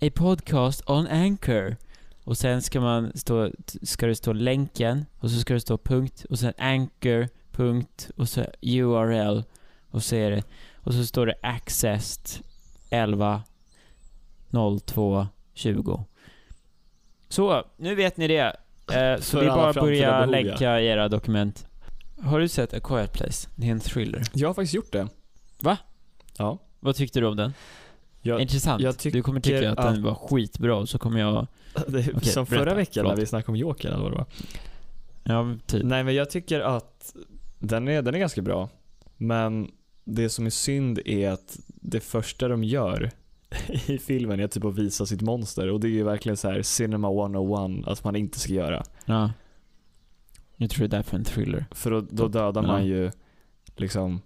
A 0.00 0.10
podcast 0.14 0.90
on 0.90 1.06
Anchor. 1.06 1.76
Och 2.24 2.38
sen 2.38 2.62
ska 2.62 2.80
man 2.80 3.12
stå, 3.14 3.50
ska 3.82 4.06
det 4.06 4.14
stå 4.14 4.32
länken 4.32 5.06
och 5.18 5.30
så 5.30 5.38
ska 5.38 5.54
det 5.54 5.60
stå 5.60 5.78
punkt 5.78 6.26
och 6.30 6.38
sen 6.38 6.52
Anchor, 6.58 7.28
punkt 7.52 8.10
och 8.16 8.28
så 8.28 8.44
URL 8.62 9.42
och 9.90 10.02
så 10.02 10.16
är 10.16 10.30
det, 10.30 10.42
och 10.74 10.94
så 10.94 11.06
står 11.06 11.26
det 11.26 11.34
accessed 11.42 12.44
11 12.90 13.42
0220. 14.86 16.04
Så, 17.28 17.64
nu 17.76 17.94
vet 17.94 18.16
ni 18.16 18.28
det. 18.28 18.56
Eh, 18.92 19.20
så 19.20 19.40
det 19.40 19.46
är 19.46 19.48
bara 19.48 19.68
att 19.68 19.74
börja 19.74 20.10
behov, 20.10 20.34
ja. 20.34 20.42
länka 20.42 20.80
i 20.80 20.86
era 20.86 21.08
dokument. 21.08 21.66
Har 22.22 22.40
du 22.40 22.48
sett 22.48 22.74
A 22.74 22.80
Quiet 22.84 23.12
Place? 23.12 23.48
Det 23.54 23.66
är 23.66 23.70
en 23.70 23.80
thriller. 23.80 24.22
Jag 24.32 24.48
har 24.48 24.54
faktiskt 24.54 24.74
gjort 24.74 24.92
det. 24.92 25.08
Va? 25.60 25.78
Ja. 26.38 26.58
Vad 26.80 26.96
tyckte 26.96 27.20
du 27.20 27.26
om 27.26 27.36
den? 27.36 27.52
Jag, 28.26 28.40
Intressant. 28.40 28.82
jag 28.82 28.94
du 29.02 29.22
kommer 29.22 29.40
tycka 29.40 29.72
att, 29.72 29.78
att- 29.78 29.94
den 29.94 30.02
var 30.02 30.14
skitbra 30.14 30.76
och 30.76 30.88
så 30.88 30.98
kommer 30.98 31.20
jag... 31.20 31.46
det, 31.88 32.08
Okej, 32.16 32.20
som 32.24 32.44
berätta. 32.44 32.64
förra 32.64 32.74
veckan 32.74 32.92
Förlåt. 32.94 33.12
när 33.14 33.20
vi 33.20 33.26
snackade 33.26 33.50
om 33.52 33.56
Joker 33.56 33.88
eller 33.88 34.02
vad 34.02 34.12
det 34.12 34.16
var. 34.16 34.26
Ja, 35.24 35.54
typ. 35.66 35.84
Nej 35.84 36.04
men 36.04 36.14
jag 36.14 36.30
tycker 36.30 36.60
att 36.60 37.14
den 37.58 37.88
är, 37.88 38.02
den 38.02 38.14
är 38.14 38.18
ganska 38.18 38.42
bra. 38.42 38.68
Men 39.16 39.70
det 40.04 40.28
som 40.28 40.46
är 40.46 40.50
synd 40.50 40.98
är 41.04 41.30
att 41.30 41.58
det 41.66 42.00
första 42.00 42.48
de 42.48 42.64
gör 42.64 43.10
i 43.86 43.98
filmen 43.98 44.40
är 44.40 44.48
typ 44.48 44.64
att 44.64 44.78
visa 44.78 45.06
sitt 45.06 45.22
monster 45.22 45.70
och 45.70 45.80
det 45.80 45.88
är 45.88 45.90
ju 45.90 46.02
verkligen 46.02 46.36
så 46.36 46.50
här 46.50 46.62
cinema 46.62 47.08
101 47.08 47.86
att 47.88 48.04
man 48.04 48.16
inte 48.16 48.38
ska 48.40 48.52
göra. 48.52 48.82
Ja. 49.04 49.32
Jag 50.56 50.70
tror 50.70 50.88
det 50.88 50.96
är 50.96 50.98
därför 50.98 51.16
en 51.16 51.24
thriller. 51.24 51.66
För 51.70 51.90
då, 51.90 52.00
då 52.10 52.28
dödar 52.28 52.62
Ja. 52.62 52.66
man 52.68 52.86
ju 52.86 53.10
liksom 53.76 54.20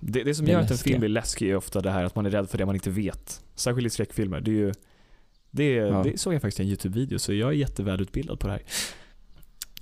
det, 0.00 0.22
det 0.24 0.34
som 0.34 0.46
Det 0.46 0.52
gör 0.52 0.58
att 0.60 0.64
en 0.70 0.70
läskiga. 0.76 0.92
film 0.92 1.00
blir 1.00 1.08
läskig 1.08 1.50
är 1.50 1.56
ofta 1.56 1.80
det 1.80 1.90
här 1.90 2.04
att 2.04 2.14
man 2.14 2.26
är 2.26 2.30
rädd 2.30 2.50
för 2.50 2.58
det 2.58 2.66
man 2.66 2.74
inte 2.74 2.90
vet. 2.90 3.42
Särskilt 3.54 3.86
i 3.86 3.90
skräckfilmer. 3.90 4.40
Det 4.40 4.50
är 4.50 4.54
ju 4.54 4.72
Det, 5.50 5.72
Ja. 5.74 6.02
det 6.02 6.20
såg 6.20 6.34
jag 6.34 6.42
faktiskt 6.42 6.60
i 6.60 6.62
en 6.62 6.68
YouTube-video 6.68 7.18
så 7.18 7.32
jag 7.34 7.48
är 7.48 7.52
jättevälutbildad 7.52 8.40
på 8.40 8.46
det 8.46 8.52
här. 8.52 8.62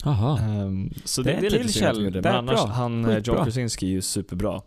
Jaha. 0.05 0.41
Ehm, 0.41 0.91
så 1.05 1.23
Det 1.23 1.33
det, 1.33 1.41
det 1.41 1.47
är 1.47 1.51
lite 1.51 1.69
synd 1.69 2.13
det. 2.13 2.23
Men 2.23 2.35
annars, 2.35 2.55
bra. 2.55 2.67
han, 2.67 3.05
eh, 3.05 3.15
Skitbra. 3.17 3.35
John 3.35 3.45
Krasinski 3.45 3.87
är 3.87 3.91
ju 3.91 4.03
superbra. 4.03 4.63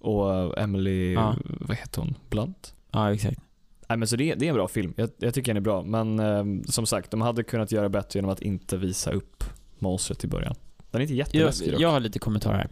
Och 0.00 0.34
eh, 0.34 0.62
Emily, 0.64 1.12
Ja. 1.14 1.36
vad 1.44 1.76
heter 1.76 2.00
hon? 2.02 2.14
Blunt? 2.30 2.74
Ja, 2.92 3.12
exakt. 3.14 3.40
Nej 3.88 3.98
men 3.98 4.08
så 4.08 4.16
det, 4.16 4.34
det 4.34 4.44
är 4.44 4.48
en 4.48 4.54
bra 4.54 4.68
film. 4.68 4.94
Jag, 4.96 5.10
jag 5.18 5.34
tycker 5.34 5.50
den 5.50 5.56
är 5.56 5.64
bra. 5.64 5.82
Men 5.82 6.18
ehm, 6.18 6.64
som 6.64 6.86
sagt, 6.86 7.10
de 7.10 7.20
hade 7.20 7.42
kunnat 7.42 7.72
göra 7.72 7.88
bättre 7.88 8.18
genom 8.18 8.30
att 8.30 8.42
inte 8.42 8.76
visa 8.76 9.10
upp 9.10 9.44
monstret 9.78 10.24
i 10.24 10.28
början. 10.28 10.54
Den 10.90 11.00
är 11.00 11.02
inte 11.02 11.14
Jag, 11.14 11.26
jätteläskig 11.26 11.72
dock. 11.72 11.80
jag 11.80 11.90
har 11.90 12.00
lite 12.00 12.18
kommentarer 12.18 12.56
här. 12.56 12.68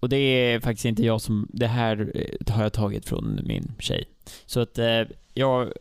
Och 0.00 0.08
det 0.08 0.16
är 0.16 0.60
faktiskt 0.60 0.84
inte 0.84 1.02
jag 1.04 1.20
som... 1.20 1.48
Det 1.52 1.66
här 1.66 2.12
eh, 2.14 2.54
har 2.54 2.62
jag 2.62 2.72
tagit 2.72 3.06
från 3.08 3.40
min 3.44 3.72
tjej. 3.78 4.04
Så 4.46 4.60
att 4.60 4.78
eh, 4.78 5.02
jag... 5.34 5.72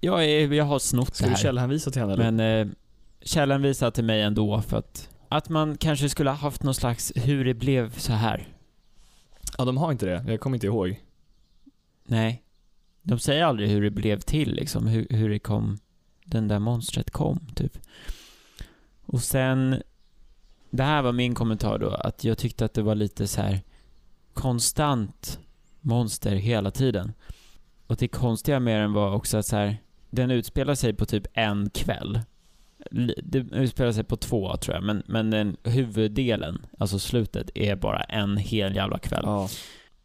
Jag, 0.00 0.24
är, 0.24 0.52
jag 0.52 0.64
har 0.64 0.78
snott 0.78 1.14
Ska 1.14 1.24
det 1.24 1.30
du 1.30 1.34
här. 1.34 1.42
källhänvisa 1.42 1.90
till 1.90 2.00
henne 2.00 2.12
eller? 2.12 2.30
Men 2.30 2.66
eh, 2.68 2.72
källan 3.22 3.62
visar 3.62 3.90
till 3.90 4.04
mig 4.04 4.22
ändå 4.22 4.60
för 4.62 4.76
att... 4.78 5.08
Att 5.28 5.48
man 5.48 5.76
kanske 5.76 6.08
skulle 6.08 6.30
ha 6.30 6.36
haft 6.36 6.62
någon 6.62 6.74
slags 6.74 7.12
hur 7.16 7.44
det 7.44 7.54
blev 7.54 7.98
så 7.98 8.12
här. 8.12 8.48
Ja, 9.58 9.64
de 9.64 9.76
har 9.76 9.92
inte 9.92 10.06
det. 10.06 10.24
Jag 10.28 10.40
kommer 10.40 10.56
inte 10.56 10.66
ihåg. 10.66 11.00
Nej. 12.04 12.42
De 13.02 13.18
säger 13.18 13.44
aldrig 13.44 13.68
hur 13.68 13.82
det 13.82 13.90
blev 13.90 14.20
till 14.20 14.54
liksom, 14.54 14.86
hur, 14.86 15.06
hur 15.10 15.30
det 15.30 15.38
kom, 15.38 15.78
den 16.24 16.48
där 16.48 16.58
monstret 16.58 17.10
kom, 17.10 17.40
typ. 17.54 17.78
Och 19.02 19.22
sen, 19.22 19.82
det 20.70 20.82
här 20.82 21.02
var 21.02 21.12
min 21.12 21.34
kommentar 21.34 21.78
då, 21.78 21.88
att 21.88 22.24
jag 22.24 22.38
tyckte 22.38 22.64
att 22.64 22.74
det 22.74 22.82
var 22.82 22.94
lite 22.94 23.26
så 23.26 23.40
här 23.40 23.60
konstant 24.34 25.40
monster 25.80 26.36
hela 26.36 26.70
tiden. 26.70 27.12
Och 27.86 27.96
det 27.96 28.08
konstiga 28.08 28.60
med 28.60 28.80
den 28.80 28.92
var 28.92 29.14
också 29.14 29.38
att 29.38 29.46
så 29.46 29.56
här, 29.56 29.76
den 30.10 30.30
utspelar 30.30 30.74
sig 30.74 30.94
på 30.94 31.06
typ 31.06 31.26
en 31.32 31.70
kväll. 31.70 32.20
Det 33.22 33.38
utspelar 33.38 33.92
sig 33.92 34.04
på 34.04 34.16
två 34.16 34.56
tror 34.56 34.74
jag, 34.74 34.84
men, 34.84 35.02
men 35.06 35.30
den 35.30 35.56
huvuddelen, 35.64 36.66
alltså 36.78 36.98
slutet, 36.98 37.50
är 37.54 37.76
bara 37.76 38.00
en 38.00 38.36
hel 38.36 38.76
jävla 38.76 38.98
kväll. 38.98 39.22
Ja. 39.24 39.48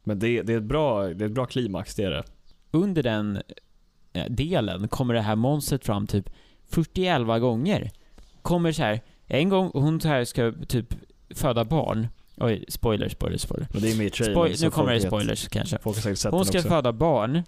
Men 0.04 0.20
det, 0.20 0.42
det, 0.42 0.54
är 0.54 0.58
ett 0.58 0.64
bra, 0.64 1.08
det 1.08 1.26
är 1.26 1.28
ett 1.28 1.36
bra 1.36 1.46
klimax, 1.46 1.96
det 1.96 2.04
är 2.04 2.12
det. 2.12 2.24
under 2.72 3.04
den 3.04 3.42
eh, 4.14 4.26
delen 4.30 4.88
kommer 4.88 5.14
det 5.14 5.22
här 5.22 5.36
monstret 5.36 5.86
fram 5.86 6.08
typ 6.08 6.30
41 6.70 7.22
gånger. 7.28 7.92
Kommer 8.42 8.72
så 8.72 8.84
här, 8.84 9.02
en 9.28 9.50
gång 9.50 9.70
hon 9.74 10.02
så 10.02 10.08
här 10.08 10.24
ska 10.26 10.54
typ 10.68 10.94
föda 11.36 11.66
barn. 11.66 12.08
Oj, 12.38 12.66
spoiler, 12.68 13.10
spoiler, 13.10 13.38
spoiler. 13.38 13.68
Men 13.74 13.82
det 13.82 13.92
är 13.92 13.98
med 13.98 14.06
i 14.06 14.10
trailern. 14.10 14.36
Spoil- 14.36 14.64
nu 14.64 14.70
kommer 14.70 14.94
det 14.94 15.00
folk 15.00 15.04
vet- 15.04 15.08
spoilers 15.20 15.48
kanske. 15.48 15.78
Folk 15.82 15.98
har 15.98 16.02
säkert 16.02 16.20
sett 16.20 16.32
Hon 16.32 16.46
ska 16.46 16.58
också. 16.58 16.70
föda 16.70 16.94
barn. 16.94 17.44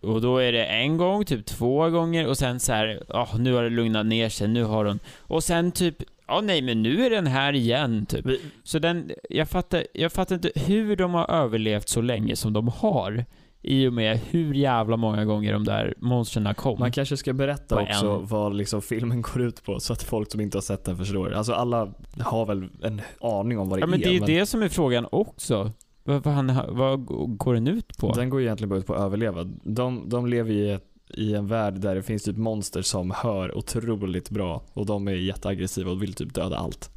Och 0.00 0.20
då 0.20 0.38
är 0.38 0.52
det 0.52 0.64
en 0.64 0.96
gång, 0.96 1.24
typ 1.24 1.46
två 1.46 1.90
gånger 1.90 2.26
och 2.26 2.38
sen 2.38 2.60
så 2.60 2.72
här, 2.72 3.02
ja 3.08 3.28
nu 3.38 3.52
har 3.52 3.62
det 3.62 3.70
lugnat 3.70 4.06
ner 4.06 4.28
sig, 4.28 4.48
nu 4.48 4.64
har 4.64 4.84
hon... 4.84 4.98
Och 5.18 5.44
sen 5.44 5.72
typ, 5.72 5.96
ja 6.26 6.40
nej 6.40 6.62
men 6.62 6.82
nu 6.82 7.06
är 7.06 7.10
den 7.10 7.26
här 7.26 7.52
igen 7.52 8.06
typ. 8.06 8.26
Vi- 8.26 8.40
Så 8.64 8.78
den, 8.78 9.10
jag 9.30 9.48
fattar, 9.48 9.84
jag 9.94 10.12
fattar 10.12 10.34
inte 10.34 10.50
hur 10.54 10.96
de 10.96 11.14
har 11.14 11.30
överlevt 11.30 11.88
så 11.88 12.00
länge 12.00 12.36
som 12.36 12.52
de 12.52 12.68
har. 12.68 13.24
I 13.62 13.86
och 13.88 13.92
med 13.92 14.18
hur 14.18 14.54
jävla 14.54 14.96
många 14.96 15.24
gånger 15.24 15.52
de 15.52 15.64
där 15.64 15.94
monstren 15.98 16.54
kom. 16.54 16.78
Man 16.78 16.92
kanske 16.92 17.16
ska 17.16 17.32
berätta 17.32 17.76
På 17.76 17.82
också 17.82 18.06
en. 18.06 18.26
vad 18.26 18.54
liksom 18.54 18.82
filmen 18.82 19.22
går 19.22 19.42
ut 19.42 19.64
på 19.64 19.80
så 19.80 19.92
att 19.92 20.02
folk 20.02 20.32
som 20.32 20.40
inte 20.40 20.56
har 20.56 20.62
sett 20.62 20.84
den 20.84 20.96
förstår. 20.96 21.32
Alltså 21.32 21.52
alla 21.52 21.94
har 22.20 22.46
väl 22.46 22.68
en 22.82 23.00
aning 23.20 23.58
om 23.58 23.68
vad 23.68 23.78
det 23.78 23.80
ja 23.80 23.86
men 23.86 24.00
är. 24.00 24.04
det 24.04 24.10
är 24.10 24.12
ju 24.12 24.38
det 24.38 24.46
som 24.46 24.62
är 24.62 24.68
frågan 24.68 25.06
också. 25.12 25.72
Vad, 26.04 26.22
vad, 26.24 26.66
vad 26.68 27.06
går 27.38 27.54
den 27.54 27.68
ut 27.68 27.98
på? 27.98 28.12
Den 28.12 28.30
går 28.30 28.40
egentligen 28.40 28.68
bara 28.68 28.78
ut 28.78 28.86
på 28.86 28.94
att 28.94 29.00
överleva. 29.00 29.44
De, 29.62 30.08
de 30.08 30.26
lever 30.26 30.50
i, 30.50 30.70
ett, 30.70 30.84
i 31.14 31.34
en 31.34 31.46
värld 31.46 31.74
där 31.74 31.94
det 31.94 32.02
finns 32.02 32.22
typ 32.22 32.36
monster 32.36 32.82
som 32.82 33.10
hör 33.10 33.58
otroligt 33.58 34.30
bra 34.30 34.62
och 34.72 34.86
de 34.86 35.08
är 35.08 35.12
jätteaggressiva 35.12 35.90
och 35.90 36.02
vill 36.02 36.14
typ 36.14 36.34
döda 36.34 36.56
allt. 36.56 36.90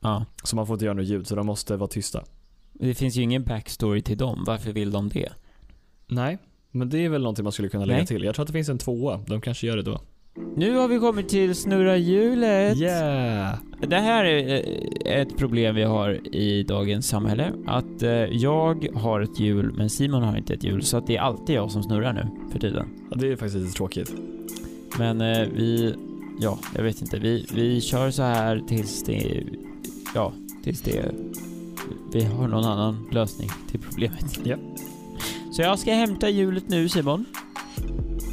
Ja. 0.00 0.24
Så 0.44 0.56
man 0.56 0.66
får 0.66 0.74
inte 0.74 0.84
göra 0.84 0.94
något 0.94 1.06
ljud 1.06 1.26
så 1.26 1.34
de 1.34 1.46
måste 1.46 1.76
vara 1.76 1.88
tysta. 1.88 2.24
Det 2.72 2.94
finns 2.94 3.16
ju 3.16 3.22
ingen 3.22 3.44
backstory 3.44 4.02
till 4.02 4.18
dem. 4.18 4.44
Varför 4.46 4.72
vill 4.72 4.90
de 4.90 5.08
det? 5.08 5.32
Nej, 6.08 6.38
men 6.70 6.90
det 6.90 7.04
är 7.04 7.08
väl 7.08 7.22
någonting 7.22 7.42
man 7.42 7.52
skulle 7.52 7.68
kunna 7.68 7.84
lägga 7.84 7.98
Nej. 7.98 8.06
till. 8.06 8.24
Jag 8.24 8.34
tror 8.34 8.42
att 8.42 8.46
det 8.46 8.52
finns 8.52 8.68
en 8.68 8.78
tvåa. 8.78 9.20
De 9.26 9.40
kanske 9.40 9.66
gör 9.66 9.76
det 9.76 9.82
då. 9.82 10.00
Nu 10.56 10.76
har 10.76 10.88
vi 10.88 10.98
kommit 10.98 11.28
till 11.28 11.54
snurra 11.54 11.96
hjulet. 11.96 12.76
Yeah! 12.76 13.54
Det 13.88 13.96
här 13.96 14.24
är 14.24 14.54
eh, 15.06 15.20
ett 15.20 15.36
problem 15.36 15.74
vi 15.74 15.82
har 15.82 16.34
i 16.36 16.62
dagens 16.62 17.08
samhälle. 17.08 17.52
Att 17.66 18.02
eh, 18.02 18.10
jag 18.10 18.88
har 18.94 19.20
ett 19.20 19.40
hjul, 19.40 19.72
men 19.72 19.90
Simon 19.90 20.22
har 20.22 20.36
inte 20.36 20.54
ett 20.54 20.64
hjul. 20.64 20.82
Så 20.82 20.96
att 20.96 21.06
det 21.06 21.16
är 21.16 21.20
alltid 21.20 21.56
jag 21.56 21.70
som 21.70 21.82
snurrar 21.82 22.12
nu 22.12 22.50
för 22.52 22.58
tiden. 22.58 22.88
Ja, 23.10 23.16
det 23.16 23.32
är 23.32 23.36
faktiskt 23.36 23.56
lite 23.56 23.72
tråkigt. 23.72 24.12
Men 24.98 25.20
eh, 25.20 25.48
vi, 25.54 25.94
ja, 26.40 26.58
jag 26.74 26.82
vet 26.82 27.00
inte. 27.00 27.18
Vi, 27.18 27.46
vi 27.54 27.80
kör 27.80 28.10
så 28.10 28.22
här 28.22 28.62
tills 28.68 29.04
det, 29.04 29.42
ja, 30.14 30.32
tills 30.64 30.82
det, 30.82 31.14
vi 32.12 32.24
har 32.24 32.48
någon 32.48 32.64
annan 32.64 33.08
lösning 33.12 33.48
till 33.70 33.80
problemet. 33.80 34.40
Ja. 34.44 34.56
Så 35.56 35.62
jag 35.62 35.78
ska 35.78 35.94
hämta 35.94 36.28
hjulet 36.28 36.68
nu 36.68 36.88
Simon. 36.88 37.24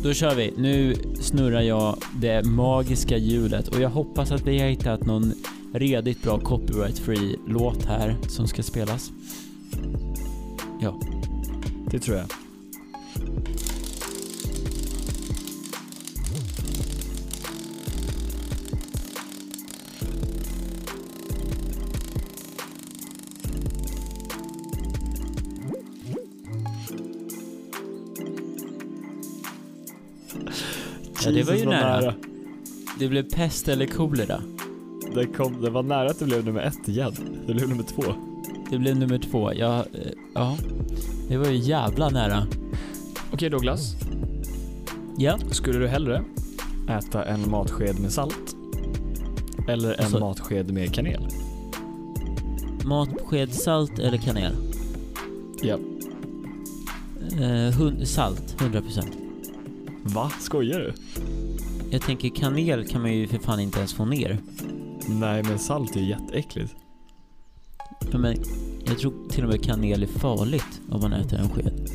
Då 0.03 0.13
kör 0.13 0.36
vi. 0.36 0.53
Nu 0.57 0.95
snurrar 1.21 1.61
jag 1.61 1.97
det 2.21 2.45
magiska 2.45 3.17
hjulet 3.17 3.67
och 3.67 3.80
jag 3.82 3.89
hoppas 3.89 4.32
att 4.32 4.47
vi 4.47 4.59
har 4.59 4.69
hittat 4.69 5.05
någon 5.05 5.34
redigt 5.74 6.24
bra 6.24 6.39
copyright-free 6.39 7.36
låt 7.47 7.86
här 7.86 8.15
som 8.30 8.47
ska 8.47 8.63
spelas. 8.63 9.11
Ja, 10.82 10.99
Det 11.91 11.99
tror 11.99 12.17
jag. 12.17 12.43
Ja, 31.26 31.32
det 31.32 31.43
var 31.43 31.53
ju 31.53 31.65
vad 31.65 31.76
nära. 31.76 32.13
Det 32.99 33.07
blev 33.07 33.24
pest 33.24 33.67
eller 33.67 33.86
kolera. 33.86 34.41
Det, 35.15 35.26
kom, 35.26 35.61
det 35.61 35.69
var 35.69 35.84
nära 35.84 36.09
att 36.09 36.19
det 36.19 36.26
blev 36.26 36.45
nummer 36.45 36.61
ett 36.61 36.88
igen. 36.88 37.13
Det 37.47 37.53
blev 37.53 37.69
nummer 37.69 37.84
två. 37.84 38.03
Det 38.71 38.78
blev 38.78 38.97
nummer 38.97 39.17
två. 39.17 39.53
Ja, 39.53 39.80
eh, 39.80 40.11
ja. 40.34 40.57
Det 41.30 41.38
var 41.38 41.47
ju 41.47 41.57
jävla 41.57 42.09
nära. 42.09 42.47
Okej 43.34 43.49
Douglas. 43.49 43.95
Ja. 45.17 45.38
Skulle 45.51 45.80
du 45.80 45.88
hellre 45.88 46.24
äta 46.89 47.26
en 47.26 47.49
matsked 47.51 47.99
med 47.99 48.11
salt? 48.11 48.55
Eller 49.67 49.93
en 49.93 49.99
Alltså- 49.99 50.19
matsked 50.19 50.71
med 50.74 50.93
kanel? 50.93 51.28
Matsked 52.86 53.53
salt 53.53 53.99
eller 53.99 54.17
kanel? 54.17 54.53
Ja. 55.61 55.78
Eh, 57.41 57.74
hund, 57.78 58.07
salt, 58.07 58.55
100%. 58.59 59.05
Va? 60.04 60.32
Skojar 60.39 60.80
du? 60.80 60.93
Jag 61.91 62.01
tänker 62.01 62.30
kanel 62.30 62.88
kan 62.88 63.01
man 63.01 63.14
ju 63.14 63.28
för 63.28 63.38
fan 63.39 63.60
inte 63.60 63.78
ens 63.80 63.93
få 63.93 64.06
ner. 64.06 64.38
Nej 65.08 65.43
men 65.43 65.60
salt 65.60 65.95
är 65.95 65.99
jätteäckligt. 66.01 66.76
Ja, 68.12 68.18
Men 68.18 68.36
jag 68.86 68.97
tror 68.99 69.30
till 69.30 69.43
och 69.43 69.49
med 69.49 69.64
kanel 69.64 70.04
är 70.04 70.08
farligt 70.08 70.82
om 70.89 71.01
man 71.01 71.14
äter 71.14 71.39
en 71.39 71.49
sked. 71.49 71.89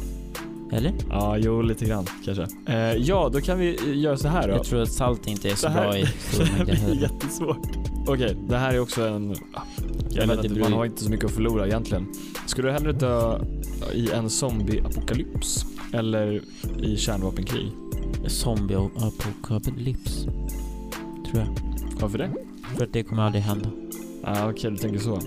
Eller? 0.72 0.92
Ja, 1.10 1.36
jo 1.38 1.62
lite 1.62 1.84
grann 1.84 2.06
kanske. 2.24 2.46
Eh, 2.66 2.76
ja, 2.96 3.30
då 3.32 3.40
kan 3.40 3.58
vi 3.58 3.76
eh, 3.90 3.98
göra 3.98 4.16
så 4.16 4.28
här 4.28 4.48
då. 4.48 4.54
Jag 4.54 4.64
tror 4.64 4.82
att 4.82 4.92
salt 4.92 5.26
inte 5.26 5.50
är 5.50 5.54
så 5.54 5.66
Det 5.66 5.72
här- 5.72 5.82
bra 5.88 5.98
i 5.98 6.02
Det 6.02 6.08
stora 6.34 6.46
här 6.46 6.64
mängder 6.66 6.84
blir 6.86 7.02
jättesvårt. 7.02 7.66
Okej, 8.06 8.36
det 8.48 8.56
här 8.56 8.74
är 8.74 8.80
också 8.80 9.06
en... 9.08 9.30
ah, 9.54 9.60
Jag 10.10 10.26
vet 10.26 10.42
det 10.42 10.48
inte, 10.48 10.60
man 10.60 10.70
ju- 10.70 10.76
har 10.76 10.84
inte 10.84 11.04
så 11.04 11.10
mycket 11.10 11.24
att 11.26 11.32
förlora 11.32 11.66
egentligen. 11.66 12.06
Skulle 12.46 12.68
du 12.68 12.72
hellre 12.72 12.92
dö 12.92 13.38
i 13.94 14.10
en 14.10 14.28
zombie-apokalyps 14.30 15.64
eller 15.92 16.42
i 16.82 16.96
kärnvapenkrig? 16.96 17.66
Zombie-apokalyps. 18.26 20.24
Tror 21.30 21.38
jag. 21.44 21.48
Varför 22.00 22.18
det? 22.18 22.30
För 22.76 22.84
att 22.84 22.92
det 22.92 23.02
kommer 23.02 23.22
aldrig 23.22 23.42
hända. 23.44 23.70
Ah, 24.24 24.50
Okej, 24.50 24.70
du 24.70 24.76
tänker 24.76 24.98
så. 24.98 25.20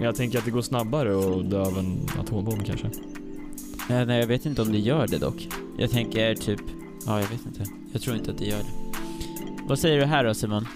Jag 0.00 0.14
tänker 0.14 0.38
att 0.38 0.44
det 0.44 0.50
går 0.50 0.62
snabbare 0.62 1.18
att 1.18 1.50
dö 1.50 1.60
av 1.60 1.78
en 1.78 1.98
atombomb 2.20 2.64
kanske. 2.66 2.90
Nej, 3.88 4.06
nej, 4.06 4.20
jag 4.20 4.26
vet 4.26 4.46
inte 4.46 4.62
om 4.62 4.72
det 4.72 4.78
gör 4.78 5.06
det 5.06 5.18
dock. 5.18 5.48
Jag 5.78 5.90
tänker 5.90 6.34
typ... 6.34 6.60
Ja, 7.06 7.20
jag 7.20 7.28
vet 7.28 7.46
inte. 7.46 7.64
Jag 7.92 8.02
tror 8.02 8.16
inte 8.16 8.30
att 8.30 8.38
det 8.38 8.44
gör 8.46 8.58
det. 8.58 8.98
Vad 9.68 9.78
säger 9.78 9.98
du 9.98 10.04
här 10.04 10.24
då 10.24 10.34
Simon? 10.34 10.66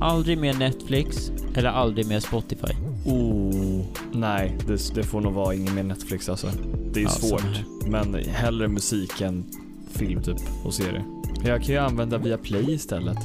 Aldrig 0.00 0.38
mer 0.38 0.54
Netflix 0.54 1.30
eller 1.54 1.68
aldrig 1.68 2.06
mer 2.06 2.20
Spotify? 2.20 2.72
Oh, 3.06 3.84
nej, 4.12 4.58
det, 4.66 4.94
det 4.94 5.02
får 5.02 5.20
nog 5.20 5.32
vara 5.32 5.54
ingen 5.54 5.74
mer 5.74 5.82
Netflix 5.82 6.28
alltså. 6.28 6.48
Det 6.92 7.00
är 7.00 7.04
Ja, 7.04 7.10
svårt. 7.10 7.42
Men 7.86 8.14
hellre 8.14 8.68
musik 8.68 9.20
än 9.20 9.44
film 9.94 10.22
typ 10.22 10.36
och 10.64 10.74
serie. 10.74 11.04
Jag 11.44 11.62
kan 11.62 11.74
ju 11.74 11.78
använda 11.78 12.18
via 12.18 12.38
Play 12.38 12.72
istället. 12.72 13.18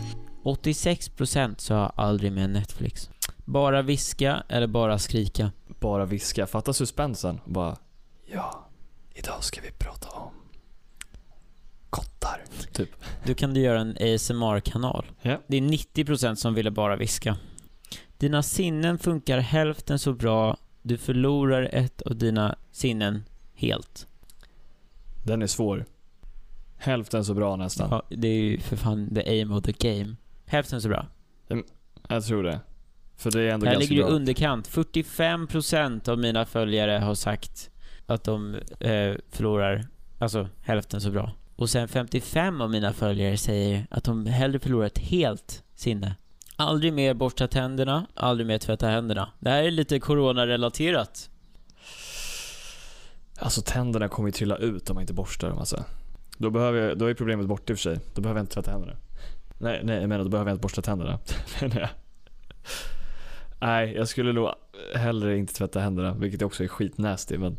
86% 0.44 1.56
sa 1.58 1.86
aldrig 1.96 2.32
mer 2.32 2.48
Netflix. 2.48 3.10
Bara 3.46 3.82
viska 3.82 4.44
eller 4.50 4.68
bara 4.68 5.00
skrika? 5.00 5.52
Bara 5.80 6.06
viska. 6.06 6.48
Fatta 6.48 6.74
suspensen. 6.74 7.40
Bara, 7.46 7.78
ja, 8.26 8.68
idag 9.14 9.44
ska 9.44 9.62
vi 9.62 9.72
prata 9.72 10.08
om. 10.10 10.32
Kottar. 11.90 12.44
Typ. 12.74 12.90
Du 13.26 13.34
kan 13.34 13.54
du 13.54 13.62
göra 13.62 13.80
en 13.80 13.98
ASMR-kanal. 14.16 15.06
Ja. 15.22 15.42
Det 15.48 15.58
är 15.58 15.62
90% 15.62 16.36
som 16.36 16.54
ville 16.54 16.72
bara 16.72 16.96
viska. 16.96 17.38
Dina 18.18 18.44
sinnen 18.44 19.00
funkar 19.00 19.38
hälften 19.38 20.00
så 20.00 20.14
bra. 20.14 20.58
Du 20.82 20.98
förlorar 20.98 21.70
ett 21.74 22.02
av 22.02 22.16
dina 22.16 22.56
sinnen 22.72 23.24
helt. 23.54 24.08
Den 25.24 25.42
är 25.42 25.48
svår. 25.48 25.86
Hälften 26.82 27.26
så 27.26 27.34
bra 27.34 27.56
nästan. 27.56 27.90
Ja, 27.92 28.04
det 28.10 28.28
är 28.28 28.42
ju 28.42 28.60
för 28.60 28.76
fan 28.76 29.16
the 29.16 29.30
aim 29.30 29.52
of 29.52 29.64
the 29.64 29.72
game. 29.72 30.16
Hälften 30.46 30.82
så 30.82 30.90
bra. 30.90 31.06
Jag 32.08 32.26
tror 32.26 32.44
det. 32.44 32.60
För 33.18 33.32
det 33.32 33.42
är 33.42 33.48
ändå 33.48 33.66
Här 33.66 33.74
ganska 33.74 33.94
ligger 33.94 34.08
du 34.08 34.14
underkant. 34.14 34.70
45% 34.70 36.10
av 36.10 36.20
mina 36.20 36.46
följare 36.46 36.92
har 36.92 37.16
sagt 37.16 37.70
att 38.06 38.24
de 38.24 38.56
eh, 38.80 39.16
förlorar, 39.30 39.88
alltså 40.20 40.48
hälften 40.62 41.02
så 41.02 41.12
bra. 41.12 41.32
Och 41.56 41.70
sen 41.70 41.88
55 41.88 42.62
av 42.62 42.70
mina 42.70 42.94
följare 42.94 43.38
säger 43.38 43.88
att 43.90 44.04
de 44.04 44.26
hellre 44.26 44.60
förlorar 44.60 44.86
ett 44.86 45.00
helt 45.00 45.64
sinne. 45.76 46.16
Aldrig 46.56 46.94
mer 46.94 47.14
borsta 47.14 47.48
tänderna, 47.48 48.06
aldrig 48.14 48.48
mer 48.48 48.58
tvätta 48.58 48.88
händerna. 48.88 49.30
Det 49.40 49.50
här 49.50 49.64
är 49.64 49.72
lite 49.72 50.00
coronarelaterat. 50.00 51.30
Alltså 53.40 53.62
tänderna 53.62 54.08
kommer 54.08 54.30
ju 54.30 54.34
trilla 54.34 54.58
ut 54.58 54.90
om 54.90 54.94
man 54.94 55.02
inte 55.02 55.14
borstar 55.14 55.50
dem 55.50 55.60
alltså. 55.60 55.84
Då, 56.40 56.50
behöver 56.50 56.80
jag, 56.80 56.98
då 56.98 57.06
är 57.06 57.14
problemet 57.14 57.48
borta 57.48 57.74
i 57.74 57.76
och 57.76 57.80
för 57.80 57.82
sig. 57.82 58.00
Då 58.14 58.22
behöver 58.22 58.40
jag 58.40 58.44
inte 58.44 58.54
tvätta 58.54 58.72
händerna. 58.72 58.94
Nej, 59.58 59.82
nej 59.84 60.00
jag 60.00 60.10
menar 60.10 60.24
då 60.24 60.30
behöver 60.30 60.52
jag 60.52 60.56
inte 60.56 60.62
borsta 60.62 60.82
tänderna. 60.82 61.20
Nej, 63.62 63.94
jag 63.94 64.08
skulle 64.08 64.34
nog 64.34 64.50
hellre 64.96 65.38
inte 65.38 65.54
tvätta 65.54 65.80
händerna, 65.80 66.14
vilket 66.14 66.42
också 66.42 66.64
är 66.64 66.68
skitnasty 66.68 67.38
men 67.38 67.58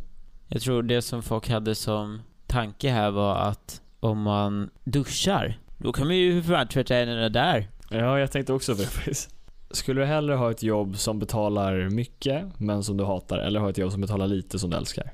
Jag 0.48 0.62
tror 0.62 0.82
det 0.82 1.02
som 1.02 1.22
folk 1.22 1.48
hade 1.48 1.74
som 1.74 2.22
tanke 2.46 2.90
här 2.90 3.10
var 3.10 3.36
att 3.36 3.82
om 4.00 4.22
man 4.22 4.70
duschar, 4.84 5.58
då 5.78 5.92
kan 5.92 6.06
man 6.06 6.16
ju 6.16 6.42
för 6.42 6.54
fan 6.54 6.68
tvätta 6.68 6.94
händerna 6.94 7.28
där. 7.28 7.68
Ja, 7.90 8.18
jag 8.18 8.32
tänkte 8.32 8.52
också 8.52 8.74
på 8.74 8.82
det. 8.82 9.28
Skulle 9.70 10.00
du 10.00 10.06
hellre 10.06 10.34
ha 10.34 10.50
ett 10.50 10.62
jobb 10.62 10.96
som 10.96 11.18
betalar 11.18 11.88
mycket 11.90 12.44
men 12.58 12.82
som 12.84 12.96
du 12.96 13.04
hatar 13.04 13.38
eller 13.38 13.60
ha 13.60 13.70
ett 13.70 13.78
jobb 13.78 13.92
som 13.92 14.00
betalar 14.00 14.26
lite 14.26 14.58
som 14.58 14.70
du 14.70 14.76
älskar? 14.76 15.12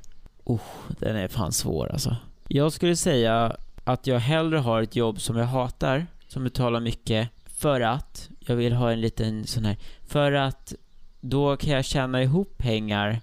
Den 0.98 1.16
är 1.16 1.28
fan 1.28 1.52
svår 1.52 1.92
alltså. 1.92 2.16
Jag 2.48 2.72
skulle 2.72 2.96
säga 2.96 3.56
att 3.84 4.06
jag 4.06 4.18
hellre 4.18 4.58
har 4.58 4.82
ett 4.82 4.96
jobb 4.96 5.20
som 5.20 5.36
jag 5.36 5.46
hatar, 5.46 6.06
som 6.28 6.44
betalar 6.44 6.80
mycket, 6.80 7.28
för 7.46 7.80
att 7.80 8.30
jag 8.40 8.56
vill 8.56 8.72
ha 8.72 8.92
en 8.92 9.00
liten 9.00 9.46
sån 9.46 9.64
här, 9.64 9.76
för 10.06 10.32
att 10.32 10.74
då 11.20 11.56
kan 11.56 11.72
jag 11.72 11.84
tjäna 11.84 12.22
ihop 12.22 12.58
pengar 12.58 13.20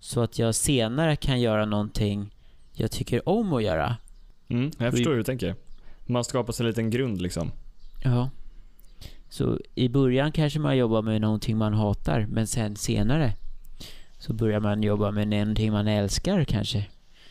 så 0.00 0.20
att 0.20 0.38
jag 0.38 0.54
senare 0.54 1.16
kan 1.16 1.40
göra 1.40 1.64
någonting 1.64 2.34
jag 2.72 2.90
tycker 2.90 3.28
om 3.28 3.52
att 3.52 3.62
göra. 3.62 3.96
Mm, 4.48 4.70
jag 4.78 4.90
förstår 4.90 5.10
hur 5.10 5.18
du 5.18 5.24
tänker. 5.24 5.54
Man 6.06 6.24
skapar 6.24 6.52
sig 6.52 6.64
en 6.64 6.68
liten 6.68 6.90
grund 6.90 7.22
liksom. 7.22 7.52
Ja. 8.04 8.30
Så 9.28 9.58
i 9.74 9.88
början 9.88 10.32
kanske 10.32 10.58
man 10.58 10.76
jobbar 10.76 11.02
med 11.02 11.20
någonting 11.20 11.56
man 11.56 11.74
hatar, 11.74 12.26
men 12.30 12.46
sen 12.46 12.76
senare 12.76 13.32
så 14.18 14.32
börjar 14.32 14.60
man 14.60 14.82
jobba 14.82 15.10
med 15.10 15.28
någonting 15.28 15.72
man 15.72 15.88
älskar 15.88 16.44
kanske. 16.44 16.86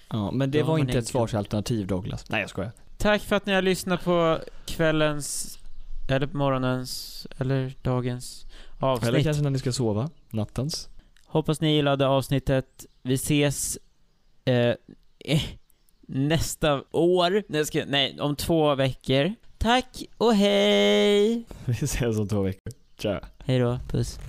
Ja, 0.09 0.31
men 0.31 0.51
det 0.51 0.59
har 0.59 0.67
var 0.67 0.73
man 0.73 0.79
inte 0.79 0.93
en 0.93 0.99
ett 0.99 1.07
svarsalternativ 1.07 1.87
Douglas. 1.87 2.29
Nej 2.29 2.41
jag 2.41 2.49
skojar. 2.49 2.71
Tack 2.97 3.21
för 3.21 3.35
att 3.35 3.45
ni 3.45 3.53
har 3.53 3.61
lyssnat 3.61 4.03
på 4.03 4.39
kvällens, 4.65 5.59
eller 6.09 6.27
morgonens, 6.31 7.27
eller 7.37 7.73
dagens 7.81 8.45
avsnitt. 8.79 9.09
Eller 9.09 9.23
kanske 9.23 9.43
när 9.43 9.49
ni 9.49 9.59
ska 9.59 9.71
sova. 9.71 10.09
Nattens. 10.29 10.89
Hoppas 11.25 11.61
ni 11.61 11.75
gillade 11.75 12.07
avsnittet. 12.07 12.85
Vi 13.03 13.13
ses 13.13 13.77
eh, 14.45 14.73
eh, 15.19 15.41
nästa 16.07 16.83
år. 16.91 17.43
Nej, 17.47 17.65
ska, 17.65 17.85
nej, 17.87 18.19
om 18.19 18.35
två 18.35 18.75
veckor. 18.75 19.33
Tack 19.57 20.03
och 20.17 20.33
hej! 20.33 21.43
Vi 21.65 21.73
ses 21.73 22.19
om 22.19 22.27
två 22.27 22.41
veckor. 22.41 22.73
Tja. 22.97 23.21
Hej 23.45 23.59
då, 23.59 23.79
puss. 23.87 24.19